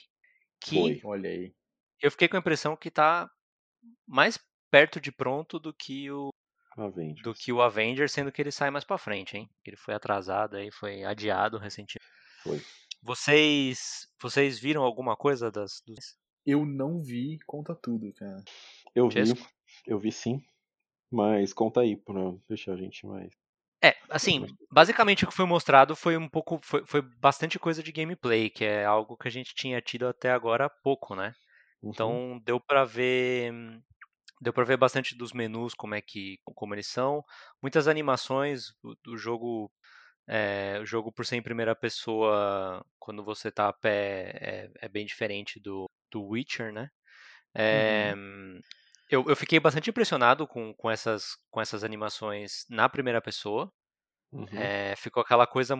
Que 0.59 0.75
Foi. 0.75 1.01
Olha 1.03 1.29
aí. 1.29 1.53
eu 2.01 2.11
fiquei 2.11 2.27
com 2.27 2.35
a 2.35 2.39
impressão 2.39 2.75
que 2.75 2.91
tá 2.91 3.29
mais 4.05 4.37
perto 4.69 4.99
de 4.99 5.11
pronto 5.11 5.59
do 5.59 5.73
que 5.73 6.11
o 6.11 6.29
Avengers. 6.75 7.21
do 7.23 7.33
que 7.33 7.53
o 7.53 7.61
Avenger, 7.61 8.09
sendo 8.09 8.31
que 8.33 8.41
ele 8.41 8.51
sai 8.51 8.69
mais 8.69 8.83
pra 8.83 8.97
frente, 8.97 9.37
hein? 9.37 9.49
Ele 9.63 9.77
foi 9.77 9.93
atrasado 9.93 10.57
aí, 10.57 10.69
foi 10.71 11.05
adiado 11.05 11.57
recentemente. 11.57 12.05
Foi. 12.43 12.61
Vocês 13.01 14.07
vocês 14.21 14.59
viram 14.59 14.83
alguma 14.83 15.15
coisa 15.15 15.49
das 15.49 15.81
dos 15.85 16.17
Eu 16.45 16.65
não 16.65 17.01
vi 17.01 17.39
Conta 17.45 17.73
Tudo, 17.73 18.13
cara. 18.13 18.43
Eu 18.93 19.09
vi, 19.09 19.13
Chesco? 19.25 19.49
eu 19.87 19.99
vi 19.99 20.11
sim. 20.11 20.43
Mas 21.11 21.53
conta 21.53 21.81
aí 21.81 21.95
pra 21.95 22.33
deixar 22.47 22.73
a 22.73 22.77
gente 22.77 23.05
mais. 23.05 23.33
É, 23.83 23.95
assim, 24.09 24.45
basicamente 24.71 25.23
o 25.23 25.27
que 25.27 25.33
foi 25.33 25.45
mostrado 25.45 25.95
foi 25.95 26.17
um 26.17 26.27
pouco, 26.27 26.59
foi, 26.63 26.83
foi 26.85 27.01
bastante 27.01 27.59
coisa 27.59 27.83
de 27.83 27.91
gameplay, 27.91 28.49
que 28.49 28.65
é 28.65 28.83
algo 28.83 29.15
que 29.15 29.27
a 29.27 29.31
gente 29.31 29.53
tinha 29.53 29.79
tido 29.81 30.07
até 30.07 30.31
agora 30.31 30.65
há 30.65 30.69
pouco, 30.69 31.15
né? 31.15 31.33
Uhum. 31.83 31.91
Então 31.91 32.41
deu 32.43 32.59
pra 32.59 32.83
ver, 32.83 33.53
deu 34.41 34.51
para 34.51 34.63
ver 34.63 34.77
bastante 34.77 35.15
dos 35.15 35.33
menus 35.33 35.73
como 35.75 35.93
é 35.93 36.01
que, 36.01 36.39
como 36.43 36.73
eles 36.73 36.87
são, 36.87 37.23
muitas 37.61 37.87
animações 37.87 38.73
do, 38.81 38.97
do 39.03 39.17
jogo, 39.17 39.71
é, 40.27 40.79
o 40.81 40.85
jogo 40.85 41.11
por 41.11 41.25
ser 41.25 41.35
em 41.35 41.43
primeira 41.43 41.75
pessoa, 41.75 42.83
quando 42.97 43.23
você 43.23 43.51
tá 43.51 43.69
a 43.69 43.73
pé, 43.73 44.31
é, 44.41 44.71
é 44.81 44.89
bem 44.89 45.05
diferente 45.05 45.59
do, 45.59 45.85
do 46.15 46.23
Witcher, 46.23 46.71
né? 46.71 46.89
É, 47.53 48.13
eu, 49.09 49.25
eu 49.27 49.35
fiquei 49.35 49.59
bastante 49.59 49.89
impressionado 49.89 50.47
com, 50.47 50.73
com, 50.73 50.89
essas, 50.89 51.37
com 51.51 51.59
essas 51.59 51.83
animações 51.83 52.65
na 52.69 52.87
primeira 52.87 53.21
pessoa. 53.21 53.71
Uhum. 54.31 54.47
É, 54.53 54.95
ficou 54.95 55.21
aquela 55.21 55.45
coisa, 55.45 55.75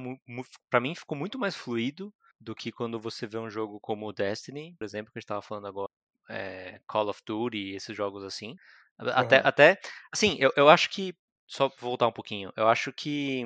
para 0.70 0.80
mim 0.80 0.94
ficou 0.94 1.18
muito 1.18 1.40
mais 1.40 1.56
fluido 1.56 2.14
do 2.40 2.54
que 2.54 2.72
quando 2.72 3.00
você 3.00 3.26
vê 3.26 3.38
um 3.38 3.50
jogo 3.50 3.80
como 3.80 4.08
o 4.08 4.14
Destiny, 4.14 4.76
por 4.78 4.84
exemplo, 4.84 5.12
que 5.12 5.18
a 5.18 5.20
gente 5.20 5.26
estava 5.26 5.42
falando 5.42 5.68
agora, 5.68 5.92
é, 6.30 6.80
Call 6.86 7.10
of 7.10 7.22
Duty, 7.26 7.76
esses 7.76 7.96
jogos 7.96 8.24
assim. 8.24 8.56
Até, 8.98 9.38
Uhum. 9.38 9.42
até 9.46 9.80
assim, 10.12 10.38
eu, 10.40 10.52
eu 10.56 10.70
acho 10.70 10.90
que, 10.90 11.16
só 11.48 11.70
voltar 11.80 12.08
um 12.08 12.14
pouquinho, 12.14 12.52
eu 12.56 12.68
acho 12.68 12.94
que 12.94 13.44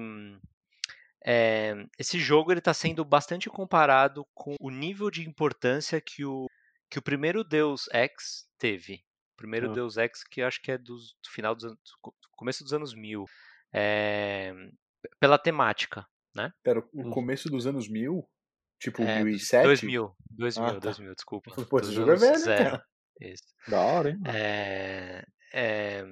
é, 1.26 1.74
esse 1.98 2.20
jogo 2.20 2.52
ele 2.52 2.60
está 2.60 2.74
sendo 2.74 3.04
bastante 3.04 3.50
comparado 3.50 4.26
com 4.34 4.56
o 4.60 4.70
nível 4.70 5.10
de 5.10 5.28
importância 5.28 6.00
que 6.00 6.24
o, 6.24 6.48
que 6.90 7.00
o 7.00 7.02
primeiro 7.02 7.44
Deus 7.44 7.88
Ex 7.94 8.48
teve. 8.58 8.96
O 9.34 9.38
primeiro 9.38 9.70
Ah. 9.70 9.74
Deus 9.74 9.98
Ex 9.98 10.24
que 10.24 10.42
eu 10.42 10.48
acho 10.48 10.62
que 10.62 10.72
é 10.72 10.78
dos, 10.78 11.14
do 11.24 11.30
final 11.30 11.56
dos 11.56 11.66
anos, 11.66 11.80
começo 12.32 12.64
dos 12.64 12.74
anos 12.74 12.94
1000. 12.94 13.26
É, 13.74 14.54
pela 15.20 15.38
temática, 15.38 16.06
né? 16.36 16.52
Pera, 16.64 16.80
o 16.80 17.04
Uhum. 17.04 17.12
começo 17.12 17.50
dos 17.50 17.66
anos 17.68 17.88
1000? 17.88 18.28
Tipo, 18.80 19.02
É, 19.04 19.06
2007? 19.20 19.66
2000, 19.66 20.16
2000, 20.32 20.66
Ah, 20.66 20.74
tá. 20.74 20.80
2000, 20.80 21.14
desculpa. 21.16 21.66
Pô, 21.70 21.80
esse 21.80 21.92
jogo 21.92 22.12
é 22.12 22.16
velho, 22.16 22.38
zero. 22.38 22.72
cara. 22.72 22.86
Isso. 23.22 23.44
Da 23.68 23.82
hora, 23.82 24.10
hein? 24.12 24.18
É, 24.26 25.26
é, 25.54 26.04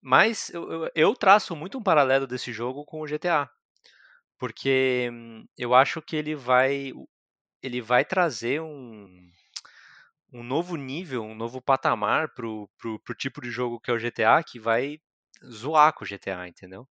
mas 0.00 0.50
eu, 0.50 0.70
eu, 0.70 0.90
eu 0.94 1.14
traço 1.14 1.56
muito 1.56 1.78
um 1.78 1.82
paralelo 1.82 2.26
desse 2.26 2.52
jogo 2.52 2.84
com 2.84 3.00
o 3.00 3.06
GTA. 3.06 3.48
Porque 4.38 5.08
hum, 5.12 5.46
eu 5.56 5.74
acho 5.74 6.00
que 6.02 6.16
ele 6.16 6.34
vai, 6.34 6.92
ele 7.62 7.80
vai 7.80 8.04
trazer 8.04 8.60
um, 8.60 9.06
um 10.32 10.42
novo 10.42 10.76
nível, 10.76 11.22
um 11.24 11.34
novo 11.34 11.60
patamar 11.62 12.32
pro, 12.34 12.68
pro, 12.78 12.98
pro 13.00 13.14
tipo 13.14 13.40
de 13.40 13.50
jogo 13.50 13.80
que 13.80 13.90
é 13.90 13.94
o 13.94 13.98
GTA, 13.98 14.42
que 14.44 14.58
vai 14.60 14.98
zoar 15.44 15.92
com 15.94 16.04
o 16.04 16.08
GTA, 16.08 16.48
entendeu? 16.48 16.88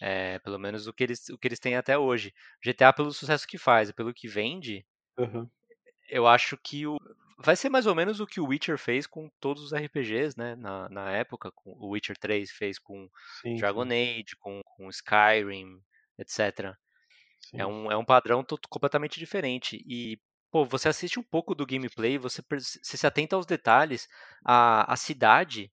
É, 0.00 0.38
pelo 0.40 0.58
menos 0.58 0.86
o 0.86 0.92
que, 0.94 1.04
eles, 1.04 1.28
o 1.30 1.38
que 1.38 1.48
eles 1.48 1.60
têm 1.60 1.76
até 1.76 1.98
hoje. 1.98 2.34
GTA, 2.64 2.92
pelo 2.92 3.12
sucesso 3.12 3.46
que 3.46 3.58
faz 3.58 3.90
e 3.90 3.94
pelo 3.94 4.14
que 4.14 4.28
vende, 4.28 4.86
Uhum. 5.18 5.50
eu 6.08 6.26
acho 6.26 6.56
que 6.58 6.86
o, 6.86 6.96
vai 7.38 7.56
ser 7.56 7.68
mais 7.70 7.86
ou 7.86 7.94
menos 7.94 8.20
o 8.20 8.26
que 8.26 8.40
o 8.40 8.46
Witcher 8.46 8.78
fez 8.78 9.06
com 9.06 9.28
todos 9.40 9.62
os 9.62 9.72
RPGs, 9.72 10.36
né? 10.38 10.56
Na, 10.56 10.88
na 10.88 11.10
época, 11.12 11.50
com, 11.52 11.70
o 11.72 11.90
Witcher 11.90 12.16
3 12.18 12.50
fez 12.50 12.78
com 12.78 13.08
Sim, 13.24 13.58
Dragon 13.58 13.82
sim, 13.82 13.90
Age, 13.90 14.36
com, 14.38 14.60
com 14.64 14.88
Skyrim, 14.90 15.80
etc. 16.18 16.76
sim. 17.38 17.64
É 17.64 17.66
um, 17.66 17.90
é 17.90 17.96
um 17.96 18.04
padrão 18.04 18.44
completamente 18.70 19.18
diferente. 19.18 19.76
E, 19.86 20.18
pô, 20.50 20.64
você 20.64 20.88
assiste 20.88 21.18
um 21.18 21.22
pouco 21.22 21.54
do 21.54 21.66
gameplay, 21.66 22.18
você, 22.18 22.42
você 22.50 22.96
se 22.96 23.06
atenta 23.06 23.36
aos 23.36 23.46
detalhes, 23.46 24.08
a, 24.44 24.92
a 24.92 24.96
cidade. 24.96 25.72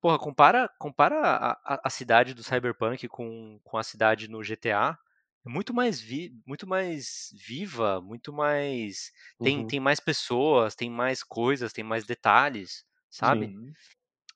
Porra, 0.00 0.18
compara, 0.18 0.68
compara 0.78 1.16
a, 1.20 1.52
a, 1.74 1.80
a 1.86 1.90
cidade 1.90 2.34
do 2.34 2.44
Cyberpunk 2.44 3.08
com, 3.08 3.60
com 3.64 3.78
a 3.78 3.82
cidade 3.84 4.28
no 4.28 4.42
GTA. 4.44 4.98
É 5.46 5.50
muito 5.50 5.74
mais, 5.74 6.00
vi, 6.00 6.32
muito 6.46 6.66
mais 6.66 7.30
viva, 7.46 8.00
muito 8.02 8.32
mais. 8.32 9.12
Tem, 9.42 9.64
Uhum. 9.64 9.66
tem 9.66 9.80
mais 9.80 10.00
pessoas, 10.00 10.74
tem 10.76 10.90
mais 10.90 11.22
coisas, 11.22 11.72
tem 11.72 11.84
mais 11.84 12.06
detalhes, 12.06 12.84
sabe? 13.10 13.54
Sim. 13.54 13.76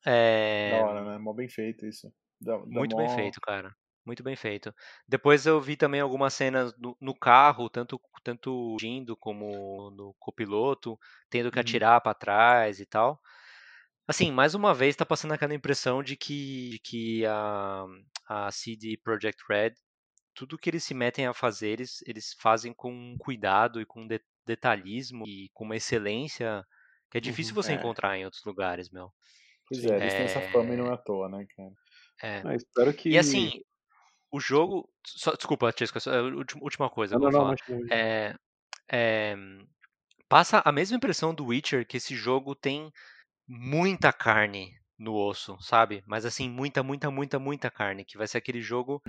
É, 0.07 0.51
Da 0.64 0.79
hora, 0.79 1.05
né? 1.05 1.18
Mó 1.18 1.33
bem 1.35 1.49
feito 1.49 1.87
isso. 1.87 2.12
Dá, 2.40 2.57
dá 2.66 2.83
muito 2.83 2.94
mó... 2.94 2.96
bem 2.96 3.09
feito, 3.09 3.40
cara. 3.40 3.75
Muito 4.11 4.25
bem 4.25 4.35
feito. 4.35 4.75
Depois 5.07 5.46
eu 5.46 5.61
vi 5.61 5.77
também 5.77 6.01
algumas 6.01 6.35
cenas 6.35 6.77
no, 6.77 6.96
no 7.01 7.14
carro, 7.16 7.70
tanto 7.70 8.01
tanto 8.25 8.77
dirigindo 8.77 9.16
como 9.16 9.90
no 9.92 10.14
copiloto, 10.18 10.99
tendo 11.31 11.51
que 11.51 11.59
Uhum. 11.59 11.61
atirar 11.61 12.01
pra 12.03 12.12
trás 12.12 12.81
e 12.81 12.87
tal. 12.87 13.20
Assim, 14.09 14.33
mais 14.33 14.55
uma 14.55 14.75
vez 14.75 14.96
tá 14.96 15.07
passando 15.07 15.33
aquela 15.35 15.55
impressão 15.55 16.03
de 16.03 16.16
que, 16.16 16.70
de 16.70 16.79
que 16.81 17.27
a, 17.27 17.85
a 18.29 18.51
CD 18.53 18.99
Projekt 19.03 19.42
Red, 19.49 19.75
tudo 20.35 20.59
que 20.59 20.70
eles 20.70 20.85
se 20.85 20.94
metem 20.94 21.27
a 21.27 21.35
fazer, 21.35 21.70
eles, 21.70 22.03
eles 22.07 22.35
fazem 22.40 22.75
com 22.75 23.16
cuidado 23.18 23.81
e 23.81 23.87
com 23.87 24.07
de- 24.07 24.23
detalhismo 24.46 25.27
e 25.29 25.51
com 25.55 25.64
uma 25.64 25.77
excelência 25.77 26.64
que 27.11 27.18
é 27.18 27.20
difícil 27.23 27.55
Uhum. 27.55 27.57
você 27.57 27.73
É. 27.73 27.75
encontrar 27.75 28.16
em 28.18 28.25
outros 28.27 28.44
lugares, 28.44 28.90
meu. 28.90 29.12
Pois 29.66 29.85
é, 29.87 29.96
eles 29.96 30.14
têm 30.14 30.25
essa 30.25 30.42
fama 30.42 30.75
e 30.75 30.77
não 30.77 30.90
é 30.90 30.94
à 30.94 30.99
toa, 30.99 31.29
né, 31.29 31.46
cara? 31.57 31.73
É. 32.23 32.44
Ah, 32.44 32.55
espero 32.57 32.94
que. 32.96 33.11
E 33.11 33.18
assim, 33.18 33.62
o 34.31 34.40
jogo. 34.40 34.88
Só, 35.07 35.33
desculpa, 35.35 35.73
Tisco, 35.73 36.01
só, 36.01 36.11
última, 36.23 36.62
última 36.64 36.90
coisa 36.90 37.19
Não, 37.19 37.31
não, 37.31 37.45
não, 37.45 37.55
É, 37.93 38.35
é, 38.93 39.37
passa 40.29 40.62
a 40.64 40.73
mesma 40.73 40.97
impressão 40.97 41.35
do 41.35 41.47
Witcher 41.47 41.87
que 41.87 41.97
esse 41.97 42.14
jogo 42.16 42.55
tem 42.55 42.90
muita 43.49 44.12
carne 44.12 44.75
no 44.99 45.14
osso, 45.16 45.59
sabe? 45.61 46.03
Mas 46.07 46.25
assim, 46.27 46.49
muita, 46.51 46.83
muita, 46.83 47.11
muita, 47.11 47.38
muita 47.38 47.71
carne. 47.71 48.05
Que 48.05 48.19
vai 48.19 48.29
ser 48.29 48.38
aquele 48.38 48.62
jogo 48.62 49.03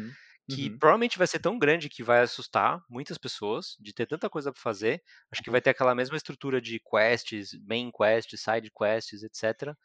que 0.50 0.70
Uhum. 0.70 0.80
provavelmente 0.80 1.18
vai 1.18 1.28
ser 1.28 1.40
tão 1.40 1.58
grande 1.58 1.90
que 1.90 2.04
vai 2.04 2.22
assustar 2.22 2.82
muitas 2.90 3.18
pessoas 3.18 3.76
de 3.80 3.94
ter 3.94 4.06
tanta 4.08 4.30
coisa 4.30 4.52
pra 4.52 4.62
fazer. 4.62 5.02
Acho 5.32 5.42
que 5.44 5.50
vai 5.52 5.62
ter 5.62 5.72
aquela 5.72 5.96
mesma 5.96 6.18
estrutura 6.18 6.62
de 6.62 6.80
quests, 6.80 7.52
main 7.68 7.92
quests, 7.92 8.42
side 8.42 8.72
quests, 8.72 9.24
etc. 9.24 9.78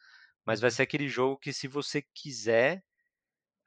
Mas 0.45 0.59
vai 0.61 0.71
ser 0.71 0.83
aquele 0.83 1.07
jogo 1.07 1.37
que 1.39 1.53
se 1.53 1.67
você 1.67 2.01
quiser 2.13 2.83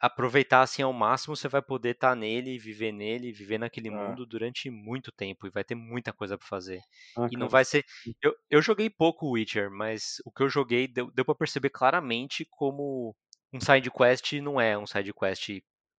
aproveitar 0.01 0.63
assim 0.63 0.83
ao 0.83 0.93
máximo, 0.93 1.37
você 1.37 1.49
vai 1.49 1.63
poder 1.63 1.91
estar 1.91 2.15
nele, 2.17 2.59
viver 2.59 2.93
nele, 2.93 3.33
viver 3.33 3.59
naquele 3.59 3.91
É. 3.91 3.91
mundo 3.91 4.27
durante 4.27 4.71
muito 4.71 5.13
tempo 5.13 5.47
e 5.47 5.51
vai 5.51 5.65
ter 5.65 5.75
muita 5.75 6.13
coisa 6.13 6.39
pra 6.39 6.47
fazer. 6.47 6.81
Ah, 7.17 7.31
E 7.31 7.37
não 7.37 7.49
vai 7.49 7.65
ser. 7.65 7.85
Eu, 8.23 8.35
eu 8.51 8.63
joguei 8.63 8.89
pouco 8.91 9.31
Witcher, 9.33 9.71
mas 9.71 10.17
o 10.25 10.31
que 10.33 10.43
eu 10.43 10.49
joguei 10.49 10.89
deu, 10.89 11.11
deu 11.13 11.25
para 11.25 11.35
perceber 11.35 11.71
claramente 11.71 12.47
como 12.51 13.15
um 13.53 13.61
side 13.61 13.91
quest 13.91 14.33
não 14.41 14.61
é 14.61 14.77
um 14.79 14.87
side 14.87 15.13
quest 15.13 15.49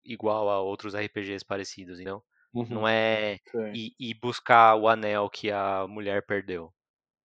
igual 0.03 0.49
a 0.49 0.59
outros 0.61 0.95
RPGs 0.95 1.45
parecidos, 1.45 1.99
então 1.99 2.23
uhum. 2.53 2.69
não 2.69 2.87
é 2.87 3.37
ir 3.73 4.13
buscar 4.21 4.75
o 4.75 4.87
anel 4.87 5.29
que 5.29 5.51
a 5.51 5.87
mulher 5.87 6.25
perdeu. 6.25 6.73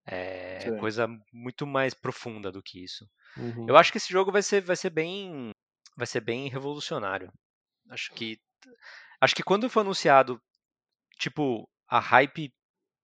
É 0.07 0.71
Sei. 0.71 0.77
coisa 0.77 1.09
muito 1.33 1.67
mais 1.67 1.95
profunda 1.95 2.53
do 2.53 2.62
que 2.62 2.83
isso. 2.83 3.07
Uhum. 3.37 3.69
Eu 3.69 3.77
acho 3.77 3.93
que 3.93 3.99
esse 3.99 4.12
jogo 4.12 4.33
vai 4.33 4.43
ser, 4.43 4.62
vai 4.62 4.77
ser 4.77 4.91
bem, 4.91 5.51
vai 5.97 6.07
ser 6.07 6.21
bem 6.21 6.49
revolucionário. 6.49 7.33
Acho 7.91 8.13
que, 8.13 8.39
acho 9.21 9.35
que 9.35 9.43
quando 9.43 9.71
foi 9.71 9.83
anunciado, 9.83 10.41
tipo, 11.19 11.69
a 11.89 11.99
hype, 11.99 12.53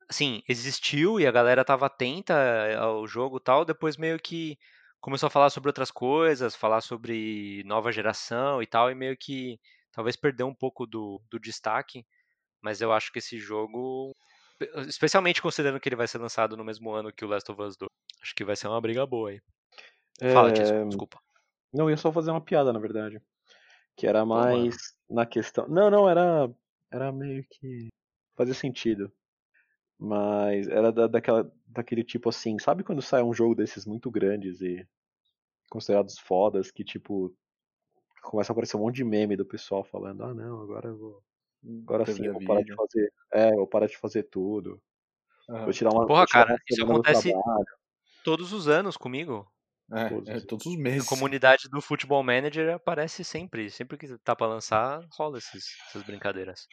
assim, 0.08 0.42
existiu 0.48 1.18
e 1.20 1.26
a 1.26 1.32
galera 1.32 1.64
tava 1.64 1.86
atenta 1.86 2.34
ao 2.78 3.06
jogo 3.06 3.38
e 3.38 3.40
tal. 3.40 3.64
Depois 3.64 3.96
meio 3.96 4.18
que 4.18 4.58
começou 5.00 5.26
a 5.26 5.30
falar 5.30 5.50
sobre 5.50 5.68
outras 5.68 5.90
coisas, 5.90 6.54
falar 6.54 6.80
sobre 6.80 7.62
nova 7.64 7.90
geração 7.92 8.62
e 8.62 8.66
tal, 8.66 8.90
e 8.90 8.94
meio 8.94 9.16
que 9.16 9.58
talvez 9.92 10.16
perdeu 10.16 10.46
um 10.46 10.54
pouco 10.54 10.86
do, 10.86 11.20
do 11.30 11.38
destaque. 11.38 12.04
Mas 12.60 12.80
eu 12.80 12.92
acho 12.92 13.10
que 13.10 13.18
esse 13.18 13.38
jogo, 13.38 14.14
especialmente 14.86 15.42
considerando 15.42 15.80
que 15.80 15.88
ele 15.88 15.96
vai 15.96 16.06
ser 16.06 16.18
lançado 16.18 16.56
no 16.56 16.64
mesmo 16.64 16.92
ano 16.92 17.12
que 17.12 17.24
o 17.24 17.28
Last 17.28 17.50
of 17.50 17.60
Us 17.60 17.76
2, 17.76 17.88
acho 18.22 18.34
que 18.34 18.44
vai 18.44 18.54
ser 18.54 18.68
uma 18.68 18.80
briga 18.80 19.04
boa 19.06 19.30
aí. 19.30 19.40
Fala, 20.32 20.50
É, 20.50 20.52
Tisco, 20.52 20.86
desculpa. 20.86 21.18
Não, 21.72 21.86
eu 21.86 21.90
ia 21.90 21.96
só 21.96 22.12
fazer 22.12 22.30
uma 22.30 22.40
piada, 22.40 22.72
na 22.72 22.78
verdade. 22.78 23.20
Que 23.96 24.06
era 24.06 24.24
mano. 24.24 24.42
mais 24.42 24.76
na 25.08 25.24
questão. 25.24 25.66
Não, 25.68 25.90
não, 25.90 26.08
era. 26.08 26.50
Era 26.90 27.10
meio 27.10 27.44
que. 27.48 27.88
Fazia 28.36 28.54
sentido. 28.54 29.10
Mas 29.98 30.66
era 30.68 30.90
da, 30.90 31.06
daquela, 31.06 31.50
daquele 31.66 32.02
tipo 32.02 32.28
assim. 32.28 32.58
Sabe 32.58 32.82
quando 32.84 33.00
sai 33.00 33.22
um 33.22 33.32
jogo 33.32 33.54
desses 33.54 33.86
muito 33.86 34.10
grandes 34.10 34.60
e 34.60 34.86
considerados 35.70 36.18
fodas 36.18 36.70
que, 36.70 36.84
tipo. 36.84 37.34
Começa 38.22 38.52
a 38.52 38.54
aparecer 38.54 38.76
um 38.76 38.80
monte 38.80 38.96
de 38.96 39.04
meme 39.04 39.36
do 39.36 39.44
pessoal 39.44 39.82
falando: 39.82 40.22
ah, 40.24 40.34
não, 40.34 40.62
agora 40.62 40.88
eu 40.88 40.96
vou. 40.96 41.22
Agora 41.82 42.06
sim, 42.06 42.26
eu 42.26 42.32
vou 42.32 42.44
parar 42.44 42.62
de 42.62 42.74
fazer. 42.74 43.12
É, 43.32 43.54
vou 43.54 43.66
parar 43.66 43.86
de 43.86 43.96
fazer 43.96 44.24
tudo. 44.24 44.80
Aham. 45.48 45.64
Vou 45.64 45.72
tirar 45.72 45.90
uma. 45.90 46.06
Porra, 46.06 46.26
tirar 46.26 46.46
cara, 46.46 46.52
uma 46.52 46.58
isso 46.68 46.84
acontece 46.84 47.32
todos 48.24 48.52
os 48.52 48.68
anos 48.68 48.96
comigo. 48.96 49.50
É, 49.94 50.08
Todos 50.08 50.28
é, 50.28 50.36
os- 50.36 50.44
todos 50.46 50.66
os 50.66 50.74
A 50.74 50.78
meses. 50.78 51.08
comunidade 51.08 51.68
do 51.68 51.80
Futebol 51.80 52.22
Manager 52.22 52.74
aparece 52.74 53.22
sempre. 53.24 53.68
Sempre 53.70 53.98
que 53.98 54.16
tá 54.18 54.34
pra 54.34 54.46
lançar, 54.46 55.00
rola 55.18 55.38
esses, 55.38 55.64
essas 55.88 56.02
brincadeiras. 56.02 56.66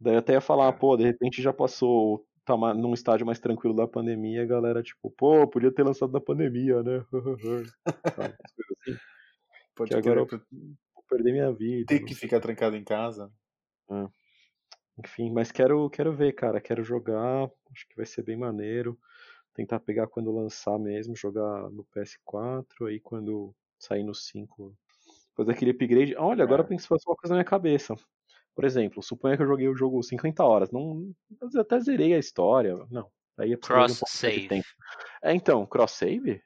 Daí 0.00 0.14
eu 0.14 0.18
até 0.20 0.34
ia 0.34 0.40
falar, 0.40 0.68
É. 0.68 0.72
pô, 0.72 0.96
de 0.96 1.02
repente 1.04 1.42
já 1.42 1.52
passou, 1.52 2.24
tá 2.44 2.56
num 2.74 2.94
estágio 2.94 3.26
mais 3.26 3.40
tranquilo 3.40 3.74
da 3.74 3.86
pandemia, 3.88 4.42
a 4.42 4.46
galera, 4.46 4.80
tipo, 4.82 5.10
pô, 5.10 5.46
podia 5.48 5.72
ter 5.74 5.82
lançado 5.82 6.12
na 6.12 6.20
pandemia, 6.20 6.82
né? 6.84 7.04
Coisas 7.42 7.72
assim. 7.84 8.96
Pode 9.74 9.90
que 9.90 9.96
agora 9.96 10.24
querer 10.26 10.42
Vou 10.94 11.04
perder 11.08 11.32
minha 11.32 11.52
vida. 11.52 11.86
ter 11.88 12.00
que 12.00 12.14
ficar 12.14 12.38
trancado 12.38 12.76
em 12.76 12.84
casa. 12.84 13.28
Enfim, 14.98 15.30
mas 15.32 15.50
quero, 15.52 15.88
quero 15.90 16.12
ver, 16.14 16.32
cara, 16.32 16.60
quero 16.60 16.82
jogar, 16.84 17.48
acho 17.72 17.88
que 17.88 17.96
vai 17.96 18.04
ser 18.06 18.22
bem 18.22 18.36
maneiro. 18.36 18.98
Tentar 19.58 19.80
pegar 19.80 20.06
quando 20.06 20.30
lançar 20.30 20.78
mesmo, 20.78 21.16
jogar 21.16 21.68
no 21.72 21.84
PS4, 21.86 22.86
aí 22.86 23.00
quando 23.00 23.52
sair 23.76 24.04
no 24.04 24.14
5, 24.14 24.72
fazer 25.36 25.50
aquele 25.50 25.72
upgrade. 25.72 26.14
Olha, 26.16 26.44
agora 26.44 26.62
É. 26.62 26.64
eu 26.64 26.68
pensei 26.68 26.86
uma 27.04 27.16
coisa 27.16 27.34
na 27.34 27.38
minha 27.38 27.44
cabeça. 27.44 27.96
Por 28.54 28.64
exemplo, 28.64 29.02
suponha 29.02 29.36
que 29.36 29.42
eu 29.42 29.48
joguei 29.48 29.66
o 29.66 29.74
jogo 29.74 30.00
50 30.00 30.44
horas. 30.44 30.70
Não, 30.70 31.12
eu 31.52 31.60
até 31.60 31.80
zerei 31.80 32.14
a 32.14 32.18
história. 32.20 32.76
Não, 32.88 33.10
aí 33.36 33.52
é 33.52 33.56
um 33.56 33.58
Cross 33.58 33.98
de 33.98 34.08
save. 34.08 34.46
tempo. 34.46 34.66
É, 35.20 35.34
então, 35.34 35.66
cross 35.66 35.90
save? 35.90 36.40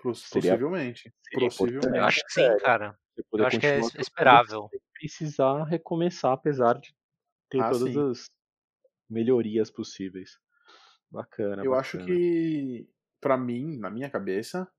Possivelmente. 0.00 1.12
seria 1.32 1.48
Possivelmente. 1.48 1.96
Eu 1.98 2.04
acho 2.04 2.24
que 2.26 2.32
sim, 2.32 2.56
cara. 2.58 2.96
Eu 3.32 3.44
acho 3.44 3.58
que 3.58 3.66
é 3.66 3.80
jogando 3.80 4.00
esperável. 4.00 4.70
precisar 4.94 5.64
recomeçar, 5.64 6.32
apesar 6.32 6.74
de 6.78 6.94
ter 7.50 7.60
Ah, 7.60 7.70
todas 7.70 7.92
sim. 7.92 8.10
as 8.10 8.30
melhorias 9.08 9.68
possíveis. 9.68 10.38
Bacana, 11.10 11.64
Eu 11.64 11.74
acho 11.74 11.98
bacana. 11.98 12.16
que, 12.16 12.88
pra 13.20 13.36
mim, 13.36 13.78
na 13.78 13.90
minha 13.90 14.08
cabeça, 14.08 14.70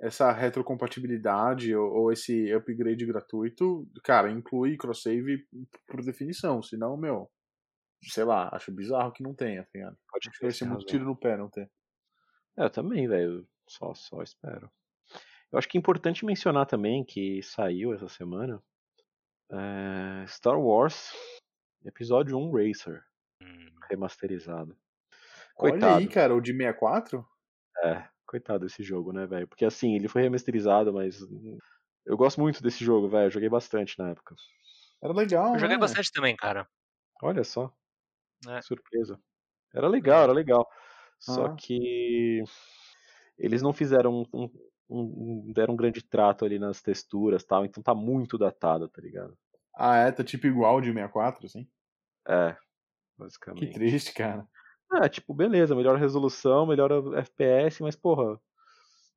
essa 0.00 0.30
retrocompatibilidade 0.32 1.74
ou, 1.74 1.90
ou 1.92 2.12
esse 2.12 2.52
upgrade 2.52 3.06
gratuito, 3.06 3.88
cara, 4.04 4.30
inclui 4.30 4.76
cross-save 4.76 5.46
por 5.86 6.02
definição. 6.04 6.62
Senão, 6.62 6.96
meu, 6.96 7.30
sei 8.02 8.24
lá, 8.24 8.50
acho 8.52 8.72
bizarro 8.72 9.12
que 9.12 9.22
não 9.22 9.34
tenha, 9.34 9.62
tá 9.62 9.70
ligado? 9.74 9.96
Pode 10.10 10.28
Acho 10.28 10.38
que 10.38 10.44
vai 10.44 10.52
ser 10.52 10.64
muito 10.66 10.86
tiro 10.86 11.04
no 11.04 11.16
pé 11.16 11.36
não 11.36 11.48
ter. 11.48 11.70
É, 12.58 12.64
eu 12.64 12.70
também, 12.70 13.08
velho. 13.08 13.46
Só, 13.68 13.94
só 13.94 14.22
espero. 14.22 14.70
Eu 15.50 15.58
acho 15.58 15.68
que 15.68 15.78
é 15.78 15.80
importante 15.80 16.24
mencionar 16.24 16.66
também 16.66 17.04
que 17.04 17.42
saiu 17.42 17.94
essa 17.94 18.08
semana 18.08 18.62
é, 19.50 20.26
Star 20.26 20.58
Wars 20.58 21.12
Episódio 21.84 22.38
1 22.38 22.50
Racer 22.50 23.04
Hum, 23.40 23.66
remasterizado. 25.58 25.64
Olha 25.64 25.70
Coitado. 25.72 25.98
aí, 25.98 26.08
cara, 26.08 26.34
o 26.34 26.40
de 26.40 26.52
64? 26.52 27.26
É, 27.84 28.08
coitado 28.26 28.64
desse 28.66 28.82
jogo, 28.82 29.12
né, 29.12 29.26
velho? 29.26 29.48
Porque 29.48 29.64
assim, 29.64 29.94
ele 29.94 30.08
foi 30.08 30.22
remasterizado, 30.22 30.92
mas 30.92 31.22
hum, 31.22 31.58
eu 32.06 32.16
gosto 32.16 32.40
muito 32.40 32.62
desse 32.62 32.84
jogo, 32.84 33.08
velho. 33.08 33.26
Eu 33.26 33.30
joguei 33.30 33.48
bastante 33.48 33.98
na 33.98 34.10
época. 34.10 34.34
Era 35.02 35.12
legal, 35.12 35.54
Eu 35.54 35.58
joguei 35.58 35.76
né? 35.76 35.80
bastante 35.80 36.12
também, 36.12 36.36
cara. 36.36 36.68
Olha 37.22 37.44
só. 37.44 37.72
É. 38.48 38.56
que 38.58 38.62
Surpresa. 38.66 39.18
Era 39.74 39.88
legal, 39.88 40.24
era 40.24 40.32
legal. 40.32 40.68
Só 41.18 41.46
Ah. 41.46 41.56
que 41.56 42.42
eles 43.38 43.62
não 43.62 43.72
fizeram 43.72 44.24
um, 44.34 44.50
um- 44.88 45.52
deram 45.52 45.74
um 45.74 45.76
grande 45.76 46.02
trato 46.02 46.44
ali 46.44 46.58
nas 46.58 46.82
texturas 46.82 47.42
e 47.42 47.46
tal, 47.46 47.64
então 47.64 47.82
tá 47.82 47.94
muito 47.94 48.36
datado, 48.36 48.88
tá 48.88 49.00
ligado? 49.00 49.36
Ah, 49.74 49.96
é, 49.96 50.12
tá 50.12 50.22
tipo 50.22 50.46
igual 50.46 50.76
o 50.76 50.80
de 50.80 50.88
64, 50.92 51.46
assim? 51.46 51.66
É, 52.28 52.52
Que 52.52 52.58
basicamente. 53.18 53.72
triste, 53.74 54.12
cara. 54.12 54.46
Ah, 54.92 55.08
tipo, 55.08 55.32
beleza, 55.32 55.74
melhor 55.74 55.98
resolução, 55.98 56.66
melhor 56.66 56.90
FPS, 57.16 57.82
mas 57.82 57.96
porra, 57.96 58.38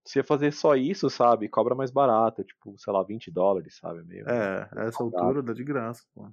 se 0.06 0.20
ia 0.20 0.24
fazer 0.24 0.52
só 0.54 0.76
isso, 0.76 1.10
sabe, 1.10 1.50
cobra 1.50 1.76
mais 1.76 1.92
barato, 1.92 2.44
tipo, 2.44 2.78
sei 2.78 2.94
lá, 2.94 3.04
20 3.04 3.32
dólares, 3.32 3.78
sabe, 3.78 4.04
meio. 4.04 4.28
É, 4.30 4.70
a 4.72 4.84
essa 4.86 5.04
altura 5.04 5.44
dá 5.44 5.54
de 5.54 5.64
graça, 5.64 6.04
pô. 6.14 6.30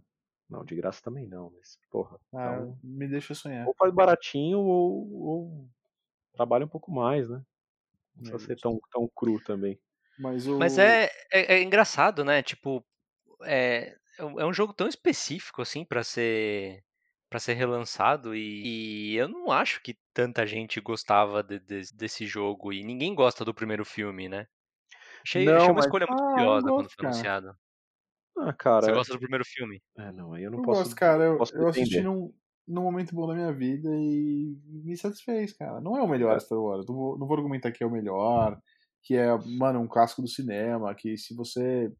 Não, 0.49 0.65
de 0.65 0.77
graça 0.77 1.03
também 1.03 1.27
não, 1.27 1.51
mas 1.51 1.79
porra. 1.91 2.19
Ah, 2.35 2.55
então, 2.57 2.79
me 2.85 3.09
deixa 3.09 3.35
sonhar. 3.35 3.67
ou 3.67 3.75
faz 3.79 3.93
baratinho 3.93 4.59
ou, 4.61 5.13
ou 5.13 5.69
trabalha 6.35 6.65
um 6.67 6.69
pouco 6.69 6.93
mais, 6.93 7.29
né? 7.29 7.43
Não 8.17 8.23
precisa 8.23 8.53
É 8.53 8.57
ser 8.57 8.61
tão, 8.61 8.79
tão 8.93 9.09
cru 9.15 9.43
também. 9.43 9.81
Mas 10.19 10.47
o. 10.47 10.59
Mas 10.59 10.79
é, 10.79 11.07
é, 11.33 11.55
é 11.57 11.63
engraçado, 11.63 12.25
né? 12.25 12.43
Tipo, 12.43 12.85
é, 13.45 13.97
é 14.19 14.25
um 14.25 14.41
é 14.41 14.47
um 14.47 14.53
jogo 14.53 14.73
tão 14.75 14.89
específico 14.89 15.63
assim 15.63 15.85
pra 15.85 16.05
ser 16.05 16.85
para 17.33 17.41
ser 17.41 17.55
relançado 17.55 18.35
e, 18.37 19.13
e 19.15 19.17
eu 19.17 19.27
não 19.29 19.51
acho 19.51 19.83
que 19.83 19.97
tanta 20.15 20.47
gente 20.47 20.81
gostava 20.81 21.43
de- 21.43 21.59
de- 21.61 21.83
desse 21.95 22.27
jogo 22.27 22.73
e 22.73 22.85
ninguém 22.85 23.15
gosta 23.15 23.45
do 23.45 23.55
primeiro 23.55 23.85
filme, 23.87 24.29
né? 24.29 24.47
Achei, 25.25 25.47
Não, 25.47 25.57
achei 25.57 25.71
uma 25.71 25.75
mas- 25.77 25.87
escolha 25.87 26.07
muito 26.07 26.23
Ah, 26.23 26.33
curiosa 26.35 26.73
quando 26.73 26.91
foi 26.91 27.07
anunciado. 27.07 27.57
Ah, 28.39 28.53
Você 28.53 28.55
cara. 28.59 28.93
gosta 28.93 29.13
do 29.15 29.19
primeiro 29.21 29.45
filme? 29.47 29.81
É, 29.97 30.13
não, 30.13 30.33
aí 30.35 30.43
eu 30.45 30.51
não 30.51 30.59
Eu 30.59 30.65
posso. 30.65 30.83
gosto, 30.83 30.97
cara. 30.97 31.25
Eu, 31.25 31.39
posso 31.39 31.55
eu 31.57 31.69
assisti 31.69 32.03
num, 32.03 32.35
num 32.69 32.83
momento 32.83 33.15
bom 33.15 33.27
da 33.27 33.35
minha 33.35 33.53
vida 33.53 33.89
e 33.95 34.57
me 34.67 34.97
satisfez, 34.97 35.53
cara. 35.55 35.81
Não 35.81 35.97
é 35.97 36.03
o 36.03 36.09
melhor 36.09 36.37
É. 36.37 36.41
Star 36.41 36.59
Wars. 36.59 36.87
Não 36.87 36.95
vou, 36.95 37.19
não 37.19 37.27
vou 37.27 37.37
argumentar 37.37 37.73
que 37.73 37.83
é 37.85 37.87
o 37.87 37.91
melhor, 37.91 38.59
que 39.03 39.17
é, 39.17 39.27
mano, 39.59 39.81
um 39.81 39.89
clássico 39.89 40.23
do 40.23 40.29
cinema, 40.29 40.95
que 40.95 41.17
se 41.17 41.35
você 41.35 41.93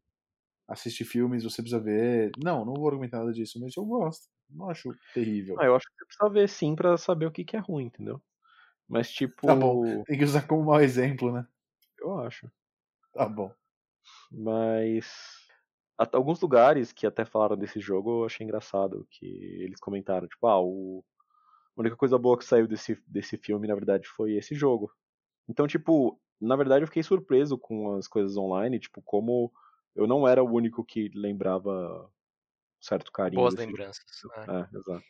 assiste 0.67 1.05
filmes 1.05 1.43
você 1.43 1.61
precisa 1.61 1.81
ver. 1.83 2.31
Não, 2.43 2.65
não 2.65 2.73
vou 2.75 2.87
argumentar 2.89 3.19
nada 3.19 3.33
disso, 3.33 3.59
mas 3.61 3.75
eu 3.77 3.85
gosto. 3.85 4.27
Não 4.53 4.69
acho 4.69 4.95
terrível. 5.13 5.59
Ah, 5.59 5.65
eu 5.65 5.75
acho 5.75 5.85
que 5.87 5.93
você 5.97 6.05
precisa 6.05 6.29
ver 6.29 6.49
sim 6.49 6.75
pra 6.75 6.97
saber 6.97 7.25
o 7.25 7.31
que, 7.31 7.43
que 7.43 7.57
é 7.57 7.59
ruim, 7.59 7.85
entendeu? 7.85 8.21
Mas 8.87 9.11
tipo. 9.11 9.47
Tá 9.47 9.55
bom. 9.55 9.81
Tem 10.05 10.17
que 10.17 10.23
usar 10.23 10.47
como 10.47 10.63
mau 10.63 10.79
exemplo, 10.79 11.31
né? 11.31 11.45
Eu 11.99 12.19
acho. 12.19 12.49
Tá 13.13 13.27
bom. 13.27 13.51
Mas. 14.31 15.41
Alguns 16.11 16.41
lugares 16.41 16.91
que 16.91 17.05
até 17.05 17.23
falaram 17.23 17.55
desse 17.55 17.79
jogo 17.79 18.21
eu 18.21 18.25
achei 18.25 18.43
engraçado, 18.43 19.07
que 19.11 19.25
eles 19.61 19.79
comentaram, 19.79 20.27
tipo, 20.27 20.47
ah, 20.47 20.59
o... 20.59 21.03
a 21.77 21.81
única 21.81 21.95
coisa 21.95 22.17
boa 22.17 22.37
que 22.37 22.43
saiu 22.43 22.67
desse, 22.67 23.01
desse 23.07 23.37
filme, 23.37 23.67
na 23.67 23.75
verdade, 23.75 24.07
foi 24.07 24.33
esse 24.33 24.55
jogo. 24.55 24.91
Então, 25.47 25.67
tipo, 25.67 26.19
na 26.41 26.55
verdade 26.55 26.83
eu 26.83 26.87
fiquei 26.87 27.03
surpreso 27.03 27.57
com 27.57 27.95
as 27.95 28.07
coisas 28.07 28.35
online, 28.35 28.79
tipo, 28.79 29.01
como 29.03 29.51
eu 29.95 30.07
não 30.07 30.27
era 30.27 30.43
o 30.43 30.51
único 30.51 30.83
que 30.83 31.09
lembrava 31.13 32.11
certo 32.83 33.11
carinho 33.11 33.41
Boas 33.41 33.55
desse 33.55 33.65
lembranças. 33.65 34.03
né? 34.37 34.67
É, 34.71 34.77
exato. 34.77 35.05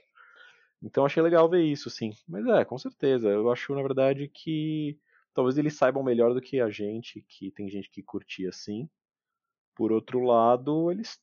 Então 0.82 1.06
achei 1.06 1.24
legal 1.24 1.50
ver 1.50 1.64
isso, 1.64 1.90
sim. 1.90 2.12
Mas 2.28 2.46
é, 2.46 2.64
com 2.64 2.78
certeza. 2.78 3.30
Eu 3.30 3.52
acho, 3.52 3.74
na 3.74 3.82
verdade, 3.82 4.28
que 4.28 5.00
talvez 5.34 5.58
eles 5.58 5.76
saibam 5.76 6.04
melhor 6.04 6.34
do 6.34 6.42
que 6.42 6.60
a 6.60 6.70
gente, 6.70 7.22
que 7.28 7.52
tem 7.52 7.70
gente 7.70 7.90
que 7.90 8.04
curtia 8.04 8.50
assim. 8.50 8.88
Por 9.76 9.92
outro 9.92 10.20
lado, 10.20 10.92
eles, 10.92 11.20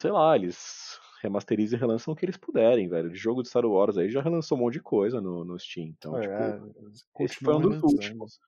sei 0.00 0.10
lá, 0.10 0.34
eles 0.34 0.98
remasterizam 1.20 1.76
e 1.76 1.80
relançam 1.80 2.14
o 2.14 2.16
que 2.16 2.24
eles 2.24 2.36
puderem, 2.36 2.88
velho. 2.88 3.10
De 3.10 3.16
jogo 3.16 3.42
de 3.42 3.48
Star 3.48 3.66
Wars 3.66 3.98
aí 3.98 4.08
já 4.08 4.22
relançou 4.22 4.56
um 4.56 4.62
monte 4.62 4.74
de 4.74 4.82
coisa 4.82 5.20
no, 5.20 5.44
no 5.44 5.58
Steam. 5.58 5.88
Então, 5.88 6.16
É, 6.16 6.52
tipo, 6.52 6.78
eles 6.80 7.06
esse 7.20 7.44
foi 7.44 7.54
um 7.54 7.60
dos 7.60 7.82
últimos. 7.82 8.40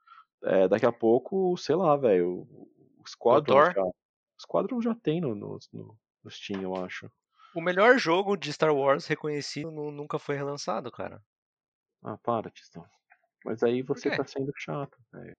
É, 0.45 0.69
daqui 0.69 0.87
a 0.87 0.93
pouco, 0.93 1.57
sei 1.57 1.75
lá, 1.75 1.97
velho, 1.97 2.47
o 2.49 3.09
Squadron 3.09 3.73
já, 3.73 3.83
o 3.83 3.95
Squadron 4.41 4.81
já 4.81 4.95
tem 4.95 5.21
no, 5.21 5.35
no, 5.35 5.59
no, 5.73 5.99
no 6.25 6.31
Steam, 6.31 6.63
eu 6.63 6.75
acho. 6.77 7.11
O 7.55 7.61
melhor 7.61 7.99
jogo 7.99 8.37
de 8.37 8.53
Star 8.53 8.75
Wars 8.75 9.07
reconhecido 9.07 9.71
nu- 9.71 9.91
nunca 9.91 10.19
foi 10.19 10.37
relançado, 10.37 10.91
cara. 10.91 11.23
Ah, 12.03 12.19
para, 12.19 12.51
Tistão. 12.51 12.85
Mas 13.45 13.63
aí 13.63 13.83
você 13.83 14.11
tá 14.11 14.25
sendo 14.27 14.53
chato, 14.57 14.99
velho. 15.13 15.37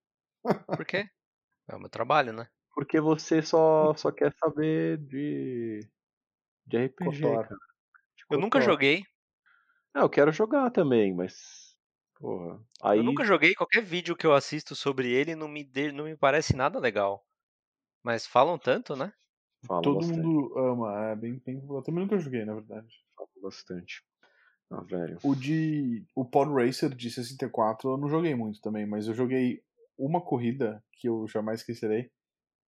Por 0.76 0.84
quê? 0.86 1.08
É 1.68 1.76
o 1.76 1.80
meu 1.80 1.90
trabalho, 1.90 2.32
né? 2.32 2.48
Porque 2.74 3.00
você 3.00 3.42
só, 3.42 3.94
só 3.94 4.12
quer 4.12 4.32
saber 4.42 4.98
de, 4.98 5.80
de 6.66 6.76
RPG, 6.76 7.22
cara. 7.22 7.48
De 8.16 8.24
Eu 8.30 8.38
nunca 8.40 8.60
joguei. 8.60 9.04
Não, 9.94 10.02
eu 10.02 10.10
quero 10.10 10.32
jogar 10.32 10.70
também, 10.70 11.14
mas. 11.14 11.76
Porra. 12.18 12.60
Aí. 12.82 12.98
Eu 12.98 13.04
nunca 13.04 13.24
joguei. 13.24 13.54
Qualquer 13.54 13.82
vídeo 13.82 14.16
que 14.16 14.26
eu 14.26 14.34
assisto 14.34 14.74
sobre 14.76 15.12
ele 15.12 15.34
não 15.34 15.48
me, 15.48 15.64
de- 15.64 15.92
não 15.92 16.04
me 16.04 16.16
parece 16.16 16.54
nada 16.56 16.78
legal. 16.78 17.24
Mas 18.04 18.26
falam 18.26 18.58
tanto, 18.58 18.96
né? 18.96 19.12
Todo 19.66 19.94
bastante. 19.94 20.20
mundo 20.20 20.58
ama, 20.58 21.10
é 21.10 21.16
bem, 21.16 21.40
bem. 21.44 21.62
Eu 21.68 21.82
também 21.82 22.02
nunca 22.02 22.18
joguei, 22.18 22.44
na 22.44 22.54
verdade. 22.54 22.88
Fala 23.16 23.28
bastante. 23.42 24.02
Ah, 24.70 24.82
velho. 24.82 25.18
O 25.22 25.34
de. 25.34 26.04
O 26.14 26.24
Pod 26.24 26.50
Racer 26.52 26.94
de 26.94 27.10
64 27.10 27.90
eu 27.90 27.98
não 27.98 28.08
joguei 28.08 28.34
muito 28.34 28.60
também, 28.60 28.86
mas 28.86 29.06
eu 29.06 29.14
joguei 29.14 29.62
uma 29.98 30.20
corrida 30.20 30.82
que 30.92 31.08
eu 31.08 31.26
jamais 31.28 31.60
esquecerei. 31.60 32.10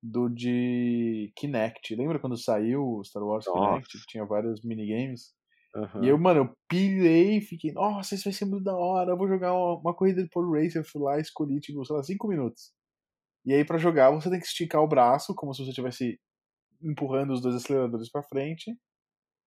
Do 0.03 0.28
de 0.28 1.32
Kinect. 1.36 1.95
Lembra 1.95 2.18
quando 2.18 2.36
saiu 2.36 2.82
o 2.82 3.05
Star 3.05 3.22
Wars 3.22 3.47
Nossa. 3.47 3.70
Kinect? 3.70 4.07
Tinha 4.09 4.24
vários 4.24 4.61
minigames. 4.64 5.32
Aham. 5.74 6.05
E 6.05 6.09
eu, 6.09 6.18
mano, 6.18 6.40
eu 6.40 6.57
pilhei, 6.68 7.40
fiquei, 7.40 7.72
nossa, 7.72 8.14
isso 8.14 8.24
vai 8.24 8.32
ser 8.32 8.45
muito 8.45 8.64
da 8.64 8.76
hora, 8.76 9.12
eu 9.12 9.16
vou 9.16 9.28
jogar 9.28 9.55
uma, 9.55 9.78
uma 9.78 9.95
corrida 9.95 10.22
de 10.22 10.28
Pod 10.28 10.51
Racer. 10.51 10.84
Fui 10.84 11.01
lá, 11.01 11.20
escolhi, 11.20 11.61
tipo, 11.61 11.84
sei 11.84 11.97
lá, 11.97 12.03
5 12.03 12.28
minutos. 12.28 12.72
E 13.47 13.55
aí, 13.55 13.64
pra 13.64 13.78
jogar, 13.78 14.11
você 14.11 14.28
tem 14.28 14.40
que 14.40 14.47
esticar 14.47 14.82
o 14.82 14.88
braço, 14.88 15.34
como 15.34 15.55
se 15.55 15.62
você 15.62 15.70
estivesse 15.70 16.20
empurrando 16.83 17.33
os 17.33 17.41
dois 17.41 17.55
aceleradores 17.55 18.11
pra 18.11 18.22
frente. 18.22 18.76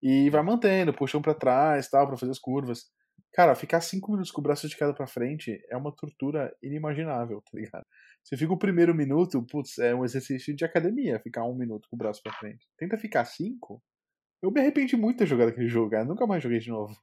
E 0.01 0.29
vai 0.29 0.43
mantendo, 0.43 0.93
puxa 0.93 1.17
um 1.17 1.21
pra 1.21 1.33
trás, 1.33 1.89
tal, 1.89 2.07
pra 2.07 2.17
fazer 2.17 2.31
as 2.31 2.39
curvas. 2.39 2.85
Cara, 3.33 3.55
ficar 3.55 3.81
5 3.81 4.11
minutos 4.11 4.31
com 4.31 4.39
o 4.39 4.43
braço 4.43 4.65
esticado 4.65 4.93
pra 4.93 5.07
frente 5.07 5.59
é 5.69 5.75
uma 5.75 5.93
tortura 5.93 6.55
inimaginável, 6.63 7.41
tá 7.41 7.51
ligado? 7.53 7.83
Você 8.23 8.37
fica 8.37 8.53
o 8.53 8.57
primeiro 8.57 8.95
minuto, 8.95 9.45
putz, 9.45 9.77
é 9.77 9.93
um 9.93 10.05
exercício 10.05 10.55
de 10.55 10.63
academia, 10.65 11.19
ficar 11.19 11.43
um 11.45 11.55
minuto 11.55 11.87
com 11.89 11.95
o 11.95 11.99
braço 11.99 12.21
pra 12.23 12.33
frente. 12.33 12.65
Tenta 12.77 12.97
ficar 12.97 13.25
cinco. 13.25 13.81
Eu 14.41 14.51
me 14.51 14.61
arrependi 14.61 14.95
muito 14.95 15.17
de 15.17 15.23
ter 15.23 15.27
jogado 15.27 15.49
aquele 15.49 15.67
jogo, 15.67 15.91
cara. 15.91 16.05
Nunca 16.05 16.25
mais 16.25 16.41
joguei 16.41 16.59
de 16.59 16.69
novo. 16.69 16.95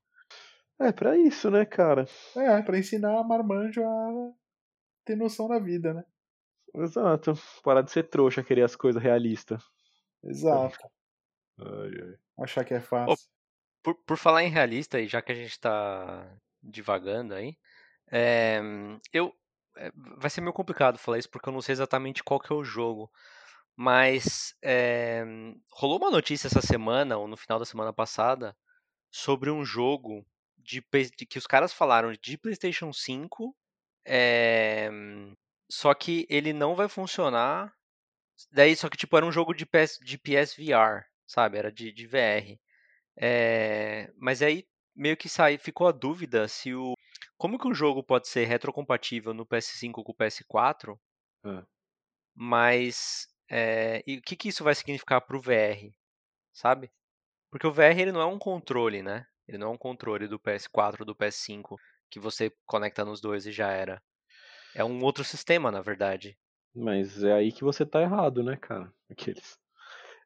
É 0.80 0.90
pra 0.90 1.16
isso, 1.16 1.50
né, 1.50 1.64
cara? 1.64 2.06
É, 2.36 2.62
pra 2.62 2.78
ensinar 2.78 3.18
a 3.18 3.24
marmanjo 3.24 3.84
a 3.84 4.32
ter 5.04 5.16
noção 5.16 5.48
da 5.48 5.58
vida, 5.58 5.92
né? 5.92 6.02
Exato. 6.74 7.34
Parar 7.62 7.82
de 7.82 7.92
ser 7.92 8.08
trouxa, 8.08 8.42
querer 8.42 8.62
as 8.62 8.74
coisas 8.74 9.02
realistas. 9.02 9.62
Exato. 10.24 10.78
Ai, 11.58 11.90
ai. 12.02 12.14
Achar 12.38 12.64
que 12.64 12.74
é 12.74 12.80
fácil. 12.80 13.28
Por, 13.82 13.94
por 14.06 14.16
falar 14.16 14.44
em 14.44 14.50
realista, 14.50 15.00
e 15.00 15.08
já 15.08 15.20
que 15.20 15.32
a 15.32 15.34
gente 15.34 15.58
tá 15.58 16.38
divagando 16.62 17.34
aí, 17.34 17.56
é, 18.10 18.60
eu 19.12 19.34
é, 19.76 19.90
vai 20.18 20.30
ser 20.30 20.40
meio 20.40 20.52
complicado 20.52 20.98
falar 20.98 21.18
isso 21.18 21.30
porque 21.30 21.48
eu 21.48 21.52
não 21.52 21.62
sei 21.62 21.72
exatamente 21.72 22.22
qual 22.22 22.40
que 22.40 22.52
é 22.52 22.56
o 22.56 22.64
jogo. 22.64 23.10
Mas 23.74 24.54
é, 24.62 25.24
rolou 25.70 25.98
uma 25.98 26.10
notícia 26.10 26.46
essa 26.46 26.60
semana, 26.60 27.16
ou 27.16 27.26
no 27.26 27.36
final 27.36 27.58
da 27.58 27.64
semana 27.64 27.92
passada, 27.92 28.54
sobre 29.10 29.50
um 29.50 29.64
jogo 29.64 30.26
de, 30.58 30.84
de 31.16 31.26
que 31.26 31.38
os 31.38 31.46
caras 31.46 31.72
falaram 31.72 32.12
de 32.12 32.36
PlayStation 32.36 32.92
5, 32.92 33.56
é, 34.06 34.90
só 35.70 35.94
que 35.94 36.26
ele 36.28 36.52
não 36.52 36.74
vai 36.74 36.88
funcionar. 36.88 37.74
Daí, 38.50 38.74
só 38.76 38.88
que 38.88 38.96
tipo, 38.96 39.16
era 39.16 39.26
um 39.26 39.32
jogo 39.32 39.54
de, 39.54 39.64
PS, 39.66 39.98
de 40.02 40.18
PSVR, 40.18 41.04
sabe? 41.26 41.58
Era 41.58 41.70
de, 41.70 41.92
de 41.92 42.06
VR. 42.06 42.58
É, 43.16 44.10
mas 44.16 44.42
aí 44.42 44.66
meio 44.94 45.16
que 45.16 45.28
sai, 45.28 45.58
ficou 45.58 45.86
a 45.86 45.92
dúvida 45.92 46.48
se 46.48 46.74
o. 46.74 46.94
Como 47.36 47.58
que 47.58 47.66
um 47.66 47.74
jogo 47.74 48.02
pode 48.02 48.28
ser 48.28 48.44
retrocompatível 48.46 49.34
no 49.34 49.46
PS5 49.46 49.92
com 49.92 50.12
o 50.12 50.14
PS4, 50.14 50.98
É. 51.44 51.62
mas. 52.34 53.26
é, 53.50 54.02
e 54.06 54.18
o 54.18 54.22
que, 54.22 54.36
que 54.36 54.48
isso 54.48 54.64
vai 54.64 54.74
significar 54.74 55.20
pro 55.20 55.40
VR, 55.40 55.92
sabe? 56.52 56.90
Porque 57.50 57.66
o 57.66 57.72
VR 57.72 57.98
ele 57.98 58.12
não 58.12 58.20
é 58.20 58.26
um 58.26 58.38
controle, 58.38 59.02
né? 59.02 59.26
Ele 59.46 59.58
não 59.58 59.68
é 59.68 59.70
um 59.70 59.78
controle 59.78 60.26
do 60.26 60.38
PS4 60.38 61.00
ou 61.00 61.06
do 61.06 61.14
PS5 61.14 61.76
que 62.10 62.20
você 62.20 62.50
conecta 62.66 63.04
nos 63.04 63.20
dois 63.20 63.46
e 63.46 63.52
já 63.52 63.70
era. 63.70 64.02
É 64.74 64.84
um 64.84 65.02
outro 65.02 65.24
sistema, 65.24 65.70
na 65.70 65.82
verdade. 65.82 66.38
Mas 66.74 67.22
é 67.22 67.32
aí 67.32 67.52
que 67.52 67.64
você 67.64 67.84
tá 67.84 68.00
errado, 68.00 68.42
né, 68.42 68.56
cara? 68.56 68.92
Aqueles. 69.10 69.58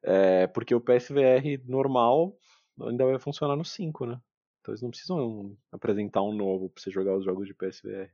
É, 0.03 0.47
porque 0.47 0.75
o 0.75 0.81
PSVR 0.81 1.61
normal 1.65 2.37
ainda 2.81 3.05
vai 3.05 3.19
funcionar 3.19 3.57
no 3.57 3.65
5, 3.65 4.07
né? 4.07 4.21
Então 4.61 4.73
eles 4.73 4.83
não 4.83 4.91
precisam 4.91 5.57
apresentar 5.73 6.23
um 6.23 6.35
novo 6.35 6.69
pra 6.71 6.83
você 6.83 6.91
jogar 6.91 7.17
os 7.17 7.25
jogos 7.25 7.47
de 7.47 7.55
PSVR. 7.55 8.11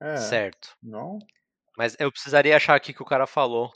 É. 0.00 0.16
Certo. 0.16 0.76
Não? 0.82 1.18
Mas 1.76 1.96
eu 1.98 2.10
precisaria 2.10 2.56
achar 2.56 2.74
aqui 2.74 2.92
que 2.92 3.02
o 3.02 3.06
cara 3.06 3.26
falou. 3.26 3.72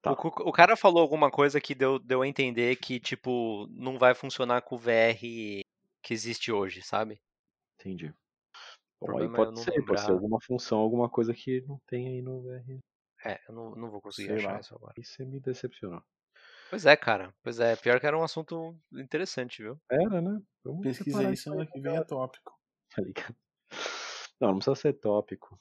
Tá. 0.00 0.12
O, 0.12 0.48
o 0.48 0.52
cara 0.52 0.76
falou 0.76 1.02
alguma 1.02 1.30
coisa 1.30 1.60
que 1.60 1.74
deu, 1.74 1.98
deu 1.98 2.22
a 2.22 2.28
entender 2.28 2.76
que, 2.76 3.00
tipo, 3.00 3.66
não 3.70 3.98
vai 3.98 4.14
funcionar 4.14 4.62
com 4.62 4.76
o 4.76 4.78
VR 4.78 5.18
que 5.18 6.12
existe 6.12 6.52
hoje, 6.52 6.82
sabe? 6.82 7.20
Entendi. 7.80 8.12
O 9.00 9.06
Bom, 9.06 9.18
aí 9.18 9.24
é 9.24 9.26
eu 9.26 9.32
pode 9.32 9.60
ser, 9.60 9.72
pode 9.84 10.00
ser 10.00 10.06
lembrar. 10.06 10.14
alguma 10.14 10.40
função, 10.40 10.78
alguma 10.78 11.08
coisa 11.08 11.34
que 11.34 11.60
não 11.62 11.80
tem 11.86 12.08
aí 12.08 12.22
no 12.22 12.42
VR. 12.42 12.78
É, 13.24 13.40
eu 13.48 13.54
não, 13.54 13.70
não 13.74 13.90
vou 13.90 14.00
conseguir 14.00 14.28
Sei 14.28 14.36
achar 14.38 14.52
lá. 14.52 14.60
isso 14.60 14.74
agora. 14.74 14.94
Você 15.00 15.24
me 15.24 15.40
decepcionou. 15.40 16.02
Pois 16.70 16.86
é, 16.86 16.96
cara. 16.96 17.34
Pois 17.42 17.60
é. 17.60 17.76
Pior 17.76 18.00
que 18.00 18.06
era 18.06 18.18
um 18.18 18.22
assunto 18.22 18.76
interessante, 18.92 19.62
viu? 19.62 19.80
Era, 19.90 20.20
né? 20.20 20.40
Vamos 20.64 20.82
Pesquisa 20.82 21.20
aí, 21.20 21.34
isso 21.34 21.44
semana 21.44 21.66
que 21.66 21.80
vem 21.80 21.96
é 21.96 22.02
tópico. 22.02 22.58
tá 22.94 23.02
ligado? 23.02 23.36
Não, 24.40 24.48
não 24.48 24.56
precisa 24.56 24.74
ser 24.74 24.94
tópico. 24.94 25.58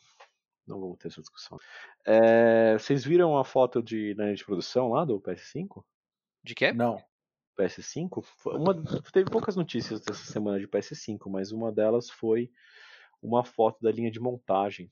Não 0.66 0.80
vamos 0.80 0.98
ter 0.98 1.10
essa 1.10 1.22
discussão. 1.22 1.58
É, 2.06 2.74
vocês 2.74 3.04
viram 3.04 3.38
a 3.38 3.44
foto 3.44 3.82
de, 3.84 4.16
na 4.16 4.26
linha 4.26 4.36
de 4.36 4.46
produção 4.46 4.90
lá 4.90 5.04
do 5.04 5.20
PS5? 5.20 5.84
De 6.44 6.56
quê? 6.56 6.72
Não. 6.72 7.04
PS5? 7.60 8.24
Foi 8.24 8.56
Uma, 8.56 8.74
teve 9.12 9.30
poucas 9.30 9.56
notícias 9.56 10.02
dessa 10.02 10.24
semana 10.32 10.60
de 10.60 10.68
PS5, 10.68 11.30
mas 11.30 11.52
uma 11.52 11.72
delas 11.72 12.10
foi 12.10 12.50
uma 13.22 13.44
foto 13.44 13.82
da 13.82 13.92
linha 13.92 14.10
de 14.10 14.20
montagem. 14.20 14.92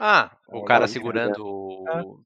Ah, 0.00 0.36
o 0.48 0.58
Olha 0.58 0.64
cara 0.66 0.86
segurando 0.86 1.40
É. 1.88 2.02
o. 2.02 2.20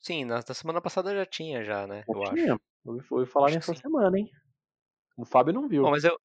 Sim, 0.00 0.24
na, 0.24 0.36
na 0.36 0.54
semana 0.54 0.80
passada 0.80 1.14
já 1.14 1.26
tinha, 1.26 1.64
já, 1.64 1.86
né? 1.86 2.04
Eu 2.06 2.14
Já 2.14 2.32
acho. 2.32 2.34
tinha. 2.34 2.60
Eu 2.84 2.98
ouvi- 3.10 3.26
falar 3.26 3.50
nessa 3.50 3.74
semana, 3.74 4.18
hein? 4.18 4.30
O 5.16 5.24
Fábio 5.24 5.52
não 5.52 5.68
viu. 5.68 5.82
Bom, 5.82 5.90
mas 5.90 6.04
eu. 6.04 6.18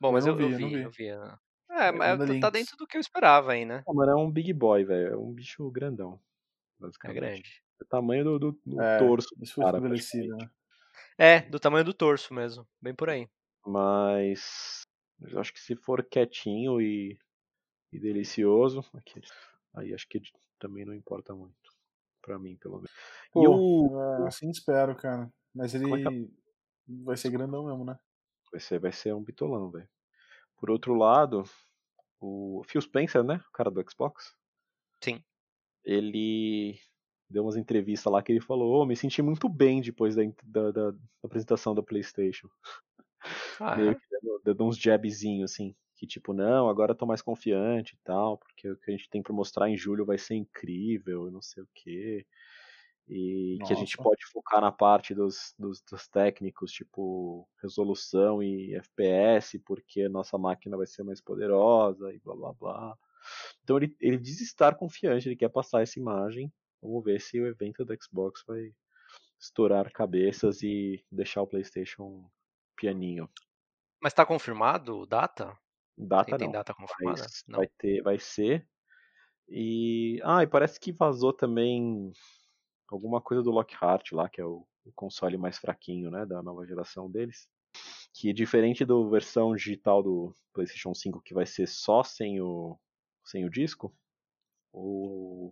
Bom, 0.00 0.12
mas 0.12 0.24
não 0.24 0.32
eu, 0.32 0.36
vi, 0.38 0.44
eu 0.44 0.60
não 0.60 0.68
vi, 0.68 0.74
vi. 0.74 0.82
eu 0.82 0.90
vi. 0.90 1.16
né? 1.16 1.38
É, 1.70 1.88
É, 1.88 1.92
mas 1.92 2.18
tá- 2.18 2.40
tá 2.40 2.50
dentro 2.50 2.76
do 2.76 2.86
que 2.86 2.96
eu 2.96 3.00
esperava 3.00 3.52
aí, 3.52 3.64
né? 3.64 3.82
Ah, 3.86 3.92
mano, 3.92 4.12
é 4.12 4.16
um 4.16 4.30
big 4.30 4.52
boy, 4.52 4.84
velho. 4.84 5.12
É 5.12 5.16
um 5.16 5.32
bicho 5.32 5.70
grandão. 5.70 6.20
É 7.04 7.12
grande. 7.12 7.62
É 7.80 7.84
o 7.84 7.86
tamanho 7.86 8.24
do, 8.24 8.38
do- 8.38 8.60
do 8.64 8.80
É, 8.82 8.98
torso 8.98 9.28
do 9.36 9.46
cara, 9.54 9.80
né? 9.80 10.50
É, 11.18 11.40
do 11.40 11.58
tamanho 11.60 11.84
do 11.84 11.92
torso 11.92 12.32
mesmo. 12.32 12.66
Bem 12.80 12.94
por 12.94 13.10
aí. 13.10 13.28
Mas 13.66 14.82
eu 15.20 15.40
acho 15.40 15.52
que 15.52 15.60
se 15.60 15.74
for 15.76 16.04
quietinho 16.04 16.80
e, 16.80 17.18
e 17.92 17.98
delicioso, 17.98 18.84
aqui, 18.94 19.20
aí 19.78 19.94
acho 19.94 20.08
que 20.08 20.20
também 20.58 20.84
não 20.84 20.94
importa 20.94 21.34
muito. 21.34 21.56
Pra 22.20 22.38
mim, 22.38 22.56
pelo 22.56 22.76
menos. 22.76 22.90
Pô, 23.32 23.48
o. 23.48 24.24
é, 24.24 24.28
assim 24.28 24.50
espero, 24.50 24.94
cara. 24.96 25.32
Mas 25.54 25.74
ele 25.74 25.90
é 25.90 26.10
que 26.10 26.30
vai 26.86 27.16
ser 27.16 27.30
grandão 27.30 27.66
mesmo, 27.66 27.84
né? 27.84 27.98
Vai 28.50 28.60
ser, 28.60 28.78
vai 28.78 28.92
ser 28.92 29.14
um 29.14 29.22
bitolão, 29.22 29.70
velho. 29.70 29.88
Por 30.56 30.70
outro 30.70 30.94
lado, 30.94 31.44
o 32.20 32.62
Phil 32.66 32.80
Spencer, 32.80 33.22
né? 33.22 33.42
O 33.48 33.52
cara 33.52 33.70
do 33.70 33.84
Xbox. 33.88 34.34
Sim. 35.02 35.22
Ele 35.84 36.78
deu 37.30 37.44
umas 37.44 37.56
entrevistas 37.56 38.12
lá 38.12 38.22
que 38.22 38.32
ele 38.32 38.40
falou, 38.40 38.82
oh, 38.82 38.86
me 38.86 38.96
senti 38.96 39.22
muito 39.22 39.48
bem 39.48 39.80
depois 39.80 40.16
da, 40.16 40.22
da, 40.44 40.70
da 40.70 40.98
apresentação 41.22 41.74
da 41.74 41.82
Playstation. 41.82 42.48
Ah, 43.60 43.76
Meio 43.76 43.90
é? 43.90 43.94
que 43.94 44.00
dando, 44.10 44.40
dando 44.44 44.64
uns 44.64 44.78
jabzinhos, 44.78 45.52
assim. 45.52 45.74
Que 45.98 46.06
tipo, 46.06 46.32
não, 46.32 46.68
agora 46.68 46.92
eu 46.92 46.96
tô 46.96 47.04
mais 47.04 47.20
confiante 47.20 47.94
e 47.94 47.98
tal, 48.04 48.38
porque 48.38 48.70
o 48.70 48.76
que 48.76 48.88
a 48.88 48.96
gente 48.96 49.10
tem 49.10 49.20
pra 49.20 49.32
mostrar 49.32 49.68
em 49.68 49.76
julho 49.76 50.06
vai 50.06 50.16
ser 50.16 50.36
incrível, 50.36 51.26
e 51.26 51.32
não 51.32 51.42
sei 51.42 51.64
o 51.64 51.68
quê. 51.74 52.24
E 53.08 53.58
que 53.66 53.72
a 53.72 53.76
gente 53.76 53.96
Nossa. 53.96 54.08
pode 54.10 54.24
focar 54.26 54.60
na 54.60 54.70
parte 54.70 55.12
dos, 55.12 55.54
dos, 55.58 55.80
dos 55.80 56.06
técnicos, 56.06 56.70
tipo 56.70 57.48
resolução 57.60 58.40
e 58.40 58.76
FPS, 58.76 59.58
porque 59.58 60.08
nossa 60.08 60.38
máquina 60.38 60.76
vai 60.76 60.86
ser 60.86 61.02
mais 61.02 61.20
poderosa 61.20 62.12
e 62.12 62.20
blá 62.20 62.36
blá 62.36 62.52
blá. 62.52 62.98
Então 63.64 63.76
ele, 63.78 63.96
ele 64.00 64.18
diz 64.18 64.40
estar 64.40 64.76
confiante, 64.76 65.26
ele 65.28 65.36
quer 65.36 65.48
passar 65.48 65.82
essa 65.82 65.98
imagem. 65.98 66.52
Vamos 66.80 67.02
ver 67.02 67.20
se 67.20 67.40
o 67.40 67.46
evento 67.46 67.84
do 67.84 67.96
Xbox 68.00 68.44
vai 68.46 68.72
estourar 69.40 69.90
cabeças 69.90 70.62
e 70.62 71.04
deixar 71.10 71.42
o 71.42 71.46
PlayStation 71.46 72.30
pianinho. 72.76 73.28
Mas 74.00 74.14
tá 74.14 74.24
confirmado 74.24 75.04
data? 75.06 75.58
Data 75.98 76.30
Tem, 76.30 76.38
tem 76.38 76.46
não. 76.46 76.52
data 76.52 76.72
confirmada? 76.72 77.22
Mas 77.22 77.44
Não. 77.48 77.58
vai 77.58 77.68
ter, 77.78 78.02
vai 78.02 78.18
ser. 78.18 78.66
E 79.48 80.20
ah, 80.22 80.42
e 80.42 80.46
parece 80.46 80.78
que 80.78 80.92
vazou 80.92 81.32
também 81.32 82.12
alguma 82.88 83.20
coisa 83.20 83.42
do 83.42 83.50
Lockhart 83.50 84.12
lá, 84.12 84.28
que 84.28 84.40
é 84.40 84.44
o, 84.44 84.66
o 84.84 84.92
console 84.92 85.36
mais 85.36 85.58
fraquinho, 85.58 86.10
né, 86.10 86.24
da 86.24 86.42
nova 86.42 86.66
geração 86.66 87.10
deles. 87.10 87.48
Que 88.14 88.32
diferente 88.32 88.84
da 88.84 88.94
versão 89.08 89.54
digital 89.54 90.02
do 90.02 90.34
PlayStation 90.52 90.94
5 90.94 91.20
que 91.22 91.34
vai 91.34 91.46
ser 91.46 91.66
só 91.66 92.02
sem 92.02 92.40
o 92.40 92.78
sem 93.24 93.44
o 93.44 93.50
disco, 93.50 93.94
o, 94.72 95.50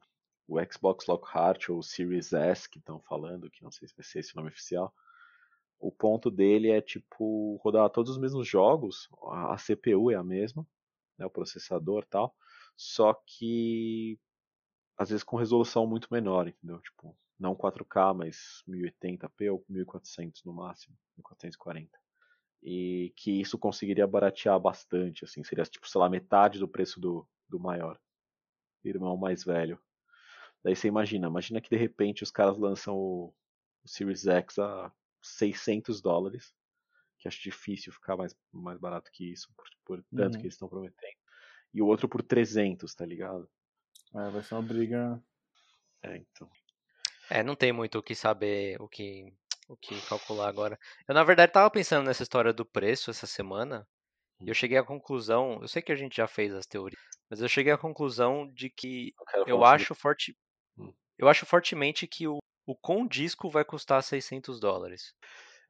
o 0.48 0.56
Xbox 0.72 1.06
Lockhart 1.06 1.68
ou 1.68 1.82
Series 1.82 2.32
S 2.32 2.68
que 2.68 2.78
estão 2.78 3.00
falando, 3.00 3.50
que 3.50 3.62
não 3.62 3.70
sei 3.70 3.86
se 3.86 3.94
vai 3.94 4.04
ser 4.04 4.20
esse 4.20 4.32
o 4.32 4.36
nome 4.36 4.48
oficial, 4.48 4.94
o 5.78 5.92
ponto 5.92 6.30
dele 6.30 6.70
é 6.70 6.80
tipo 6.80 7.56
rodar 7.62 7.88
todos 7.90 8.12
os 8.12 8.18
mesmos 8.18 8.46
jogos, 8.48 9.08
a, 9.24 9.56
CPU 9.56 10.10
é 10.10 10.14
a 10.14 10.24
mesma, 10.24 10.66
né, 11.18 11.26
o 11.26 11.30
processador 11.30 12.04
tal, 12.06 12.34
só 12.76 13.14
que 13.14 14.18
às 14.96 15.10
vezes 15.10 15.22
com 15.22 15.36
resolução 15.36 15.86
muito 15.86 16.08
menor, 16.10 16.48
entendeu? 16.48 16.80
Tipo, 16.80 17.16
não 17.38 17.54
4K, 17.54 18.14
mas 18.14 18.62
1080p 18.66 19.52
ou 19.52 19.64
1400 19.68 20.42
no 20.44 20.54
máximo, 20.54 20.96
1440. 21.16 21.90
E 22.62 23.12
que 23.14 23.30
isso 23.40 23.58
conseguiria 23.58 24.06
baratear 24.06 24.58
bastante, 24.58 25.24
assim, 25.24 25.44
seria 25.44 25.64
tipo, 25.64 25.88
sei 25.88 26.00
lá, 26.00 26.08
metade 26.08 26.58
do 26.58 26.66
preço 26.66 26.98
do, 26.98 27.28
do 27.46 27.60
maior, 27.60 28.00
irmão 28.82 29.16
mais 29.16 29.44
velho. 29.44 29.78
Daí 30.64 30.74
você 30.74 30.88
imagina, 30.88 31.28
imagina 31.28 31.60
que 31.60 31.70
de 31.70 31.76
repente 31.76 32.22
os 32.22 32.30
caras 32.30 32.56
lançam 32.56 32.96
o, 32.96 33.34
o 33.84 33.88
Series 33.88 34.26
X 34.26 34.58
a 34.58 34.90
600 35.26 36.00
dólares, 36.00 36.54
que 37.18 37.28
acho 37.28 37.42
difícil 37.42 37.92
ficar 37.92 38.16
mais, 38.16 38.36
mais 38.52 38.78
barato 38.78 39.10
que 39.12 39.32
isso, 39.32 39.52
por, 39.56 39.66
por 39.84 40.04
tanto 40.14 40.34
Uhum. 40.34 40.40
que 40.40 40.46
eles 40.46 40.54
estão 40.54 40.68
prometendo. 40.68 41.16
E 41.74 41.82
o 41.82 41.86
outro 41.86 42.08
por 42.08 42.22
300, 42.22 42.94
tá 42.94 43.06
ligado? 43.06 43.48
É, 44.14 44.30
vai 44.30 44.42
ser 44.42 44.54
uma 44.54 44.62
briga. 44.62 45.22
É, 46.02 46.16
então. 46.16 46.48
É, 47.30 47.42
não 47.42 47.56
tem 47.56 47.72
muito 47.72 47.98
o 47.98 48.02
que 48.02 48.14
saber, 48.14 48.80
o 48.80 48.88
que, 48.88 49.32
o 49.68 49.76
que 49.76 50.00
calcular 50.02 50.48
agora. 50.48 50.78
Eu, 51.08 51.14
na 51.14 51.24
verdade, 51.24 51.52
tava 51.52 51.70
pensando 51.70 52.06
nessa 52.06 52.22
história 52.22 52.52
do 52.52 52.64
preço 52.64 53.10
essa 53.10 53.26
semana, 53.26 53.86
e 54.40 54.48
eu 54.48 54.54
cheguei 54.54 54.78
à 54.78 54.84
conclusão, 54.84 55.60
eu 55.62 55.68
sei 55.68 55.82
que 55.82 55.92
a 55.92 55.96
gente 55.96 56.16
já 56.16 56.28
fez 56.28 56.54
as 56.54 56.66
teorias, 56.66 57.00
mas 57.30 57.40
eu 57.40 57.48
cheguei 57.48 57.72
à 57.72 57.78
conclusão 57.78 58.50
de 58.52 58.70
que 58.70 59.14
Eu, 59.34 59.46
eu 59.46 59.64
acho 59.64 59.94
forte, 59.94 60.36
Hum. 60.78 60.92
eu 61.18 61.28
acho 61.28 61.46
fortemente 61.46 62.06
que 62.06 62.28
o, 62.28 62.38
o 62.66 62.74
com 62.76 63.06
disco 63.06 63.48
vai 63.50 63.64
custar 63.64 64.02
600 64.02 64.60
dólares. 64.60 65.14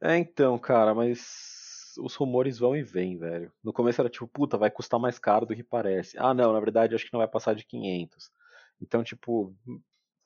É, 0.03 0.17
então, 0.19 0.59
cara, 0.59 0.95
mas 0.95 1.95
os 1.99 2.15
rumores 2.15 2.59
vão 2.59 2.77
e 2.77 2.83
vêm, 2.83 3.17
velho. 3.17 3.53
No 3.63 3.73
começo 3.73 4.01
era 4.01 4.11
tipo, 4.11 4.29
puta, 4.29 4.59
vai 4.59 4.71
custar 4.71 5.01
mais 5.01 5.19
caro 5.19 5.47
do 5.47 5.55
que 5.55 5.63
parece. 5.63 6.19
Ah, 6.19 6.35
não, 6.35 6.53
na 6.53 6.61
verdade 6.61 6.95
acho 6.95 7.07
que 7.07 7.13
não 7.13 7.21
vai 7.21 7.29
passar 7.29 7.55
de 7.55 7.65
500. 7.65 8.31
Então, 8.81 9.03
tipo, 9.03 9.57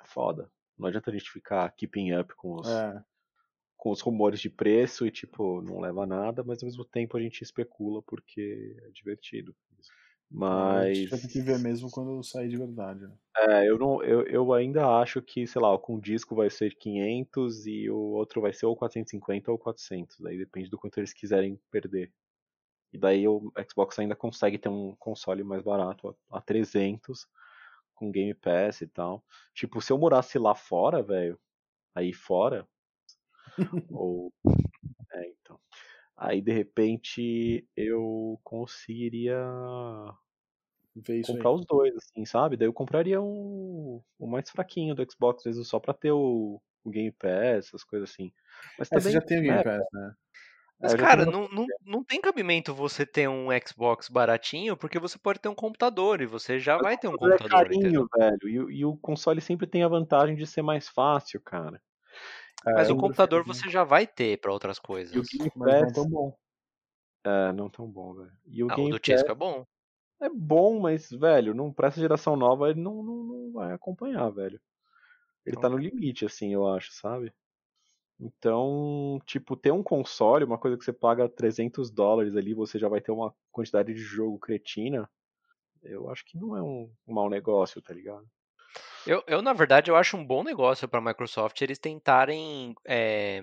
foda. 0.05 0.51
Não 0.79 0.89
adianta 0.89 1.11
a 1.11 1.13
gente 1.13 1.31
ficar 1.31 1.71
keeping 1.73 2.15
up 2.15 2.35
com 2.35 2.55
os, 2.55 2.69
É, 2.69 3.05
com 3.77 3.91
os 3.91 4.01
rumores 4.01 4.41
de 4.41 4.51
preço 4.51 5.07
e, 5.07 5.11
tipo, 5.11 5.63
não 5.63 5.81
leva 5.81 6.03
a 6.05 6.07
nada, 6.07 6.45
mas 6.45 6.63
ao 6.63 6.67
mesmo 6.67 6.85
tempo 6.85 7.17
a 7.17 7.21
gente 7.21 7.43
especula 7.43 8.03
porque 8.03 8.77
é 8.87 8.91
divertido. 8.91 9.55
A 10.33 10.37
Mas. 10.37 11.11
ter 11.11 11.29
que 11.29 11.41
ver 11.41 11.59
mesmo 11.59 11.91
quando 11.91 12.23
sair 12.23 12.49
de 12.49 12.57
verdade. 12.57 13.01
Né? 13.07 13.15
É, 13.37 13.69
eu, 13.69 13.79
não, 13.79 14.03
eu, 14.03 14.23
eu 14.27 14.53
ainda 14.53 14.87
acho 15.01 15.21
que, 15.21 15.47
sei 15.47 15.61
lá, 15.61 15.77
com 15.79 15.97
o 15.97 16.01
disco 16.01 16.35
vai 16.35 16.49
ser 16.51 16.77
500 16.77 17.67
e 17.67 17.91
o 17.91 17.97
outro 17.97 18.41
vai 18.41 18.53
ser 18.53 18.67
ou 18.67 18.77
450 18.77 19.51
ou 19.51 19.59
400. 19.59 20.19
Daí 20.21 20.39
depende 20.39 20.71
do 20.71 20.79
quanto 20.79 20.99
eles 20.99 21.13
quiserem 21.13 21.61
perder. 21.71 22.13
E 22.93 22.99
daí 22.99 23.27
o 23.27 23.53
Xbox 23.69 23.99
ainda 23.99 24.17
consegue 24.17 24.59
ter 24.59 24.69
um 24.69 24.95
console 24.97 25.45
mais 25.45 25.63
barato 25.63 26.17
a, 26.31 26.39
a 26.39 26.41
300 26.41 27.27
com 27.95 28.11
Game 28.11 28.35
Pass 28.35 28.81
e 28.81 28.87
tal. 28.87 29.25
Tipo, 29.55 29.81
se 29.81 29.93
eu 29.93 29.99
morasse 29.99 30.39
lá 30.39 30.55
fora, 30.55 31.03
velho, 31.03 31.39
aí 31.95 32.13
fora, 32.13 32.67
ou. 33.91 34.33
Aí 36.21 36.41
de 36.43 36.53
repente 36.53 37.67
eu 37.77 38.41
conseguiria 38.45 39.39
comprar 41.23 41.51
aí. 41.51 41.53
os 41.53 41.65
dois, 41.67 41.95
assim, 41.97 42.25
sabe? 42.25 42.57
Daí 42.57 42.67
eu 42.69 42.73
compraria 42.73 43.21
um, 43.21 44.03
o 44.19 44.27
mais 44.27 44.51
fraquinho 44.51 44.95
do 44.95 45.05
Xbox, 45.11 45.47
às 45.47 45.57
vezes 45.57 45.69
só 45.69 45.79
pra 45.81 45.95
ter 45.95 46.13
o, 46.13 46.61
o 46.85 46.91
Game 46.91 47.13
Pass, 47.13 47.67
essas 47.69 47.85
coisas 47.85 48.11
assim. 48.11 48.33
Mas 48.79 48.91
É, 48.93 49.01
você 49.01 49.11
também, 49.11 49.13
já 49.13 49.21
tem 49.21 49.39
o 49.39 49.43
Game 49.43 49.61
né, 49.61 49.63
Pass, 49.63 49.85
né? 49.93 50.15
Mas, 50.81 50.93
É, 50.93 50.97
cara, 50.97 51.27
não, 51.27 51.49
não, 51.49 51.73
não 51.81 52.05
tem 52.05 52.21
cabimento 52.21 52.75
você 52.75 53.07
ter 53.07 53.29
um 53.29 53.49
Xbox 53.67 54.09
baratinho, 54.09 54.77
porque 54.77 54.99
você 54.99 55.19
pode 55.19 55.39
ter 55.41 55.49
um 55.49 55.55
computador 55.55 56.21
e 56.23 56.27
você 56.27 56.59
já 56.59 56.79
vai 56.79 56.97
ter 56.99 57.09
um 57.09 57.17
é 57.33 57.39
computador, 57.39 57.73
entendeu? 57.73 58.03
carinho, 58.03 58.07
velho. 58.17 58.49
E, 58.49 58.61
o- 58.61 58.71
e 58.71 58.85
o 58.85 58.97
console 58.97 59.41
sempre 59.41 59.67
tem 59.67 59.83
a 59.83 59.89
vantagem 59.89 60.37
de 60.37 60.47
ser 60.47 60.63
mais 60.63 60.89
fácil, 60.89 61.41
cara. 61.41 61.81
Mas 62.75 62.89
É, 62.89 62.93
o 62.93 62.97
computador 62.97 63.45
perfeito, 63.45 63.47
você 63.47 63.69
já 63.69 63.85
vai 63.85 64.07
ter 64.07 64.41
pra 64.41 64.53
outras 64.53 64.79
E 65.13 65.19
o 65.21 65.23
coisas. 65.23 65.31
Game 65.31 65.51
Mas 65.55 65.77
não 65.79 65.93
Pass. 65.93 65.93
tão 65.93 66.09
bom. 66.09 66.37
É, 67.25 67.53
não 67.53 67.69
tão 67.71 67.91
bom, 67.91 68.15
velho. 68.15 68.33
E 68.47 68.65
o 68.65 68.71
Ah, 68.71 68.79
o 68.81 68.89
Game 68.89 68.89
do 68.89 68.99
Pass 68.99 68.99
Tisco 68.99 69.31
é 69.31 69.35
bom. 69.35 69.67
é 70.21 70.29
bom, 70.29 70.81
mas, 70.81 71.11
velho, 71.11 71.55
não, 71.55 71.73
pra 71.73 71.89
essa 71.89 72.01
geração 72.01 72.37
nova 72.37 72.71
ele 72.71 72.81
não, 72.81 73.03
não, 73.03 73.25
não 73.25 73.53
vai 73.53 73.73
acompanhar, 73.73 74.29
velho. 74.31 74.61
Ele 75.47 75.57
tá 75.57 75.69
no 75.71 75.79
limite, 75.79 76.27
assim, 76.27 76.53
eu 76.55 76.67
acho, 76.69 76.93
sabe? 76.93 77.33
Então, 78.21 79.21
tipo, 79.27 79.57
ter 79.57 79.73
um 79.73 79.83
console, 79.83 80.45
uma 80.45 80.59
coisa 80.59 80.77
que 80.79 80.85
você 80.85 80.93
paga 80.93 81.29
300 81.29 81.91
dólares 81.91 82.37
ali, 82.37 82.55
você 82.55 82.79
já 82.79 82.89
vai 82.89 83.01
ter 83.01 83.13
uma 83.13 83.35
quantidade 83.53 83.95
de 83.95 84.01
jogo 84.01 84.39
cretina, 84.39 85.11
eu 85.83 86.11
acho 86.11 86.25
que 86.27 86.39
não 86.39 86.57
é 86.57 86.63
um, 86.63 86.93
um 87.07 87.15
mau 87.15 87.31
negócio, 87.31 87.83
tá 87.83 87.95
ligado? 87.95 88.27
Eu, 89.07 89.25
eu, 89.27 89.43
na 89.43 89.53
verdade, 89.53 89.91
eu 89.91 89.97
acho 89.97 90.17
um 90.17 90.25
bom 90.25 90.43
negócio 90.43 90.89
pra 90.89 91.01
Microsoft 91.01 91.61
eles 91.61 91.79
tentarem, 91.79 92.75
é, 92.87 93.43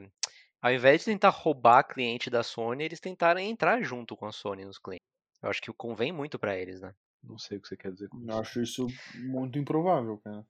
ao 0.62 0.72
invés 0.72 1.02
de 1.02 1.06
tentar 1.06 1.30
roubar 1.30 1.84
cliente 1.84 2.30
da 2.30 2.44
Sony, 2.44 2.84
eles 2.84 3.00
tentarem 3.00 3.50
entrar 3.50 3.82
junto 3.82 4.16
com 4.16 4.26
a 4.26 4.32
Sony 4.32 4.66
nos 4.66 4.78
clientes. 4.78 5.06
Eu 5.42 5.50
acho 5.50 5.62
que 5.62 5.72
convém 5.74 6.12
muito 6.12 6.40
pra 6.40 6.58
eles, 6.58 6.82
né? 6.82 6.94
Não 7.24 7.38
sei 7.38 7.58
o 7.58 7.62
que 7.62 7.68
você 7.68 7.78
quer 7.78 7.92
dizer 7.92 8.10
com 8.10 8.18
Eu 8.18 8.30
isso. 8.30 8.40
acho 8.40 8.62
isso 8.62 8.88
muito 9.16 9.58
improvável, 9.60 10.18
cara. 10.20 10.46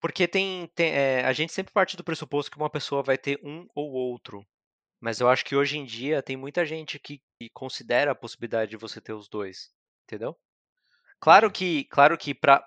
Porque 0.00 0.26
tem, 0.26 0.66
tem 0.74 0.92
é, 0.92 1.24
a 1.24 1.32
gente 1.32 1.52
sempre 1.52 1.72
parte 1.72 1.96
do 1.96 2.04
pressuposto 2.04 2.50
que 2.50 2.56
uma 2.56 2.70
pessoa 2.70 3.02
vai 3.02 3.16
ter 3.16 3.40
um 3.42 3.66
ou 3.74 3.92
outro. 3.92 4.44
Mas 5.00 5.20
eu 5.20 5.28
acho 5.28 5.44
que 5.44 5.56
hoje 5.56 5.78
em 5.78 5.84
dia 5.84 6.22
tem 6.22 6.36
muita 6.36 6.66
gente 6.66 6.98
que, 6.98 7.20
que 7.40 7.50
considera 7.52 8.12
a 8.12 8.14
possibilidade 8.14 8.72
de 8.72 8.76
você 8.76 9.00
ter 9.00 9.12
os 9.12 9.28
dois, 9.28 9.70
entendeu? 10.04 10.36
Claro 11.20 11.50
que, 11.50 11.84
claro 11.86 12.18
que 12.18 12.34
para 12.34 12.60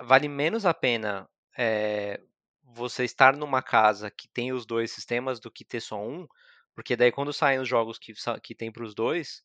vale 0.02 0.28
menos 0.30 0.66
a 0.66 0.74
pena 0.74 1.30
é, 1.58 2.22
você 2.64 3.04
estar 3.06 3.36
numa 3.38 3.62
casa 3.64 4.12
que 4.12 4.28
tem 4.30 4.54
os 4.54 4.66
dois 4.66 4.92
sistemas 4.92 5.40
do 5.40 5.52
que 5.52 5.66
ter 5.66 5.82
só 5.82 6.02
um, 6.02 6.28
porque 6.76 6.96
daí 6.98 7.12
quando 7.12 7.34
saem 7.34 7.60
os 7.60 7.68
jogos 7.70 8.00
que 8.00 8.14
que 8.44 8.56
tem 8.56 8.72
para 8.72 8.84
os 8.84 8.96
dois, 8.96 9.44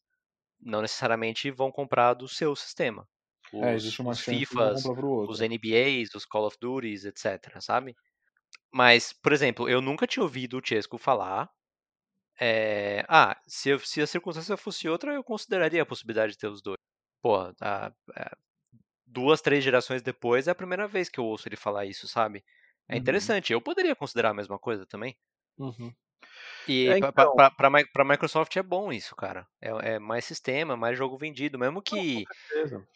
não 0.60 0.82
necessariamente 0.82 1.50
vão 1.52 1.72
comprar 1.72 2.14
do 2.14 2.28
seu 2.28 2.56
sistema. 2.56 3.08
Os, 3.52 3.68
É, 3.68 3.74
existe 3.74 4.00
uma 4.02 4.12
os 4.12 4.20
FIFAs, 4.20 4.92
os 5.26 5.40
NBAs, 5.40 6.14
os 6.14 6.26
Call 6.26 6.46
of 6.46 6.58
Duties, 6.60 7.04
etc, 7.06 7.60
sabe? 7.60 7.96
Mas, 8.72 9.12
por 9.12 9.32
exemplo, 9.32 9.68
eu 9.68 9.80
nunca 9.82 10.06
tinha 10.06 10.22
ouvido 10.24 10.58
o 10.58 10.62
Chesco 10.66 10.98
falar. 10.98 11.50
é, 12.40 13.04
ah, 13.08 13.38
se, 13.46 13.70
eu- 13.70 13.78
se 13.80 14.00
a 14.02 14.06
circunstância 14.06 14.56
fosse 14.56 14.88
outra, 14.88 15.14
eu 15.14 15.24
consideraria 15.24 15.82
a 15.82 15.86
possibilidade 15.86 16.32
de 16.32 16.38
ter 16.38 16.48
os 16.48 16.62
dois. 16.62 16.78
Pô, 17.22 17.36
a- 17.36 17.92
a- 18.16 18.36
duas, 19.06 19.40
três 19.42 19.64
gerações 19.64 20.02
depois 20.02 20.48
é 20.48 20.52
a 20.52 20.54
primeira 20.54 20.88
vez 20.88 21.08
que 21.08 21.20
eu 21.20 21.24
ouço 21.26 21.48
ele 21.48 21.56
falar 21.56 21.86
isso, 21.86 22.08
sabe? 22.08 22.44
É 22.88 22.96
Uhum. 22.96 22.96
interessante. 22.96 23.52
Eu 23.52 23.60
poderia 23.62 23.96
considerar 23.96 24.30
a 24.30 24.34
mesma 24.34 24.58
coisa 24.58 24.86
também. 24.86 25.16
Uhum. 25.58 25.94
E 26.66 26.94
É, 26.94 26.96
pra, 26.96 27.12
então. 27.12 27.32
pra, 27.34 27.50
pra, 27.50 27.70
Mi- 27.70 27.86
pra 27.92 28.04
Microsoft 28.04 28.54
é 28.56 28.62
bom 28.62 28.92
isso, 28.92 29.14
cara. 29.16 29.46
É, 29.60 29.94
é 29.94 29.98
mais 29.98 30.24
sistema, 30.24 30.76
mais 30.76 30.96
jogo 30.96 31.16
vendido. 31.18 31.58
Mesmo 31.58 31.82
que 31.82 32.28
Beleza. 32.48 32.86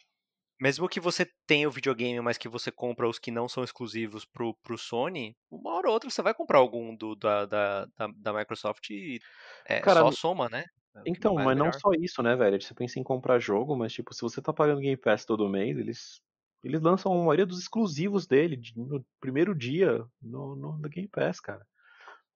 mesmo 0.59 0.87
que 0.87 0.99
você 0.99 1.25
tenha 1.45 1.67
o 1.67 1.71
videogame, 1.71 2.19
mas 2.21 2.37
que 2.37 2.47
você 2.47 2.71
compra 2.71 3.07
os 3.09 3.19
que 3.19 3.29
não 3.31 3.47
são 3.47 3.63
exclusivos 3.63 4.23
pro, 4.25 4.53
pro 4.63 4.77
Sony, 4.77 5.35
uma 5.51 5.73
hora 5.75 5.87
ou 5.87 5.93
outra 5.93 6.09
você 6.09 6.21
vai 6.21 6.33
comprar 6.33 6.59
algum 6.59 6.95
do, 6.95 7.15
da, 7.15 7.45
da, 7.45 7.85
da, 7.97 8.07
da 8.15 8.33
Microsoft 8.33 8.89
e 8.89 9.19
é, 9.67 9.85
Cara, 9.85 10.03
só 10.03 10.11
soma, 10.11 10.49
né? 10.49 10.65
É 10.95 11.01
o 11.01 11.03
Então, 11.07 11.33
mais 11.35 11.45
mas 11.47 11.57
não 11.57 11.71
só 11.73 11.91
isso, 11.93 12.21
né, 12.23 12.35
velho? 12.35 12.61
Você 12.61 12.73
pensa 12.73 12.99
em 12.99 13.03
comprar 13.03 13.39
jogo, 13.39 13.75
mas 13.75 13.93
tipo, 13.93 14.13
se 14.13 14.21
você 14.21 14.41
tá 14.41 14.53
pagando 14.53 14.81
Game 14.81 14.97
Pass 14.97 15.25
todo 15.25 15.49
mês, 15.49 15.77
eles 15.77 16.21
eles 16.63 16.81
lançam 16.81 17.13
a 17.13 17.17
maioria 17.17 17.45
dos 17.45 17.59
exclusivos 17.59 18.25
dele 18.25 18.57
de- 18.57 18.73
no 18.79 19.05
primeiro 19.19 19.53
dia 19.53 20.03
no, 20.21 20.55
no, 20.55 20.77
no 20.79 20.89
Game 20.89 21.07
Pass, 21.07 21.39
cara. 21.39 21.65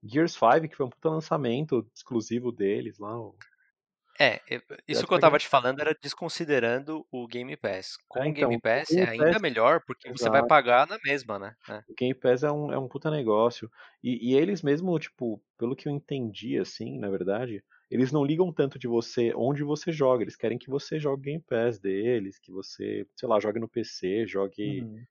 Gears 0.04 0.34
5, 0.34 0.70
que 0.70 0.76
foi 0.78 0.86
um 0.86 0.90
puta 0.90 1.10
lançamento 1.10 1.88
exclusivo 1.96 2.52
deles 2.52 3.00
lá. 3.00 3.20
o- 3.20 3.36
É, 4.20 4.42
eu- 4.50 4.62
isso 4.88 5.08
que 5.08 5.14
eu 5.14 5.20
tava 5.20 5.38
é- 5.38 5.40
te 5.40 5.48
falando 5.48 5.80
era 5.80 5.96
desconsiderando 6.02 7.06
o 7.12 7.26
Game 7.28 7.56
Pass. 7.58 7.98
Com 8.08 8.20
É, 8.20 8.24
o 8.24 8.26
então, 8.28 8.50
Game 8.50 8.62
Pass 8.62 8.90
o 8.90 8.94
Game 8.96 9.08
é 9.08 9.10
ainda 9.12 9.32
Pass- 9.32 9.42
melhor, 9.42 9.82
porque 9.86 10.10
você 10.12 10.30
vai 10.30 10.42
Exato. 10.42 10.48
pagar 10.48 10.88
na 10.88 10.98
mesma, 11.04 11.40
né? 11.40 11.56
É. 11.70 11.78
O 11.88 11.94
Game 11.98 12.14
Pass 12.14 12.44
é 12.44 12.52
um, 12.52 12.72
é 12.72 12.78
um 12.78 12.88
puta 12.88 13.10
negócio. 13.10 13.72
E, 14.04 14.32
e 14.32 14.36
eles 14.36 14.62
mesmo, 14.62 14.98
tipo, 15.00 15.42
pelo 15.58 15.76
que 15.76 15.88
eu 15.88 15.92
entendi, 15.92 16.58
assim, 16.60 17.00
na 17.00 17.10
verdade, 17.10 17.64
eles 17.90 18.12
não 18.12 18.24
ligam 18.24 18.52
tanto 18.54 18.78
de 18.80 18.88
você 18.88 19.34
onde 19.36 19.64
você 19.64 19.92
joga. 19.92 20.24
Eles 20.24 20.36
querem 20.36 20.58
que 20.58 20.70
você 20.70 21.00
jogue 21.00 21.24
Game 21.32 21.44
Pass 21.48 21.80
deles, 21.80 22.38
que 22.40 22.52
você, 22.52 23.06
sei 23.16 23.28
lá, 23.30 23.40
jogue 23.40 23.60
no 23.60 23.68
PC, 23.68 24.26
jogue 24.28 24.82
Uhum. 24.82 25.04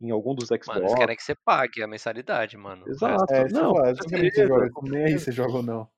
em 0.00 0.10
algum 0.10 0.34
dos 0.34 0.50
Mano, 0.50 0.56
eles 0.56 0.64
Xbox. 0.64 0.94
querem 0.94 1.16
que 1.16 1.22
você 1.22 1.34
pague 1.34 1.82
a 1.82 1.86
mensalidade, 1.86 2.56
mano. 2.56 2.88
Exato. 2.88 3.32
É, 3.32 3.48
não, 3.50 3.72
você 3.74 4.46
jogue. 4.46 4.70
com 4.70 4.86
Nem 4.88 5.04
aí 5.04 5.18
você 5.18 5.32
joga 5.32 5.52
ou 5.58 5.62
não. 5.62 5.88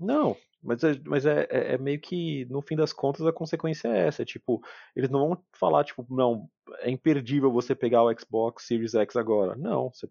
Não, 0.00 0.36
mas, 0.62 0.82
é, 0.82 1.00
mas 1.04 1.24
é, 1.26 1.46
é- 1.50 1.74
é 1.74 1.78
meio 1.78 2.00
que, 2.00 2.44
no 2.46 2.60
fim 2.60 2.74
das 2.74 2.92
contas, 2.92 3.24
a 3.26 3.32
consequência 3.32 3.88
é 3.88 4.08
essa. 4.08 4.24
Tipo, 4.24 4.60
eles 4.96 5.10
não 5.10 5.28
vão 5.28 5.44
falar, 5.52 5.84
tipo, 5.84 6.04
não, 6.10 6.48
é 6.80 6.90
imperdível 6.90 7.52
você 7.52 7.74
pegar 7.74 8.02
o 8.02 8.12
Xbox 8.18 8.66
Series 8.66 8.94
X 8.94 9.14
agora. 9.16 9.54
Não, 9.54 9.90
você, 9.92 10.08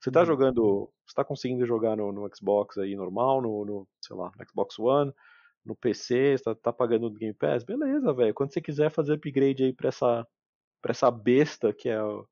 você 0.00 0.10
tá 0.10 0.20
Uhum. 0.20 0.26
jogando, 0.26 0.90
você 1.06 1.14
tá 1.14 1.24
conseguindo 1.24 1.64
jogar 1.66 1.96
no, 1.96 2.10
no 2.10 2.28
Xbox 2.34 2.78
aí 2.78 2.96
normal, 2.96 3.40
no, 3.42 3.64
no, 3.64 3.88
sei 4.02 4.16
lá, 4.16 4.30
no 4.36 4.48
Xbox 4.48 4.78
One, 4.78 5.12
no 5.64 5.76
PC, 5.76 6.36
você 6.38 6.54
tá, 6.56 6.72
pagando 6.72 7.08
no 7.08 7.16
Game 7.16 7.34
Pass, 7.34 7.64
beleza, 7.64 8.12
velho. 8.12 8.34
Quando 8.34 8.52
você 8.52 8.60
quiser 8.60 8.90
fazer 8.90 9.14
upgrade 9.14 9.64
aí 9.64 9.72
pra 9.72 9.88
essa, 9.88 10.26
pra 10.80 10.90
essa 10.90 11.10
besta 11.10 11.72
que 11.72 11.88
é 11.88 12.02
o, 12.02 12.26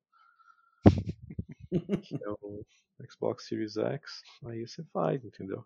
que 2.02 2.16
é 2.16 2.28
o 2.40 2.64
Xbox 3.08 3.46
Series 3.46 3.76
X, 3.76 4.22
aí 4.44 4.66
você 4.66 4.82
faz, 4.92 5.24
entendeu? 5.24 5.64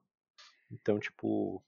Então, 0.71 0.99
tipo, 0.99 1.65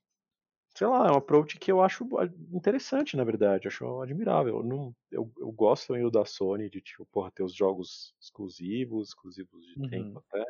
sei 0.75 0.85
lá, 0.87 1.07
é 1.07 1.11
um 1.11 1.17
approach 1.17 1.57
que 1.57 1.71
eu 1.71 1.81
acho 1.81 2.07
interessante, 2.51 3.17
na 3.17 3.23
verdade, 3.23 3.67
acho 3.67 4.01
admirável. 4.01 4.57
Eu, 4.57 4.63
não, 4.63 4.95
eu, 5.11 5.31
eu 5.39 5.51
gosto 5.51 5.93
ainda 5.93 6.11
da 6.11 6.25
Sony 6.25 6.69
de, 6.69 6.81
tipo, 6.81 7.05
porra, 7.07 7.31
ter 7.31 7.43
os 7.43 7.53
jogos 7.53 8.13
exclusivos, 8.21 9.09
exclusivos 9.09 9.65
de 9.65 9.79
Uhum. 9.79 9.87
tempo 9.87 10.23
até. 10.29 10.45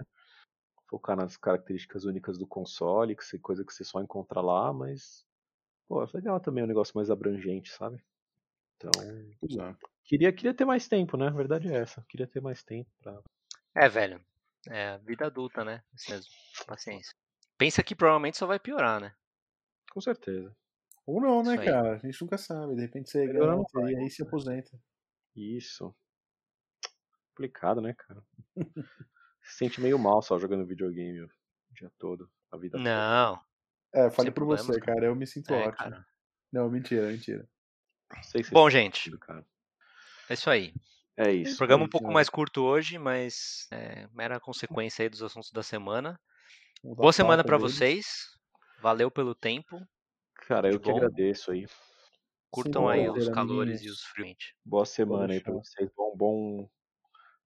Focar 0.88 1.18
nas 1.18 1.36
características 1.36 2.06
únicas 2.06 2.38
do 2.38 2.48
console, 2.48 3.16
que 3.16 3.24
você, 3.24 3.38
coisa 3.38 3.66
que 3.66 3.74
você 3.74 3.84
só 3.84 4.02
encontra 4.02 4.40
lá, 4.42 4.72
mas, 4.72 5.26
pô, 5.88 6.04
é 6.04 6.08
legal 6.14 6.40
também 6.40 6.64
um 6.64 6.68
negócio 6.68 6.94
mais 6.96 7.10
abrangente, 7.10 7.72
sabe? 7.72 8.02
Então, 8.78 8.92
Exato. 9.42 9.90
queria, 10.04 10.32
queria 10.32 10.54
ter 10.54 10.66
mais 10.66 10.88
tempo, 10.88 11.18
né? 11.18 11.28
A 11.28 11.32
verdade 11.32 11.68
é 11.68 11.76
essa. 11.76 12.06
Queria 12.08 12.28
ter 12.28 12.42
mais 12.42 12.64
tempo 12.64 12.90
pra. 13.02 13.22
É, 13.76 13.90
velho. 13.90 14.24
É 14.70 14.98
vida 15.00 15.26
adulta, 15.26 15.64
né? 15.64 15.84
Isso 15.94 16.12
mesmo. 16.12 16.32
Paciência. 16.66 17.14
Pensa 17.58 17.84
que 17.84 17.96
provavelmente 17.96 18.38
só 18.38 18.46
vai 18.46 18.60
piorar, 18.60 19.00
né? 19.00 19.14
Com 19.92 20.02
certeza. 20.02 20.56
Ou 21.06 21.22
não, 21.22 21.42
né, 21.42 21.58
cara? 21.58 21.96
A 21.96 21.98
gente 22.00 22.22
nunca 22.22 22.38
sabe. 22.38 22.76
De 22.76 22.82
repente 22.82 23.10
você 23.10 23.26
ganha 23.28 23.64
vai, 23.74 23.96
aí 23.96 24.06
e 24.06 24.10
se 24.10 24.22
né? 24.22 24.28
aposenta. 24.28 24.80
Isso. 25.36 25.96
Complicado, 27.30 27.82
né, 27.82 27.94
cara? 27.94 28.22
Se 29.48 29.58
sente 29.58 29.82
meio 29.82 29.98
mal 29.98 30.22
só 30.22 30.38
jogando 30.38 30.66
videogame 30.66 31.22
o 31.22 31.30
dia 31.72 31.92
todo, 31.98 32.30
a 32.52 32.58
vida 32.58 32.78
toda. 32.78 32.84
Não. 32.90 33.42
É, 33.94 34.10
fale 34.10 34.30
por 34.32 34.46
problemas, 34.46 34.66
você, 34.66 34.80
cara. 34.80 35.06
Eu 35.06 35.16
me 35.16 35.26
sinto 35.26 35.54
É, 35.54 35.60
ótimo. 35.68 35.74
cara. 35.78 36.06
Não, 36.52 36.70
mentira, 36.70 37.08
mentira. 37.08 37.48
Se 38.22 38.42
Bom, 38.52 38.70
gente. 38.70 38.98
sentido, 38.98 39.18
cara. 39.20 39.46
É 40.30 40.34
isso 40.34 40.50
aí. 40.50 40.74
É 41.16 41.32
isso. 41.32 41.58
Programa 41.58 41.84
um 41.86 41.90
pouco 41.90 42.12
mais 42.12 42.30
curto 42.30 42.62
hoje, 42.64 42.98
mas 43.00 43.68
é 43.72 44.08
mera 44.14 44.40
consequência 44.40 45.04
aí 45.04 45.10
dos 45.10 45.24
assuntos 45.24 45.52
da 45.52 45.64
semana. 45.64 46.20
Boa 46.84 47.12
semana 47.12 47.44
pra 47.44 47.58
deles. 47.58 47.74
vocês. 47.74 48.06
Valeu 48.80 49.10
pelo 49.10 49.34
tempo. 49.34 49.80
Cara, 50.36 50.72
eu 50.72 50.80
que 50.80 50.92
bom. 50.92 50.98
agradeço 50.98 51.52
aí. 51.52 51.66
Curtam 52.52 52.84
um 52.84 52.88
aí 52.90 53.10
os 53.10 53.28
calores 53.30 53.82
e 53.82 53.90
os 53.90 54.02
frios. 54.04 54.54
Boa 54.64 54.86
semana 54.86 55.34
aí 55.34 55.42
pra 55.42 55.54
deixar. 55.54 55.66
vocês. 55.70 55.90
Bom, 55.96 56.16
bom, 56.16 56.70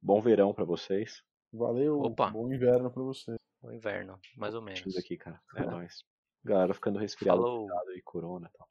bom 0.01 0.21
verão 0.21 0.53
pra 0.53 0.65
vocês. 0.65 1.23
Valeu. 1.53 1.99
Opa. 2.01 2.29
Bom 2.29 2.51
inverno 2.51 2.89
pra 2.91 3.03
você. 3.03 3.35
O 3.61 3.71
inverno, 3.71 4.19
mais 4.37 4.55
ou 4.55 4.61
menos. 4.61 4.97
Aqui, 4.97 5.17
cara. 5.17 5.39
É 5.55 5.65
nóis. 5.65 6.03
Galera 6.43 6.73
ficando 6.73 6.97
resfriado, 6.97 7.41
Falou. 7.41 7.67
aí, 7.89 8.01
corona 8.01 8.49
e 8.51 8.57
tal. 8.57 8.67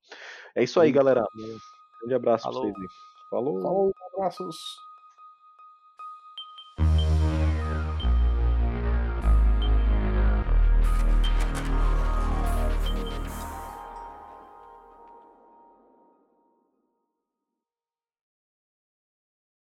É 0.57 0.65
isso 0.65 0.81
aí, 0.81 0.91
galera. 0.91 1.25
Grande 2.01 2.15
abraço 2.15 2.45
Falou. 2.45 2.63
pra 2.63 2.73
vocês 2.73 2.91
aí. 2.91 3.29
Falou. 3.31 3.63
Falou, 3.63 3.93
abraços. 4.15 4.57